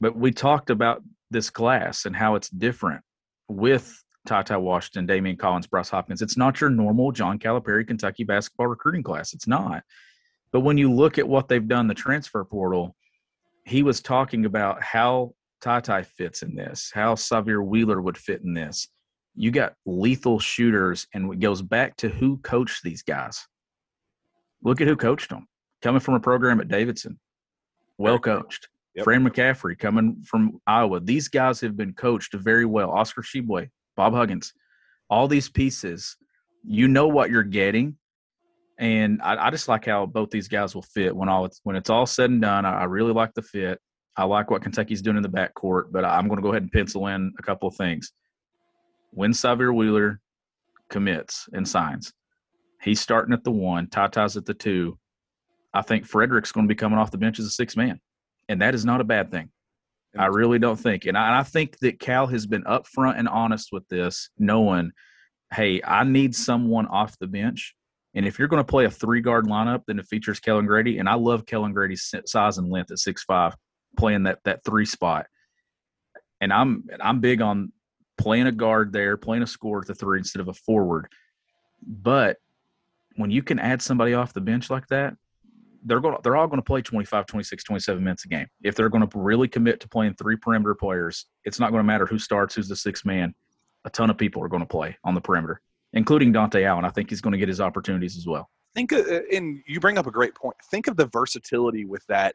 But 0.00 0.16
we 0.16 0.30
talked 0.30 0.70
about 0.70 1.02
this 1.30 1.50
class 1.50 2.06
and 2.06 2.14
how 2.14 2.34
it's 2.34 2.48
different 2.48 3.02
with 3.48 4.02
Ty 4.28 4.56
Washington, 4.56 5.06
Daimion 5.06 5.38
Collins, 5.38 5.66
Bryce 5.66 5.88
Hopkins. 5.88 6.22
It's 6.22 6.36
not 6.36 6.60
your 6.60 6.70
normal 6.70 7.12
John 7.12 7.38
Calipari 7.38 7.86
Kentucky 7.86 8.24
basketball 8.24 8.66
recruiting 8.66 9.02
class. 9.02 9.32
It's 9.32 9.46
not. 9.46 9.82
But 10.52 10.60
when 10.60 10.78
you 10.78 10.92
look 10.92 11.18
at 11.18 11.28
what 11.28 11.48
they've 11.48 11.66
done, 11.66 11.88
the 11.88 11.94
transfer 11.94 12.44
portal, 12.44 12.96
he 13.64 13.82
was 13.82 14.00
talking 14.00 14.46
about 14.46 14.82
how 14.82 15.34
Ty 15.60 16.02
fits 16.02 16.42
in 16.42 16.54
this, 16.54 16.90
how 16.94 17.14
Sahvir 17.14 17.64
Wheeler 17.64 18.00
would 18.00 18.16
fit 18.16 18.42
in 18.42 18.54
this 18.54 18.88
you 19.38 19.52
got 19.52 19.74
lethal 19.86 20.40
shooters, 20.40 21.06
and 21.14 21.32
it 21.32 21.38
goes 21.38 21.62
back 21.62 21.96
to 21.98 22.08
who 22.08 22.38
coached 22.38 22.82
these 22.82 23.02
guys. 23.02 23.46
Look 24.64 24.80
at 24.80 24.88
who 24.88 24.96
coached 24.96 25.30
them. 25.30 25.46
Coming 25.80 26.00
from 26.00 26.14
a 26.14 26.20
program 26.20 26.60
at 26.60 26.66
Davidson, 26.66 27.20
well 27.98 28.18
coached. 28.18 28.68
Yep. 28.96 29.04
Fran 29.04 29.24
McCaffery 29.24 29.78
coming 29.78 30.24
from 30.26 30.60
Iowa. 30.66 30.98
These 30.98 31.28
guys 31.28 31.60
have 31.60 31.76
been 31.76 31.94
coached 31.94 32.34
very 32.34 32.64
well. 32.64 32.90
Oscar 32.90 33.22
Tshiebwe, 33.22 33.70
Bob 33.98 34.14
Huggins, 34.14 34.54
all 35.10 35.28
these 35.28 35.50
pieces. 35.50 36.16
You 36.64 36.88
know 36.88 37.08
what 37.08 37.30
you're 37.30 37.42
getting, 37.42 37.96
and 38.78 39.20
I, 39.22 39.46
I, 39.46 39.50
just 39.50 39.68
like 39.68 39.84
how 39.84 40.06
both 40.06 40.30
these 40.30 40.48
guys 40.48 40.74
will 40.74 40.82
fit 40.82 41.14
when 41.14 41.28
all 41.28 41.44
it's 41.44 41.60
when 41.64 41.76
it's 41.76 41.90
all 41.90 42.06
said 42.06 42.30
and 42.30 42.40
done. 42.40 42.64
I, 42.64 42.80
I 42.80 42.84
really 42.84 43.12
like 43.12 43.34
the 43.34 43.42
fit. 43.42 43.78
I 44.16 44.24
like 44.24 44.50
what 44.50 44.62
Kentucky's 44.62 45.02
doing 45.02 45.16
in 45.16 45.22
the 45.22 45.28
backcourt, 45.28 45.92
but 45.92 46.04
I'm 46.04 46.28
going 46.28 46.38
to 46.38 46.42
go 46.42 46.50
ahead 46.50 46.62
and 46.62 46.72
pencil 46.72 47.06
in 47.08 47.32
a 47.38 47.42
couple 47.42 47.68
of 47.68 47.76
things 47.76 48.12
when 49.10 49.32
Sahvir 49.32 49.74
Wheeler 49.74 50.20
commits 50.90 51.48
and 51.52 51.66
signs, 51.66 52.12
he's 52.82 53.00
starting 53.00 53.34
at 53.34 53.44
the 53.44 53.50
one, 53.50 53.88
Tata's 53.88 54.36
at 54.36 54.46
the 54.46 54.54
two. 54.54 54.98
I 55.74 55.82
think 55.82 56.06
Frederick's 56.06 56.52
going 56.52 56.66
to 56.66 56.72
be 56.72 56.78
coming 56.78 56.98
off 56.98 57.10
the 57.10 57.18
bench 57.18 57.38
as 57.38 57.46
a 57.46 57.50
six 57.50 57.76
man, 57.76 58.00
and 58.48 58.62
that 58.62 58.74
is 58.74 58.84
not 58.84 59.00
a 59.00 59.04
bad 59.04 59.30
thing. 59.30 59.50
I 60.18 60.26
really 60.26 60.58
don't 60.58 60.78
think, 60.78 61.06
and 61.06 61.16
I, 61.16 61.28
and 61.28 61.36
I 61.36 61.42
think 61.42 61.78
that 61.78 62.00
Cal 62.00 62.26
has 62.26 62.46
been 62.46 62.64
upfront 62.64 63.18
and 63.18 63.28
honest 63.28 63.68
with 63.72 63.86
this, 63.88 64.30
knowing, 64.38 64.92
hey, 65.54 65.80
I 65.84 66.04
need 66.04 66.34
someone 66.34 66.86
off 66.86 67.18
the 67.18 67.26
bench, 67.26 67.74
and 68.14 68.26
if 68.26 68.38
you're 68.38 68.48
going 68.48 68.62
to 68.62 68.70
play 68.70 68.84
a 68.84 68.90
three 68.90 69.20
guard 69.20 69.46
lineup, 69.46 69.82
then 69.86 69.98
it 69.98 70.06
features 70.06 70.40
Kellan 70.40 70.66
Grady, 70.66 70.98
and 70.98 71.08
I 71.08 71.14
love 71.14 71.46
Kellan 71.46 71.72
Grady's 71.72 72.12
size 72.26 72.58
and 72.58 72.70
length 72.70 72.90
at 72.90 72.98
six 72.98 73.22
five, 73.22 73.54
playing 73.96 74.24
that 74.24 74.40
that 74.44 74.64
three 74.64 74.86
spot. 74.86 75.26
And 76.40 76.52
I'm 76.52 76.84
I'm 77.00 77.20
big 77.20 77.40
on 77.40 77.72
playing 78.16 78.46
a 78.46 78.52
guard 78.52 78.92
there, 78.92 79.16
playing 79.16 79.42
a 79.42 79.46
score 79.46 79.80
at 79.80 79.86
the 79.86 79.94
three 79.94 80.18
instead 80.18 80.40
of 80.40 80.48
a 80.48 80.54
forward. 80.54 81.08
But 81.86 82.38
when 83.16 83.30
you 83.30 83.42
can 83.42 83.58
add 83.58 83.82
somebody 83.82 84.14
off 84.14 84.32
the 84.32 84.40
bench 84.40 84.70
like 84.70 84.88
that, 84.88 85.14
they're 85.88 86.00
going 86.00 86.16
they're 86.22 86.36
all 86.36 86.46
going 86.46 86.58
to 86.58 86.64
play 86.64 86.82
25, 86.82 87.26
26, 87.26 87.64
27 87.64 88.04
minutes 88.04 88.24
a 88.24 88.28
game. 88.28 88.46
If 88.62 88.74
they're 88.74 88.88
going 88.88 89.06
to 89.06 89.18
really 89.18 89.48
commit 89.48 89.80
to 89.80 89.88
playing 89.88 90.14
three 90.14 90.36
perimeter 90.36 90.74
players, 90.74 91.26
it's 91.44 91.58
not 91.58 91.70
going 91.70 91.80
to 91.80 91.86
matter 91.86 92.06
who 92.06 92.18
starts, 92.18 92.54
who's 92.54 92.68
the 92.68 92.76
sixth 92.76 93.04
man. 93.04 93.34
A 93.84 93.90
ton 93.90 94.10
of 94.10 94.18
people 94.18 94.42
are 94.42 94.48
going 94.48 94.62
to 94.62 94.68
play 94.68 94.96
on 95.04 95.14
the 95.14 95.20
perimeter, 95.20 95.60
including 95.92 96.32
Dontaie 96.32 96.64
Allen. 96.64 96.84
I 96.84 96.90
think 96.90 97.10
he's 97.10 97.20
going 97.20 97.32
to 97.32 97.38
get 97.38 97.48
his 97.48 97.60
opportunities 97.60 98.16
as 98.16 98.26
well. 98.26 98.50
Think, 98.74 98.92
uh, 98.92 99.02
and 99.32 99.62
you 99.66 99.80
bring 99.80 99.98
up 99.98 100.06
a 100.06 100.10
great 100.10 100.34
point. 100.34 100.56
Think 100.70 100.88
of 100.88 100.96
the 100.96 101.06
versatility 101.06 101.84
with 101.84 102.04
that. 102.08 102.34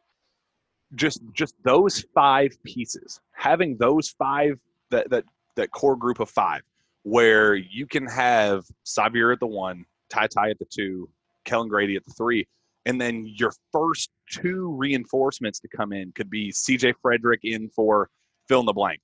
Just, 0.94 1.22
just 1.32 1.54
those 1.62 2.04
five 2.14 2.60
pieces. 2.64 3.20
Having 3.32 3.76
those 3.78 4.10
five 4.10 4.58
that 4.90 5.10
that 5.10 5.24
that 5.56 5.70
core 5.70 5.96
group 5.96 6.20
of 6.20 6.30
five 6.30 6.62
where 7.04 7.54
you 7.54 7.86
can 7.86 8.06
have 8.06 8.64
Sahvir 8.84 9.32
at 9.32 9.40
the 9.40 9.46
one, 9.46 9.84
Ty 10.10 10.26
Ty 10.28 10.50
at 10.50 10.58
the 10.58 10.64
two, 10.64 11.08
Kellan 11.44 11.68
Grady 11.68 11.96
at 11.96 12.04
the 12.04 12.12
three, 12.12 12.48
and 12.86 13.00
then 13.00 13.26
your 13.26 13.52
first 13.72 14.10
two 14.30 14.74
reinforcements 14.76 15.58
to 15.60 15.68
come 15.68 15.92
in 15.92 16.12
could 16.12 16.30
be 16.30 16.52
CJ 16.52 16.94
Frederick 17.00 17.40
in 17.42 17.68
for 17.70 18.08
fill 18.48 18.60
in 18.60 18.66
the 18.66 18.72
blank, 18.72 19.00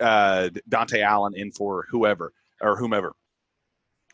uh, 0.00 0.48
Dontaie 0.68 1.02
Allen 1.02 1.34
in 1.36 1.50
for 1.52 1.86
whoever 1.90 2.32
or 2.60 2.76
whomever. 2.76 3.12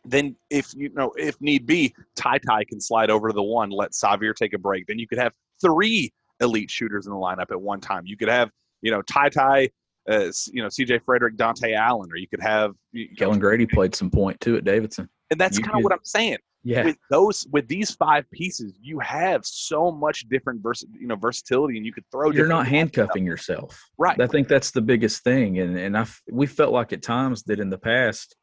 Then, 0.04 0.36
if 0.50 0.74
you 0.74 0.90
know, 0.90 1.12
if 1.16 1.40
need 1.40 1.64
be, 1.66 1.94
Ty 2.16 2.38
Ty 2.38 2.64
can 2.64 2.80
slide 2.80 3.08
over 3.08 3.28
to 3.28 3.34
the 3.34 3.42
one, 3.42 3.70
let 3.70 3.92
Sahvir 3.92 4.34
take 4.34 4.52
a 4.52 4.58
break. 4.58 4.86
Then 4.86 4.98
you 4.98 5.06
could 5.06 5.18
have 5.18 5.32
three 5.62 6.12
elite 6.40 6.70
shooters 6.70 7.06
in 7.06 7.12
the 7.12 7.18
lineup 7.18 7.50
at 7.50 7.60
one 7.60 7.80
time. 7.80 8.02
You 8.04 8.16
could 8.16 8.28
have, 8.28 8.50
you 8.82 8.90
know, 8.90 9.00
Ty 9.02 9.30
Ty, 9.30 9.70
uh, 10.10 10.30
you 10.52 10.62
know, 10.62 10.68
C.J. 10.68 10.98
Frederick, 11.06 11.36
Dontaie 11.36 11.74
Allen, 11.74 12.10
or 12.12 12.16
you 12.16 12.28
could 12.28 12.42
have 12.42 12.72
you 12.92 13.08
Kellan 13.16 13.38
Grady 13.38 13.64
played 13.64 13.94
some 13.94 14.10
point 14.10 14.38
too 14.40 14.56
at 14.56 14.64
Davidson, 14.64 15.08
and 15.30 15.40
that's 15.40 15.58
kind 15.58 15.78
of 15.78 15.84
what 15.84 15.92
I'm 15.92 16.04
saying. 16.04 16.38
Yeah, 16.64 16.84
with 16.84 16.96
those 17.10 17.46
with 17.52 17.68
these 17.68 17.90
five 17.90 18.28
pieces, 18.30 18.72
you 18.80 18.98
have 19.00 19.44
so 19.44 19.92
much 19.92 20.26
different 20.28 20.62
vers- 20.62 20.84
you 20.98 21.06
know 21.06 21.16
versatility, 21.16 21.76
and 21.76 21.84
you 21.84 21.92
could 21.92 22.04
throw. 22.10 22.30
You're 22.30 22.46
not 22.46 22.66
handcuffing 22.66 23.24
yourself, 23.24 23.78
right? 23.98 24.18
I 24.18 24.26
think 24.26 24.48
that's 24.48 24.70
the 24.70 24.80
biggest 24.80 25.22
thing, 25.22 25.58
and 25.58 25.78
and 25.78 25.96
I 25.96 26.06
we 26.30 26.46
felt 26.46 26.72
like 26.72 26.92
at 26.92 27.02
times 27.02 27.42
that 27.44 27.60
in 27.60 27.70
the 27.70 27.78
past 27.78 28.34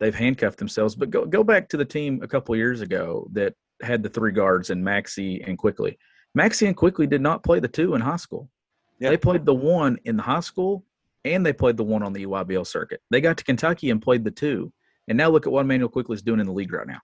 they've 0.00 0.14
handcuffed 0.14 0.58
themselves. 0.58 0.94
But 0.94 1.10
go 1.10 1.24
go 1.24 1.42
back 1.42 1.68
to 1.70 1.76
the 1.76 1.84
team 1.84 2.20
a 2.22 2.28
couple 2.28 2.54
years 2.56 2.82
ago 2.82 3.26
that 3.32 3.54
had 3.80 4.02
the 4.02 4.10
three 4.10 4.32
guards 4.32 4.70
and 4.70 4.84
Maxey 4.84 5.42
and 5.42 5.56
Quickley. 5.56 5.98
Maxey 6.34 6.66
and 6.66 6.76
Quickley 6.76 7.06
did 7.06 7.20
not 7.20 7.42
play 7.42 7.60
the 7.60 7.68
two 7.68 7.94
in 7.94 8.00
high 8.00 8.16
school. 8.16 8.50
Yeah. 8.98 9.10
They 9.10 9.16
played 9.16 9.44
the 9.44 9.54
one 9.54 9.98
in 10.04 10.16
the 10.16 10.22
high 10.22 10.40
school 10.40 10.84
and 11.24 11.44
they 11.44 11.52
played 11.52 11.76
the 11.76 11.84
one 11.84 12.02
on 12.02 12.12
the 12.12 12.24
EYBL 12.24 12.66
circuit. 12.66 13.00
They 13.10 13.20
got 13.20 13.36
to 13.38 13.44
Kentucky 13.44 13.90
and 13.90 14.02
played 14.02 14.24
the 14.24 14.30
two, 14.30 14.72
and 15.08 15.16
now 15.16 15.28
look 15.28 15.46
at 15.46 15.52
what 15.52 15.62
Immanuel 15.62 15.88
Quickley 15.88 16.14
is 16.14 16.22
doing 16.22 16.40
in 16.40 16.46
the 16.46 16.52
league 16.52 16.72
right 16.72 16.86
now. 16.86 17.00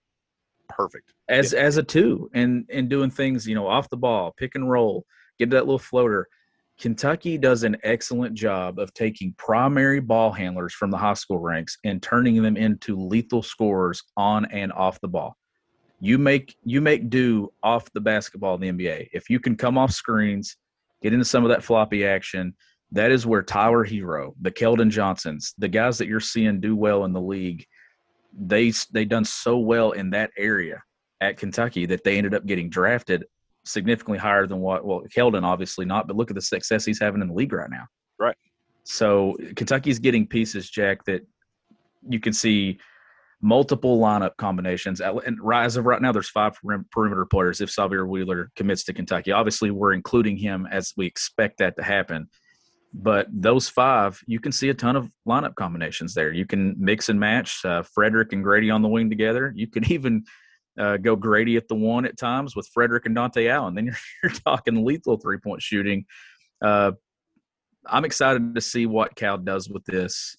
Perfect 0.68 1.12
as 1.28 1.52
yeah. 1.52 1.60
as 1.60 1.76
a 1.76 1.82
two, 1.82 2.30
and 2.34 2.66
and 2.70 2.88
doing 2.88 3.10
things 3.10 3.46
you 3.46 3.54
know 3.54 3.66
off 3.66 3.88
the 3.88 3.96
ball, 3.96 4.34
pick 4.36 4.54
and 4.54 4.70
roll, 4.70 5.04
get 5.38 5.50
that 5.50 5.66
little 5.66 5.78
floater. 5.78 6.28
Kentucky 6.78 7.36
does 7.36 7.64
an 7.64 7.76
excellent 7.82 8.34
job 8.34 8.78
of 8.78 8.94
taking 8.94 9.34
primary 9.36 9.98
ball 10.00 10.30
handlers 10.30 10.72
from 10.72 10.92
the 10.92 10.96
high 10.96 11.14
school 11.14 11.40
ranks 11.40 11.76
and 11.84 12.00
turning 12.00 12.40
them 12.40 12.56
into 12.56 12.96
lethal 12.96 13.42
scorers 13.42 14.04
on 14.16 14.44
and 14.46 14.72
off 14.72 15.00
the 15.00 15.08
ball. 15.08 15.36
You 16.00 16.18
make 16.18 16.54
you 16.64 16.80
make 16.80 17.10
do 17.10 17.52
off 17.62 17.92
the 17.92 18.00
basketball 18.00 18.54
in 18.54 18.60
the 18.60 18.84
NBA. 18.84 19.08
If 19.12 19.28
you 19.28 19.40
can 19.40 19.56
come 19.56 19.76
off 19.76 19.90
screens, 19.90 20.56
get 21.02 21.12
into 21.12 21.24
some 21.24 21.44
of 21.44 21.48
that 21.48 21.64
floppy 21.64 22.06
action, 22.06 22.54
that 22.92 23.10
is 23.10 23.26
where 23.26 23.42
Tyler 23.42 23.84
Herro, 23.84 24.34
the 24.40 24.52
Keldon 24.52 24.90
Johnsons, 24.90 25.54
the 25.58 25.68
guys 25.68 25.98
that 25.98 26.06
you're 26.06 26.20
seeing 26.20 26.60
do 26.60 26.76
well 26.76 27.04
in 27.04 27.12
the 27.12 27.20
league, 27.20 27.66
they 28.36 28.72
they 28.92 29.04
done 29.04 29.24
so 29.24 29.58
well 29.58 29.92
in 29.92 30.10
that 30.10 30.30
area 30.36 30.82
at 31.20 31.36
Kentucky 31.36 31.86
that 31.86 32.04
they 32.04 32.16
ended 32.16 32.34
up 32.34 32.46
getting 32.46 32.70
drafted 32.70 33.24
significantly 33.64 34.18
higher 34.18 34.46
than 34.46 34.60
what 34.60 34.84
well 34.84 35.02
Keldon 35.14 35.44
obviously 35.44 35.84
not, 35.84 36.06
but 36.06 36.16
look 36.16 36.30
at 36.30 36.34
the 36.34 36.42
success 36.42 36.84
he's 36.84 37.00
having 37.00 37.22
in 37.22 37.28
the 37.28 37.34
league 37.34 37.52
right 37.52 37.70
now. 37.70 37.86
Right. 38.18 38.36
So 38.84 39.36
Kentucky's 39.54 39.98
getting 39.98 40.26
pieces, 40.26 40.70
Jack, 40.70 41.04
that 41.04 41.26
you 42.08 42.20
can 42.20 42.32
see 42.32 42.78
multiple 43.40 44.00
lineup 44.00 44.36
combinations. 44.38 45.00
And 45.00 45.38
as 45.52 45.76
of 45.76 45.84
right 45.84 46.00
now, 46.00 46.12
there's 46.12 46.30
five 46.30 46.56
perimeter 46.90 47.26
players 47.26 47.60
if 47.60 47.70
Sahvir 47.70 48.08
Wheeler 48.08 48.50
commits 48.56 48.84
to 48.84 48.92
Kentucky. 48.92 49.30
Obviously, 49.32 49.70
we're 49.70 49.92
including 49.92 50.36
him 50.36 50.66
as 50.70 50.92
we 50.96 51.06
expect 51.06 51.58
that 51.58 51.76
to 51.76 51.82
happen. 51.82 52.28
But 52.92 53.26
those 53.30 53.68
five, 53.68 54.20
you 54.26 54.40
can 54.40 54.52
see 54.52 54.70
a 54.70 54.74
ton 54.74 54.96
of 54.96 55.10
lineup 55.26 55.54
combinations 55.54 56.14
there. 56.14 56.32
You 56.32 56.46
can 56.46 56.74
mix 56.78 57.08
and 57.08 57.20
match 57.20 57.64
uh, 57.64 57.82
Fredrick 57.82 58.32
and 58.32 58.42
Grady 58.42 58.70
on 58.70 58.82
the 58.82 58.88
wing 58.88 59.10
together. 59.10 59.52
You 59.54 59.66
can 59.66 59.84
even 59.92 60.24
uh, 60.78 60.96
go 60.96 61.16
Grady 61.16 61.56
at 61.56 61.68
the 61.68 61.74
one 61.74 62.06
at 62.06 62.16
times 62.16 62.56
with 62.56 62.68
Fredrick 62.76 63.04
and 63.04 63.16
Dontaie 63.16 63.50
Allen. 63.50 63.74
Then 63.74 63.86
you're, 63.86 63.98
you're 64.22 64.32
talking 64.32 64.84
lethal 64.84 65.18
three 65.18 65.38
point 65.38 65.62
shooting. 65.62 66.06
Uh, 66.64 66.92
I'm 67.86 68.04
excited 68.04 68.54
to 68.54 68.60
see 68.60 68.86
what 68.86 69.14
Cal 69.14 69.38
does 69.38 69.68
with 69.68 69.84
this 69.84 70.36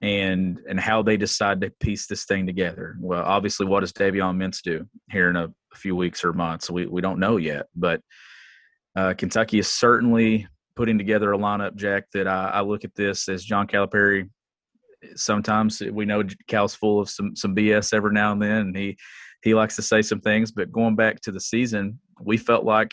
and 0.00 0.58
and 0.68 0.80
how 0.80 1.02
they 1.02 1.16
decide 1.16 1.60
to 1.60 1.70
piece 1.70 2.06
this 2.06 2.24
thing 2.24 2.46
together. 2.46 2.96
Well, 3.00 3.22
obviously, 3.22 3.66
what 3.66 3.80
does 3.80 3.92
Davion 3.92 4.36
Mintz 4.36 4.60
do 4.62 4.86
here 5.10 5.30
in 5.30 5.36
a, 5.36 5.44
a 5.44 5.76
few 5.76 5.94
weeks 5.94 6.24
or 6.24 6.32
months? 6.32 6.70
We 6.70 6.86
we 6.86 7.00
don't 7.00 7.20
know 7.20 7.36
yet, 7.36 7.66
but 7.74 8.00
uh, 8.96 9.14
Kentucky 9.14 9.58
is 9.58 9.68
certainly 9.68 10.48
putting 10.76 10.98
together 10.98 11.32
a 11.32 11.38
lineup, 11.38 11.74
Jack. 11.74 12.04
That 12.12 12.26
I, 12.26 12.50
I 12.54 12.60
look 12.60 12.84
at 12.84 12.94
this 12.94 13.28
as 13.28 13.44
John 13.44 13.66
Calipari. 13.66 14.28
Sometimes 15.16 15.80
we 15.80 16.04
know 16.04 16.22
Cal's 16.46 16.74
full 16.74 17.00
of 17.00 17.10
some 17.10 17.34
some 17.36 17.54
BS 17.54 17.92
every 17.92 18.12
now 18.12 18.32
and 18.32 18.42
then, 18.42 18.58
and 18.58 18.76
he 18.76 18.96
he 19.42 19.54
likes 19.54 19.76
to 19.76 19.82
say 19.82 20.02
some 20.02 20.20
things. 20.20 20.52
But 20.52 20.72
going 20.72 20.96
back 20.96 21.20
to 21.22 21.32
the 21.32 21.40
season, 21.40 21.98
we 22.20 22.36
felt 22.36 22.64
like 22.64 22.92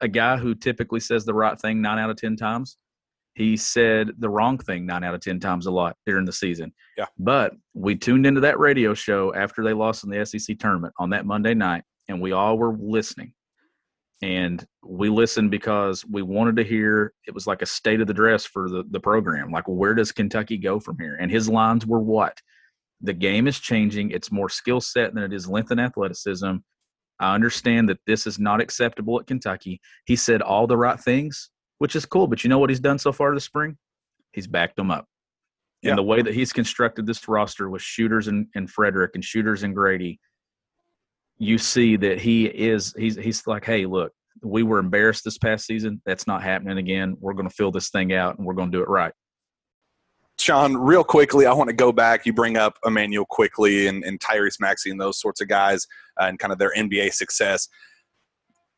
a 0.00 0.08
guy 0.08 0.36
who 0.36 0.54
typically 0.54 1.00
says 1.00 1.24
the 1.24 1.34
right 1.34 1.60
thing 1.60 1.80
nine 1.80 1.98
out 1.98 2.10
of 2.10 2.16
ten 2.16 2.36
times 2.36 2.76
he 3.34 3.56
said 3.56 4.10
the 4.18 4.28
wrong 4.28 4.58
thing 4.58 4.84
nine 4.86 5.04
out 5.04 5.14
of 5.14 5.20
10 5.20 5.40
times 5.40 5.66
a 5.66 5.70
lot 5.70 5.96
during 6.04 6.24
the 6.24 6.32
season. 6.32 6.72
Yeah. 6.96 7.06
But 7.18 7.54
we 7.74 7.94
tuned 7.94 8.26
into 8.26 8.40
that 8.40 8.58
radio 8.58 8.94
show 8.94 9.34
after 9.34 9.64
they 9.64 9.72
lost 9.72 10.04
in 10.04 10.10
the 10.10 10.24
SEC 10.26 10.58
tournament 10.58 10.92
on 10.98 11.10
that 11.10 11.24
Monday 11.24 11.54
night, 11.54 11.84
and 12.08 12.20
we 12.20 12.32
all 12.32 12.58
were 12.58 12.76
listening. 12.78 13.32
And 14.22 14.64
we 14.84 15.08
listened 15.08 15.50
because 15.50 16.04
we 16.06 16.22
wanted 16.22 16.56
to 16.56 16.64
hear 16.64 17.12
it 17.26 17.34
was 17.34 17.46
like 17.46 17.60
a 17.60 17.66
state 17.66 18.00
of 18.00 18.06
the 18.06 18.14
dress 18.14 18.44
for 18.44 18.70
the, 18.70 18.84
the 18.90 19.00
program. 19.00 19.50
Like, 19.50 19.64
where 19.66 19.94
does 19.94 20.12
Kentucky 20.12 20.56
go 20.56 20.78
from 20.78 20.96
here? 20.98 21.16
And 21.20 21.30
his 21.30 21.48
lines 21.48 21.84
were 21.84 22.00
what? 22.00 22.40
The 23.00 23.12
game 23.12 23.48
is 23.48 23.58
changing. 23.58 24.12
It's 24.12 24.30
more 24.30 24.48
skill 24.48 24.80
set 24.80 25.12
than 25.12 25.24
it 25.24 25.32
is 25.32 25.48
length 25.48 25.72
and 25.72 25.80
athleticism. 25.80 26.56
I 27.18 27.34
understand 27.34 27.88
that 27.88 27.98
this 28.06 28.26
is 28.28 28.38
not 28.38 28.60
acceptable 28.60 29.18
at 29.18 29.26
Kentucky. 29.26 29.80
He 30.04 30.14
said 30.14 30.40
all 30.40 30.68
the 30.68 30.76
right 30.76 31.00
things 31.00 31.50
which 31.82 31.96
is 31.96 32.06
cool. 32.06 32.28
But 32.28 32.44
you 32.44 32.48
know 32.48 32.60
what 32.60 32.70
he's 32.70 32.78
done 32.78 33.00
so 33.00 33.10
far 33.10 33.34
this 33.34 33.42
spring? 33.42 33.76
He's 34.32 34.46
backed 34.46 34.76
them 34.76 34.92
up. 34.92 35.04
Yeah. 35.82 35.90
And 35.90 35.98
the 35.98 36.04
way 36.04 36.22
that 36.22 36.32
he's 36.32 36.52
constructed 36.52 37.06
this 37.06 37.26
roster 37.26 37.68
with 37.68 37.82
shooters 37.82 38.28
and, 38.28 38.46
and 38.54 38.72
Fredrick 38.72 39.08
and 39.14 39.24
shooters 39.24 39.64
and 39.64 39.74
Grady, 39.74 40.20
you 41.42 41.58
see 41.58 41.96
that 41.96 42.20
he 42.20 42.46
is 42.46 42.94
he's 42.96 43.16
he's 43.16 43.46
like, 43.48 43.64
hey, 43.64 43.84
look, 43.84 44.12
we 44.42 44.62
were 44.62 44.78
embarrassed 44.78 45.24
this 45.24 45.38
past 45.38 45.66
season. 45.66 46.00
That's 46.06 46.28
not 46.28 46.40
happening 46.40 46.78
again. 46.78 47.16
We're 47.18 47.32
going 47.32 47.48
to 47.48 47.54
fill 47.54 47.72
this 47.72 47.90
thing 47.90 48.12
out 48.12 48.38
and 48.38 48.46
we're 48.46 48.54
going 48.54 48.70
to 48.70 48.78
do 48.78 48.82
it 48.82 48.88
right. 48.88 49.12
Sean, 50.38 50.76
real 50.76 51.02
Quickley, 51.02 51.46
I 51.46 51.52
want 51.52 51.68
to 51.68 51.74
go 51.74 51.90
back. 51.90 52.26
You 52.26 52.32
bring 52.32 52.56
up 52.56 52.78
Immanuel 52.86 53.26
quickly 53.28 53.88
and, 53.88 54.04
and 54.04 54.20
Tyrese 54.20 54.60
Maxey 54.60 54.90
and 54.90 55.00
those 55.00 55.20
sorts 55.20 55.40
of 55.40 55.48
guys 55.48 55.86
uh, 56.20 56.24
and 56.24 56.38
kind 56.38 56.52
of 56.52 56.58
their 56.58 56.72
NBA 56.76 57.12
success. 57.12 57.68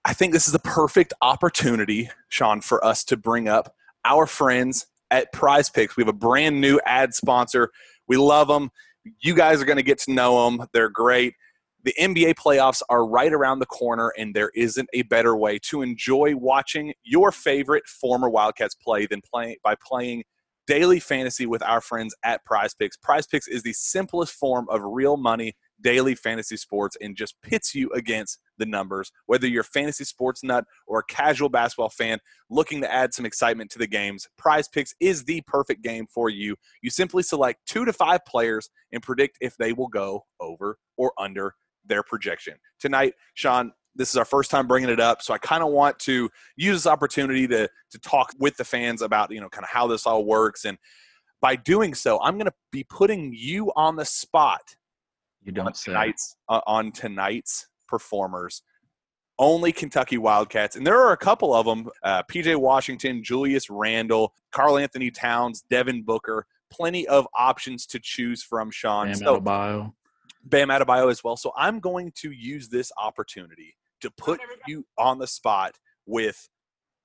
I 0.06 0.14
think 0.14 0.32
this 0.32 0.46
is 0.46 0.52
the 0.54 0.58
perfect 0.58 1.12
opportunity, 1.20 2.08
Sean, 2.28 2.62
for 2.62 2.82
us 2.82 3.04
to 3.04 3.16
bring 3.18 3.46
up 3.46 3.74
our 4.06 4.26
friends 4.26 4.86
at 5.10 5.32
Prize 5.32 5.68
Picks. 5.68 5.96
We 5.96 6.02
have 6.02 6.08
a 6.08 6.16
brand 6.16 6.62
new 6.62 6.80
ad 6.86 7.14
sponsor. 7.14 7.70
We 8.08 8.16
love 8.16 8.48
them. 8.48 8.70
You 9.20 9.34
guys 9.34 9.60
are 9.60 9.66
going 9.66 9.76
to 9.76 9.82
get 9.82 9.98
to 10.00 10.12
know 10.12 10.50
them. 10.50 10.66
They're 10.72 10.88
great. 10.88 11.34
The 11.84 11.94
NBA 12.00 12.36
playoffs 12.36 12.80
are 12.88 13.06
right 13.06 13.30
around 13.30 13.58
the 13.58 13.66
corner, 13.66 14.10
and 14.16 14.34
there 14.34 14.50
isn't 14.54 14.88
a 14.94 15.02
better 15.02 15.36
way 15.36 15.58
to 15.64 15.82
enjoy 15.82 16.34
watching 16.34 16.94
your 17.02 17.30
favorite 17.30 17.86
former 17.86 18.30
Wildcats 18.30 18.74
play 18.74 19.04
than 19.04 19.20
play, 19.20 19.58
by 19.62 19.74
playing 19.86 20.24
daily 20.66 20.98
fantasy 20.98 21.44
with 21.44 21.62
our 21.62 21.82
friends 21.82 22.14
at 22.24 22.42
Prize 22.46 22.72
Picks. 22.72 22.96
Prize 22.96 23.26
Picks 23.26 23.48
is 23.48 23.62
the 23.62 23.74
simplest 23.74 24.32
form 24.32 24.66
of 24.70 24.80
real 24.82 25.18
money 25.18 25.52
daily 25.82 26.14
fantasy 26.14 26.56
sports 26.56 26.96
and 27.02 27.14
just 27.14 27.34
pits 27.42 27.74
you 27.74 27.90
against 27.90 28.38
the 28.56 28.64
numbers. 28.64 29.12
Whether 29.26 29.46
you're 29.46 29.60
a 29.60 29.64
fantasy 29.64 30.04
sports 30.04 30.42
nut 30.42 30.64
or 30.86 31.00
a 31.00 31.04
casual 31.04 31.50
basketball 31.50 31.90
fan 31.90 32.18
looking 32.48 32.80
to 32.80 32.90
add 32.90 33.12
some 33.12 33.26
excitement 33.26 33.70
to 33.72 33.78
the 33.78 33.86
games, 33.86 34.26
Prize 34.38 34.68
Picks 34.68 34.94
is 35.00 35.24
the 35.24 35.42
perfect 35.46 35.82
game 35.82 36.06
for 36.06 36.30
you. 36.30 36.56
You 36.80 36.88
simply 36.88 37.22
select 37.22 37.60
two 37.66 37.84
to 37.84 37.92
five 37.92 38.24
players 38.24 38.70
and 38.90 39.02
predict 39.02 39.36
if 39.42 39.54
they 39.58 39.74
will 39.74 39.88
go 39.88 40.24
over 40.40 40.78
or 40.96 41.12
under 41.18 41.54
their 41.86 42.02
projection. 42.02 42.54
Tonight, 42.80 43.14
Sean, 43.34 43.72
this 43.94 44.10
is 44.10 44.16
our 44.16 44.24
first 44.24 44.50
time 44.50 44.66
bringing 44.66 44.90
it 44.90 45.00
up, 45.00 45.22
so 45.22 45.32
I 45.34 45.38
kind 45.38 45.62
of 45.62 45.70
want 45.70 45.98
to 46.00 46.28
use 46.56 46.78
this 46.78 46.86
opportunity 46.86 47.46
to 47.48 47.68
to 47.90 47.98
talk 48.00 48.32
with 48.38 48.56
the 48.56 48.64
fans 48.64 49.02
about 49.02 49.30
you 49.30 49.40
know 49.40 49.48
kind 49.48 49.64
of 49.64 49.70
how 49.70 49.86
this 49.86 50.06
all 50.06 50.24
works, 50.24 50.64
and 50.64 50.78
by 51.40 51.56
doing 51.56 51.94
so, 51.94 52.18
I'm 52.22 52.34
going 52.34 52.46
to 52.46 52.54
be 52.72 52.84
putting 52.84 53.34
you 53.36 53.70
on 53.76 53.96
the 53.96 54.04
spot 54.04 54.62
you 55.44 55.52
don't 55.52 55.66
on 55.66 55.72
tonight's 55.74 56.36
uh, 56.48 56.60
on 56.66 56.90
tonight's 56.90 57.66
performers. 57.86 58.62
Only 59.38 59.72
Kentucky 59.72 60.16
Wildcats, 60.16 60.76
and 60.76 60.86
there 60.86 60.98
are 60.98 61.12
a 61.12 61.16
couple 61.16 61.54
of 61.54 61.66
them: 61.66 61.88
uh, 62.02 62.22
PJ 62.24 62.56
Washington, 62.56 63.22
Julius 63.22 63.68
Randle, 63.68 64.32
Karl-Anthony 64.52 65.10
Towns, 65.10 65.64
Devin 65.68 66.02
Booker. 66.02 66.46
Plenty 66.70 67.06
of 67.08 67.26
options 67.36 67.84
to 67.86 68.00
choose 68.00 68.42
from, 68.42 68.70
Sean. 68.70 69.08
Bam 69.08 69.14
so. 69.16 69.40
Bam 70.44 70.68
Adebayo 70.68 71.10
as 71.10 71.24
well. 71.24 71.36
So 71.36 71.52
I'm 71.56 71.80
going 71.80 72.12
to 72.16 72.30
use 72.30 72.68
this 72.68 72.92
opportunity 72.98 73.74
to 74.00 74.10
put 74.10 74.40
you 74.66 74.84
on 74.98 75.18
the 75.18 75.26
spot 75.26 75.78
with 76.06 76.48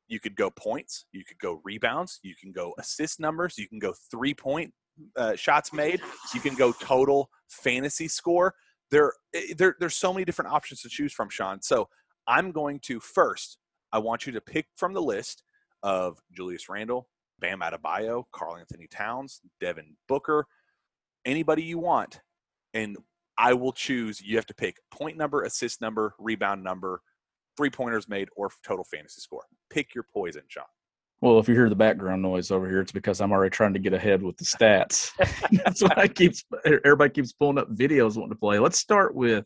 you 0.07 0.19
could 0.19 0.35
go 0.35 0.49
points, 0.49 1.05
you 1.11 1.23
could 1.23 1.37
go 1.37 1.61
rebounds, 1.63 2.19
you 2.23 2.33
can 2.39 2.51
go 2.51 2.73
assist 2.79 3.19
numbers, 3.19 3.57
you 3.57 3.67
can 3.67 3.79
go 3.79 3.93
three 4.11 4.33
point 4.33 4.73
uh, 5.15 5.35
shots 5.35 5.73
made. 5.73 6.01
You 6.33 6.41
can 6.41 6.55
go 6.55 6.71
total 6.71 7.29
fantasy 7.47 8.07
score. 8.07 8.55
There, 8.91 9.13
eh, 9.33 9.53
there, 9.57 9.75
there's 9.79 9.95
so 9.95 10.13
many 10.13 10.25
different 10.25 10.51
options 10.51 10.81
to 10.81 10.89
choose 10.89 11.13
from, 11.13 11.29
Sean. 11.29 11.61
So 11.61 11.87
I'm 12.27 12.51
going 12.51 12.79
to 12.83 12.99
first. 12.99 13.57
I 13.91 13.99
want 13.99 14.25
you 14.25 14.31
to 14.33 14.41
pick 14.41 14.67
from 14.75 14.93
the 14.93 15.01
list 15.01 15.43
of 15.83 16.19
Julius 16.31 16.69
Randle, 16.69 17.07
Bam 17.39 17.61
Adebayo, 17.61 18.25
Karl-Anthony 18.33 18.87
Towns, 18.87 19.41
Devin 19.59 19.95
Booker, 20.07 20.45
anybody 21.25 21.63
you 21.63 21.79
want, 21.79 22.21
and 22.73 22.97
I 23.39 23.53
will 23.53 23.71
choose. 23.71 24.21
You 24.21 24.35
have 24.35 24.45
to 24.47 24.53
pick 24.53 24.77
point 24.91 25.17
number, 25.17 25.43
assist 25.43 25.79
number, 25.79 26.13
rebound 26.19 26.61
number, 26.61 27.01
three 27.55 27.69
pointers 27.69 28.09
made, 28.09 28.27
or 28.35 28.51
total 28.65 28.83
fantasy 28.83 29.21
score. 29.21 29.45
Pick 29.69 29.95
your 29.95 30.03
poison, 30.13 30.43
Sean. 30.49 30.65
Well, 31.21 31.39
if 31.39 31.47
you 31.47 31.55
hear 31.55 31.69
the 31.69 31.75
background 31.75 32.21
noise 32.21 32.51
over 32.51 32.67
here, 32.67 32.81
it's 32.81 32.91
because 32.91 33.19
I'm 33.19 33.31
already 33.31 33.49
trying 33.49 33.73
to 33.73 33.79
get 33.79 33.93
ahead 33.93 34.21
with 34.21 34.37
the 34.37 34.45
stats. 34.45 35.11
That's 35.63 35.81
why 35.81 35.93
I 35.97 36.07
keeps 36.07 36.43
er, 36.67 36.81
everybody 36.85 37.11
keeps 37.11 37.33
pulling 37.33 37.57
up 37.57 37.73
videos 37.73 38.15
wanting 38.15 38.29
to 38.29 38.35
play. 38.35 38.59
Let's 38.59 38.77
start 38.79 39.15
with 39.15 39.45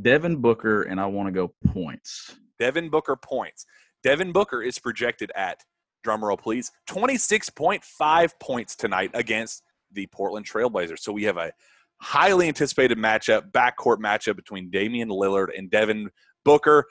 Devin 0.00 0.36
Booker, 0.36 0.82
and 0.82 1.00
I 1.00 1.06
want 1.06 1.28
to 1.28 1.32
go 1.32 1.52
points. 1.72 2.36
Devin 2.58 2.90
Booker 2.90 3.16
points. 3.16 3.66
Devin 4.02 4.32
Booker 4.32 4.62
is 4.62 4.78
projected 4.78 5.32
at 5.34 5.62
drumroll, 6.06 6.38
please, 6.38 6.70
26.5 6.88 8.30
points 8.40 8.76
tonight 8.76 9.10
against 9.14 9.62
the 9.92 10.06
Portland 10.06 10.46
Trailblazers. 10.46 11.00
So 11.00 11.12
we 11.12 11.24
have 11.24 11.36
a 11.36 11.52
highly 12.00 12.48
anticipated 12.48 12.98
matchup, 12.98 13.50
backcourt 13.50 13.98
matchup 13.98 14.36
between 14.36 14.70
Damian 14.70 15.08
Lillard 15.08 15.48
and 15.56 15.70
Devin 15.70 16.10
Booker. 16.44 16.86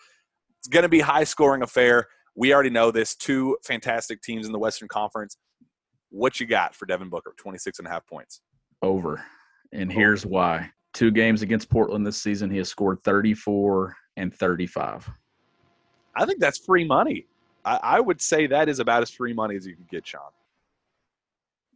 It's 0.60 0.68
going 0.68 0.84
to 0.84 0.89
be 0.89 0.99
high 0.99 1.24
scoring 1.24 1.62
affair. 1.62 2.08
We 2.36 2.53
already 2.53 2.70
know 2.70 2.91
this. 2.91 3.16
Two 3.16 3.58
fantastic 3.66 4.22
teams 4.22 4.45
in 4.45 4.51
the 4.51 4.60
Western 4.60 4.88
Conference. 4.88 5.38
What 6.10 6.39
you 6.39 6.45
got 6.45 6.76
for 6.76 6.86
Devin 6.86 7.10
Booker? 7.10 7.34
26 7.38 7.80
and 7.80 7.88
a 7.88 7.91
half 7.91 8.05
points. 8.05 8.41
Over. 8.82 9.24
And 9.72 9.91
here's 9.91 10.26
why. 10.26 10.70
Two 10.93 11.12
games 11.12 11.41
against 11.41 11.70
Portland 11.70 12.05
this 12.05 12.22
season, 12.22 12.49
he 12.49 12.58
has 12.58 12.70
scored 12.70 13.01
34 13.03 13.95
and 14.18 14.34
35. 14.34 15.10
I 16.16 16.26
think 16.26 16.39
that's 16.39 16.58
free 16.58 16.86
money. 16.86 17.28
I, 17.66 17.80
I 17.84 17.99
would 17.99 18.22
say 18.22 18.47
that 18.47 18.70
is 18.70 18.80
about 18.80 19.03
as 19.03 19.12
free 19.12 19.34
money 19.34 19.55
as 19.55 19.66
you 19.66 19.76
can 19.76 19.86
get, 19.89 20.08
Sean. 20.08 20.22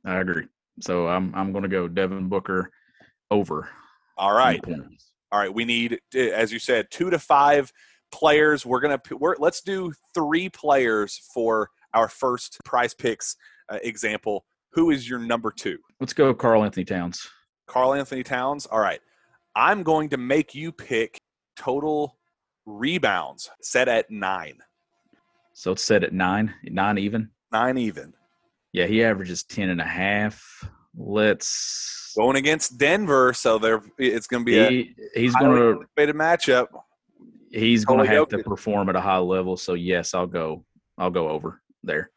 I 0.06 0.20
agree. 0.20 0.48
So 0.80 1.08
I'm 1.08 1.34
I'm 1.36 1.52
going 1.52 1.64
to 1.64 1.70
go 1.70 1.88
Devin 1.88 2.28
Booker 2.28 2.72
over. 3.32 3.70
All 4.18 4.34
right. 4.34 4.62
All 5.32 5.40
right. 5.40 5.54
We 5.54 5.66
need, 5.66 6.00
as 6.14 6.52
you 6.52 6.60
said, 6.60 6.88
two 6.92 7.10
to 7.10 7.18
five 7.18 7.72
players. 8.12 8.66
We're 8.66 8.82
gonna 8.82 9.02
we're, 9.12 9.36
let's 9.40 9.62
do 9.62 9.94
three 10.14 10.50
players 10.50 11.20
for 11.34 11.70
our 11.94 12.08
first 12.08 12.60
prize 12.64 12.94
picks 12.94 13.36
uh, 13.70 13.80
example. 13.82 14.46
Who 14.74 14.92
is 14.92 15.10
your 15.10 15.20
number 15.20 15.52
two? 15.52 15.80
Let's 16.00 16.14
go 16.14 16.34
Karl-Anthony 16.34 16.86
Towns. 16.86 17.28
Karl-Anthony 17.68 18.24
Towns. 18.24 18.66
All 18.66 18.80
right. 18.80 19.02
I'm 19.56 19.84
going 19.84 20.10
to 20.10 20.18
make 20.18 20.56
you 20.56 20.72
pick 20.72 21.18
total 21.58 22.18
rebounds 22.66 23.50
set 23.62 23.90
at 23.90 24.10
nine. 24.10 24.60
So 25.54 25.74
it's 25.74 25.84
set 25.84 26.04
at 26.04 26.14
nine, 26.14 26.54
nine 26.64 26.98
even. 26.98 27.30
Nine 27.52 27.78
even. 27.78 28.14
Yeah, 28.72 28.86
he 28.86 29.04
averages 29.04 29.44
ten 29.44 29.70
and 29.70 29.82
a 29.82 29.86
half. 29.86 30.70
Let's. 30.98 32.14
Going 32.18 32.36
against 32.36 32.78
Denver, 32.78 33.34
so 33.34 33.58
they're 33.58 33.82
it's 33.98 34.28
going 34.28 34.44
to 34.44 34.46
be 34.46 34.68
He, 34.68 34.96
he's 35.22 35.36
going 35.36 35.56
to 35.56 35.68
anticipated 35.70 36.16
matchup. 36.16 36.68
he's 37.52 37.86
going 37.86 38.06
to 38.06 38.06
have 38.06 38.28
to 38.30 38.40
perform 38.40 38.90
at 38.90 38.96
a 38.96 39.02
high 39.02 39.18
level. 39.18 39.56
So 39.56 39.74
yes, 39.76 40.14
I'll 40.14 40.28
go. 40.28 40.66
I'll 40.98 41.12
go 41.12 41.30
over 41.30 41.62
there. 41.84 42.12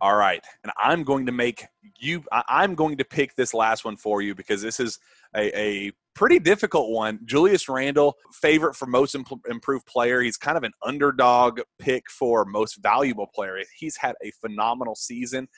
All 0.00 0.16
right, 0.16 0.42
and 0.62 0.72
I'm 0.78 1.04
going 1.04 1.26
to 1.26 1.32
make 1.32 1.66
you. 1.98 2.24
I- 2.32 2.44
I'm 2.48 2.74
going 2.74 2.96
to 2.96 3.04
pick 3.04 3.34
this 3.36 3.52
last 3.54 3.84
one 3.84 3.96
for 3.96 4.22
you 4.22 4.34
because 4.34 4.62
this 4.62 4.80
is 4.80 4.98
a, 5.36 5.56
a 5.58 5.92
pretty 6.14 6.38
difficult 6.38 6.90
one. 6.90 7.20
Julius 7.24 7.68
Randle, 7.68 8.14
favorite 8.32 8.74
for 8.76 8.86
most 8.86 9.14
imp- 9.14 9.46
improved 9.48 9.86
player. 9.86 10.20
He's 10.20 10.36
kind 10.36 10.56
of 10.56 10.62
an 10.64 10.72
underdog 10.82 11.60
pick 11.78 12.10
for 12.10 12.44
most 12.44 12.82
valuable 12.82 13.28
player. 13.34 13.58
He's 13.76 13.96
had 13.96 14.14
a 14.22 14.30
phenomenal 14.40 14.94
season. 14.94 15.48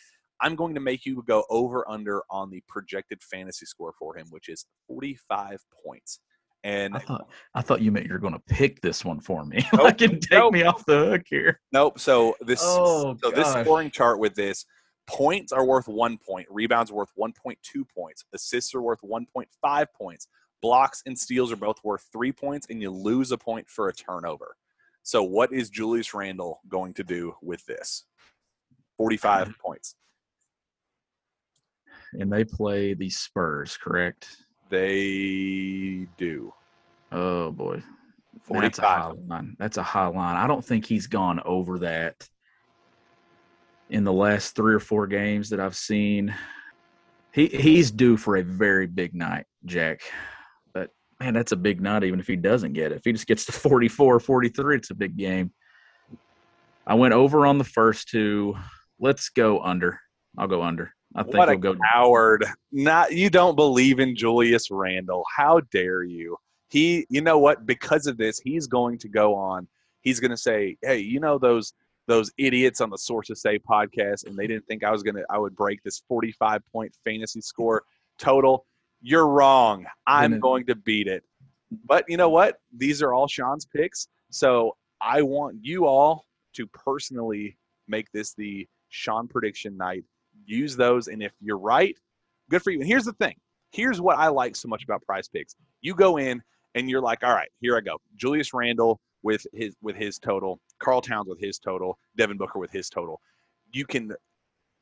I'm 0.40 0.54
going 0.54 0.74
to 0.74 0.80
make 0.80 1.06
you 1.06 1.22
go 1.26 1.44
over 1.50 1.88
under 1.88 2.22
on 2.30 2.50
the 2.50 2.62
projected 2.68 3.22
fantasy 3.22 3.66
score 3.66 3.94
for 3.98 4.16
him, 4.16 4.26
which 4.30 4.48
is 4.48 4.66
45 4.88 5.64
points. 5.84 6.20
And 6.64 6.96
I 6.96 6.98
thought 6.98 7.28
I 7.54 7.62
thought 7.62 7.80
you 7.80 7.92
meant 7.92 8.06
you 8.06 8.12
were 8.12 8.18
going 8.18 8.32
to 8.32 8.42
pick 8.48 8.80
this 8.80 9.04
one 9.04 9.20
for 9.20 9.44
me. 9.44 9.64
Nope, 9.72 9.82
like 9.82 10.00
and 10.00 10.20
take 10.20 10.30
nope. 10.32 10.52
me 10.52 10.64
off 10.64 10.84
the 10.84 11.10
hook 11.10 11.22
here. 11.26 11.60
Nope. 11.70 12.00
So 12.00 12.34
this 12.40 12.60
Oh, 12.62 13.16
so 13.22 13.30
this 13.30 13.48
scoring 13.52 13.90
chart 13.90 14.18
with 14.18 14.34
this 14.34 14.64
points 15.06 15.52
are 15.52 15.64
worth 15.64 15.86
one 15.86 16.18
point, 16.18 16.46
rebounds 16.50 16.90
are 16.90 16.94
worth 16.94 17.12
one 17.14 17.32
point 17.32 17.58
two 17.62 17.84
points, 17.84 18.24
assists 18.34 18.74
are 18.74 18.82
worth 18.82 18.98
one 19.02 19.26
point 19.32 19.48
five 19.62 19.92
points, 19.94 20.26
blocks 20.60 21.02
and 21.06 21.16
steals 21.16 21.52
are 21.52 21.56
both 21.56 21.76
worth 21.84 22.04
three 22.12 22.32
points, 22.32 22.66
and 22.68 22.82
you 22.82 22.90
lose 22.90 23.30
a 23.30 23.38
point 23.38 23.68
for 23.68 23.88
a 23.88 23.92
turnover. 23.92 24.56
So 25.02 25.22
what 25.22 25.52
is 25.52 25.70
Julius 25.70 26.14
Randle 26.14 26.60
going 26.68 26.94
to 26.94 27.04
do 27.04 27.34
with 27.42 27.64
this? 27.66 28.04
Forty 28.96 29.16
five 29.16 29.48
mm-hmm. 29.48 29.60
points. 29.60 29.94
And 32.12 32.32
they 32.32 32.44
play 32.44 32.94
the 32.94 33.10
Spurs, 33.10 33.76
correct? 33.76 34.28
They 34.68 36.06
do. 36.16 36.52
Oh 37.12 37.50
boy. 37.52 37.82
Forty 38.42 38.66
That's 38.66 38.78
a 38.78 38.82
high 38.82 39.12
line. 39.28 39.56
That's 39.58 39.76
a 39.76 39.82
high 39.82 40.06
line. 40.06 40.36
I 40.36 40.46
don't 40.46 40.64
think 40.64 40.86
he's 40.86 41.06
gone 41.06 41.40
over 41.44 41.78
that 41.80 42.28
in 43.90 44.04
the 44.04 44.12
last 44.12 44.54
three 44.54 44.74
or 44.74 44.80
four 44.80 45.06
games 45.06 45.50
that 45.50 45.60
I've 45.60 45.76
seen. 45.76 46.34
He 47.32 47.46
he's 47.46 47.90
due 47.90 48.16
for 48.16 48.36
a 48.36 48.42
very 48.42 48.86
big 48.86 49.14
night, 49.14 49.46
Jack. 49.64 50.00
But 50.72 50.90
man, 51.20 51.34
that's 51.34 51.52
a 51.52 51.56
big 51.56 51.80
night 51.80 52.04
even 52.04 52.20
if 52.20 52.26
he 52.26 52.36
doesn't 52.36 52.72
get 52.72 52.92
it. 52.92 52.96
If 52.96 53.04
he 53.04 53.12
just 53.12 53.26
gets 53.26 53.46
to 53.46 53.52
44, 53.52 54.20
43, 54.20 54.76
it's 54.76 54.90
a 54.90 54.94
big 54.94 55.16
game. 55.16 55.52
I 56.86 56.94
went 56.94 57.14
over 57.14 57.46
on 57.46 57.58
the 57.58 57.64
first 57.64 58.08
two. 58.08 58.56
Let's 58.98 59.28
go 59.28 59.60
under. 59.60 60.00
I'll 60.38 60.48
go 60.48 60.62
under. 60.62 60.92
I 61.16 61.22
think 61.22 61.36
What 61.36 61.48
a 61.48 61.56
go 61.56 61.74
coward! 61.92 62.44
Not 62.72 63.12
you 63.12 63.30
don't 63.30 63.56
believe 63.56 64.00
in 64.00 64.14
Julius 64.14 64.70
Randle. 64.70 65.24
How 65.34 65.60
dare 65.72 66.02
you? 66.02 66.36
He, 66.68 67.06
you 67.08 67.22
know 67.22 67.38
what? 67.38 67.64
Because 67.64 68.06
of 68.06 68.18
this, 68.18 68.38
he's 68.38 68.66
going 68.66 68.98
to 68.98 69.08
go 69.08 69.34
on. 69.34 69.66
He's 70.02 70.20
going 70.20 70.30
to 70.30 70.36
say, 70.36 70.76
"Hey, 70.82 70.98
you 70.98 71.18
know 71.20 71.38
those 71.38 71.72
those 72.06 72.30
idiots 72.38 72.80
on 72.80 72.90
the 72.90 72.98
Source 72.98 73.28
Sources 73.28 73.42
Say 73.42 73.58
podcast, 73.58 74.26
and 74.26 74.36
they 74.36 74.46
didn't 74.46 74.66
think 74.66 74.84
I 74.84 74.90
was 74.90 75.02
gonna 75.02 75.22
I 75.30 75.38
would 75.38 75.56
break 75.56 75.82
this 75.82 76.02
45 76.06 76.60
point 76.70 76.94
fantasy 77.04 77.40
score 77.40 77.82
total. 78.18 78.66
You're 79.00 79.26
wrong. 79.26 79.86
I'm 80.06 80.38
going 80.38 80.66
to 80.66 80.74
beat 80.74 81.06
it. 81.06 81.24
But 81.84 82.04
you 82.08 82.16
know 82.16 82.28
what? 82.28 82.58
These 82.76 83.02
are 83.02 83.12
all 83.12 83.26
Sean's 83.26 83.64
picks, 83.64 84.08
so 84.30 84.76
I 85.00 85.22
want 85.22 85.56
you 85.62 85.86
all 85.86 86.24
to 86.54 86.66
personally 86.66 87.56
make 87.88 88.10
this 88.12 88.34
the 88.34 88.68
Sean 88.88 89.28
prediction 89.28 89.76
night 89.76 90.04
use 90.46 90.76
those 90.76 91.08
and 91.08 91.22
if 91.22 91.32
you're 91.40 91.58
right 91.58 91.96
good 92.50 92.62
for 92.62 92.70
you. 92.70 92.80
And 92.80 92.88
here's 92.88 93.04
the 93.04 93.12
thing. 93.14 93.34
Here's 93.70 94.00
what 94.00 94.18
i 94.18 94.28
like 94.28 94.56
so 94.56 94.68
much 94.68 94.84
about 94.84 95.02
prize 95.02 95.28
picks. 95.28 95.56
You 95.80 95.94
go 95.94 96.18
in 96.18 96.42
and 96.74 96.88
you're 96.88 97.00
like 97.00 97.22
all 97.22 97.34
right 97.34 97.50
here 97.60 97.76
i 97.76 97.80
go. 97.80 97.98
Julius 98.16 98.54
randle 98.54 99.00
with 99.22 99.46
his 99.52 99.74
with 99.82 99.96
his 99.96 100.18
total 100.18 100.60
carl 100.78 101.00
towns 101.00 101.28
with 101.28 101.40
his 101.40 101.58
total 101.58 101.98
devin 102.16 102.36
booker 102.36 102.58
with 102.58 102.70
his 102.70 102.88
total. 102.88 103.20
You 103.72 103.84
can 103.84 104.12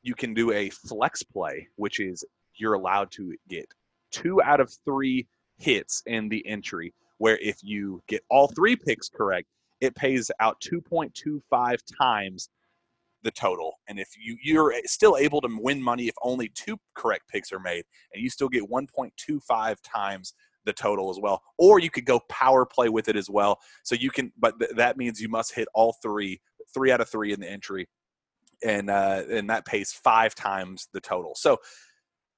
you 0.03 0.13
can 0.15 0.33
do 0.33 0.51
a 0.51 0.69
flex 0.69 1.23
play 1.23 1.67
which 1.75 1.99
is 1.99 2.23
you're 2.55 2.73
allowed 2.73 3.11
to 3.11 3.35
get 3.49 3.67
two 4.11 4.41
out 4.41 4.59
of 4.59 4.71
three 4.85 5.27
hits 5.57 6.03
in 6.05 6.29
the 6.29 6.45
entry 6.45 6.93
where 7.17 7.37
if 7.37 7.57
you 7.63 8.01
get 8.07 8.23
all 8.29 8.47
three 8.47 8.75
picks 8.75 9.09
correct 9.09 9.47
it 9.81 9.95
pays 9.95 10.31
out 10.39 10.59
2.25 10.61 11.77
times 11.97 12.49
the 13.25 13.31
total. 13.31 13.73
And 13.89 13.99
if 13.99 14.07
you 14.17 14.37
you're 14.41 14.73
still 14.85 15.17
able 15.17 15.41
to 15.41 15.49
win 15.51 15.81
money 15.81 16.07
if 16.07 16.15
only 16.21 16.49
two 16.55 16.77
correct 16.93 17.27
picks 17.27 17.51
are 17.51 17.59
made, 17.59 17.83
and 18.13 18.23
you 18.23 18.29
still 18.29 18.47
get 18.47 18.69
1.25 18.69 19.75
times 19.83 20.33
the 20.63 20.71
total 20.71 21.09
as 21.09 21.19
well. 21.19 21.41
Or 21.57 21.79
you 21.79 21.89
could 21.89 22.05
go 22.05 22.21
power 22.29 22.65
play 22.65 22.87
with 22.87 23.09
it 23.09 23.17
as 23.17 23.29
well. 23.29 23.59
So 23.83 23.95
you 23.95 24.11
can, 24.11 24.31
but 24.37 24.57
th- 24.59 24.71
that 24.77 24.95
means 24.95 25.19
you 25.19 25.27
must 25.27 25.53
hit 25.53 25.67
all 25.73 25.95
three, 26.01 26.39
three 26.73 26.91
out 26.91 27.01
of 27.01 27.09
three 27.09 27.33
in 27.33 27.39
the 27.39 27.49
entry, 27.49 27.87
and 28.63 28.89
uh, 28.89 29.23
and 29.29 29.49
that 29.49 29.65
pays 29.65 29.91
five 29.91 30.35
times 30.35 30.87
the 30.93 31.01
total. 31.01 31.33
So 31.35 31.57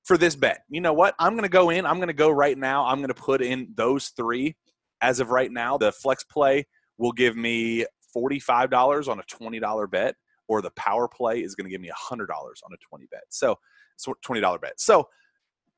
for 0.06 0.18
this 0.18 0.38
bet, 0.38 0.62
you 0.70 0.80
know 0.80 0.94
what? 0.94 1.16
I'm 1.20 1.34
going 1.34 1.44
to 1.44 1.50
go 1.50 1.70
in. 1.70 1.86
I'm 1.86 1.98
going 1.98 2.08
to 2.08 2.14
go 2.14 2.30
right 2.30 2.58
now. 2.58 2.86
I'm 2.86 3.00
going 3.00 3.10
to 3.10 3.14
put 3.14 3.42
in 3.42 3.74
those 3.76 4.10
three. 4.10 4.56
As 5.02 5.20
of 5.20 5.30
right 5.30 5.52
now, 5.52 5.78
the 5.78 5.92
flex 5.92 6.24
play 6.24 6.66
will 6.98 7.12
give 7.12 7.36
me 7.36 7.86
$45 8.16 9.10
on 9.10 9.20
a 9.20 9.24
$20 9.24 9.92
bet 9.92 10.16
or 10.48 10.62
the 10.62 10.72
power 10.72 11.08
play 11.08 11.42
is 11.42 11.56
going 11.56 11.66
to 11.66 11.72
give 11.72 11.82
me 11.82 11.90
$100 11.90 12.22
on 12.22 12.74
a 12.74 12.78
20 12.90 13.06
bet. 13.12 13.24
So, 13.30 13.58
so 13.98 14.16
$20 14.26 14.62
bet. 14.62 14.80
So 14.80 15.08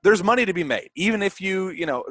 there's 0.03 0.24
money 0.24 0.45
to 0.45 0.53
be 0.53 0.63
made. 0.63 0.89
Even 0.95 1.22
if 1.22 1.41
you, 1.41 1.70
you 1.70 1.86
know, 1.86 2.05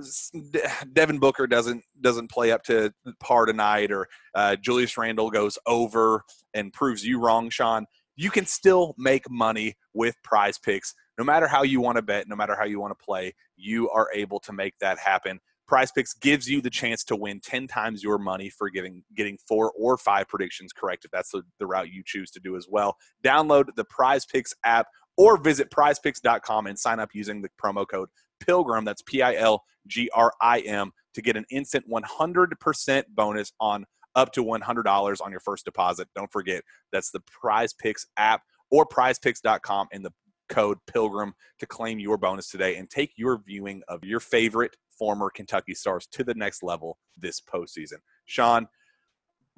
Devin 0.93 1.19
Booker 1.19 1.47
doesn't 1.47 1.83
doesn't 2.01 2.31
play 2.31 2.53
up 2.53 2.63
to 2.65 2.93
par 3.21 3.47
tonight 3.47 3.91
or 3.91 4.09
uh, 4.35 4.57
Julius 4.57 4.97
Randle 4.99 5.31
goes 5.31 5.59
over 5.67 6.25
and 6.55 6.73
proves 6.73 7.05
you 7.05 7.19
wrong, 7.19 7.49
Sean, 7.49 7.87
you 8.17 8.31
can 8.31 8.47
still 8.47 8.95
make 8.99 9.31
money 9.31 9.75
with 9.95 10.17
prize 10.23 10.59
picks. 10.59 10.95
No 11.17 11.25
matter 11.25 11.47
how 11.47 11.63
you 11.63 11.81
want 11.81 11.97
to 11.97 12.03
bet, 12.03 12.29
no 12.29 12.37
matter 12.37 12.57
how 12.57 12.65
you 12.65 12.79
want 12.79 12.97
to 12.97 13.05
play, 13.05 13.35
you 13.57 13.89
are 13.91 14.09
able 14.15 14.39
to 14.41 14.53
make 14.53 14.75
that 14.81 14.99
happen. 14.99 15.41
Prize 15.69 15.93
Picks 15.93 16.15
gives 16.15 16.49
you 16.49 16.63
the 16.63 16.71
chance 16.71 17.05
to 17.05 17.17
win 17.17 17.41
10 17.41 17.69
times 17.69 18.03
your 18.03 18.19
money 18.19 18.49
for 18.49 18.71
getting 18.71 19.03
getting 19.15 19.39
four 19.47 19.71
or 19.79 19.99
five 19.99 20.27
predictions 20.27 20.73
correct 20.73 21.05
if 21.05 21.11
that's 21.11 21.31
the, 21.31 21.43
the 21.59 21.67
route 21.67 21.93
you 21.93 22.03
choose 22.05 22.31
to 22.33 22.41
do 22.41 22.57
as 22.57 22.67
well. 22.69 22.97
Download 23.23 23.67
the 23.77 23.85
Prize 23.85 24.25
Picks 24.25 24.55
app 24.65 24.87
or 25.19 25.37
visit 25.37 25.71
prizepicks.com 25.71 26.67
and 26.67 26.79
sign 26.79 26.99
up 26.99 27.11
using 27.13 27.43
the 27.43 27.51
promo 27.63 27.87
code 27.87 28.09
PILGRIM, 28.41 28.85
that's 28.85 29.03
P 29.03 29.21
I 29.21 29.35
L 29.35 29.63
G 29.87 30.09
R 30.15 30.33
I 30.41 30.61
M, 30.61 30.93
to 31.15 31.23
get 31.23 31.37
an 31.37 31.45
instant 31.51 31.85
100% 31.91 33.05
bonus 33.15 33.53
on 33.61 33.85
up 34.15 34.33
to 34.33 34.45
$100 34.45 35.21
on 35.21 35.31
your 35.31 35.41
first 35.41 35.65
deposit. 35.65 36.09
Don't 36.17 36.33
forget, 36.33 36.63
that's 36.93 37.11
the 37.11 37.21
Prize 37.21 37.75
Picks 37.75 38.07
app 38.17 38.43
or 38.71 38.87
prizepicks.com 38.87 39.89
and 39.93 40.05
the 40.05 40.13
code 40.49 40.79
PILGRIM 40.91 41.33
to 41.59 41.67
claim 41.67 41.99
your 41.99 42.17
bonus 42.17 42.51
today 42.51 42.77
and 42.77 42.89
take 42.89 43.13
your 43.17 43.43
viewing 43.47 43.83
of 43.89 44.03
your 44.03 44.21
favorite 44.21 44.77
former 44.99 45.31
Kentucky 45.31 45.75
Stars 45.75 46.07
to 46.13 46.25
the 46.25 46.35
next 46.35 46.63
level 46.63 46.99
this 47.17 47.41
postseason. 47.41 47.99
Sean, 48.27 48.69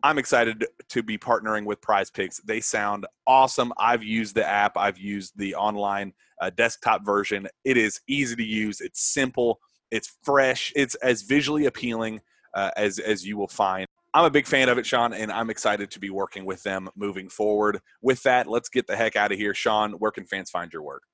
I'm 0.03 0.19
excited 0.19 0.67
to 0.89 1.03
be 1.03 1.19
partnering 1.19 1.65
with 1.67 1.81
Prize 1.81 2.11
Picks. 2.11 2.39
They 2.41 2.61
sound 2.61 3.07
awesome. 3.27 3.73
I've 3.79 4.03
used 4.03 4.35
the 4.35 4.47
app, 4.47 4.77
I've 4.77 4.99
used 4.99 5.37
the 5.37 5.55
online 5.55 6.13
uh, 6.41 6.51
desktop 6.51 7.05
version. 7.05 7.47
It 7.65 7.77
is 7.77 8.01
easy 8.09 8.37
to 8.37 8.45
use, 8.45 8.81
it's 8.81 9.03
simple, 9.03 9.61
it's 9.91 10.17
fresh, 10.23 10.73
it's 10.75 10.95
as 10.97 11.23
visually 11.23 11.67
appealing 11.67 12.21
uh, 12.55 12.71
as, 12.77 12.99
as 12.99 13.27
you 13.27 13.37
will 13.37 13.49
find. 13.49 13.87
I'm 14.13 14.25
a 14.25 14.31
big 14.31 14.47
fan 14.47 14.69
of 14.69 14.79
it, 14.79 14.87
Sean, 14.87 15.13
and 15.13 15.31
I'm 15.31 15.51
excited 15.51 15.91
to 15.93 16.01
be 16.01 16.11
working 16.11 16.45
with 16.45 16.63
them 16.65 16.89
moving 16.97 17.29
forward. 17.29 17.81
With 18.03 18.23
that, 18.25 18.49
let's 18.49 18.69
get 18.69 18.87
the 18.87 18.97
heck 18.97 19.15
out 19.15 19.31
of 19.31 19.39
here. 19.39 19.55
Sean, 19.55 19.93
where 19.93 20.11
can 20.11 20.25
fans 20.25 20.51
find 20.51 20.73
your 20.73 20.83
work? 20.83 21.05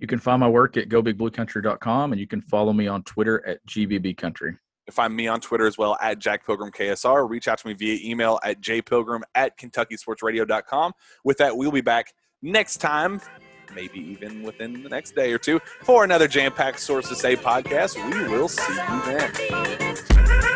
You 0.00 0.06
can 0.06 0.18
find 0.18 0.40
my 0.40 0.48
work 0.48 0.76
at 0.76 0.88
gobigbluecountry.com 0.88 2.12
and 2.12 2.20
you 2.20 2.26
can 2.26 2.40
follow 2.40 2.72
me 2.72 2.88
on 2.88 3.02
Twitter 3.04 3.46
at 3.46 3.64
gbbcountry. 3.66 4.56
Find 4.90 5.14
me 5.14 5.28
on 5.28 5.40
Twitter 5.40 5.66
as 5.66 5.78
well 5.78 5.96
at 6.00 6.18
Jack 6.18 6.44
Pilgrim 6.44 6.72
KSR. 6.72 7.28
Reach 7.28 7.46
out 7.46 7.58
to 7.58 7.68
me 7.68 7.74
via 7.74 7.98
email 8.02 8.40
at 8.42 8.60
jpilgrim 8.60 9.20
at 9.34 9.56
KentuckySportsRadio.com. 9.58 10.92
With 11.22 11.36
that, 11.38 11.56
we'll 11.56 11.70
be 11.70 11.80
back 11.80 12.12
next 12.42 12.78
time, 12.78 13.20
maybe 13.74 14.00
even 14.00 14.42
within 14.42 14.82
the 14.82 14.88
next 14.88 15.14
day 15.14 15.32
or 15.32 15.38
two, 15.38 15.60
for 15.82 16.02
another 16.02 16.26
jam 16.26 16.50
packed 16.50 16.80
Sources 16.80 17.20
Say 17.20 17.36
podcast. 17.36 17.96
We 18.10 18.28
will 18.28 18.48
see 18.48 18.72
you 18.72 19.02
then. 19.04 20.49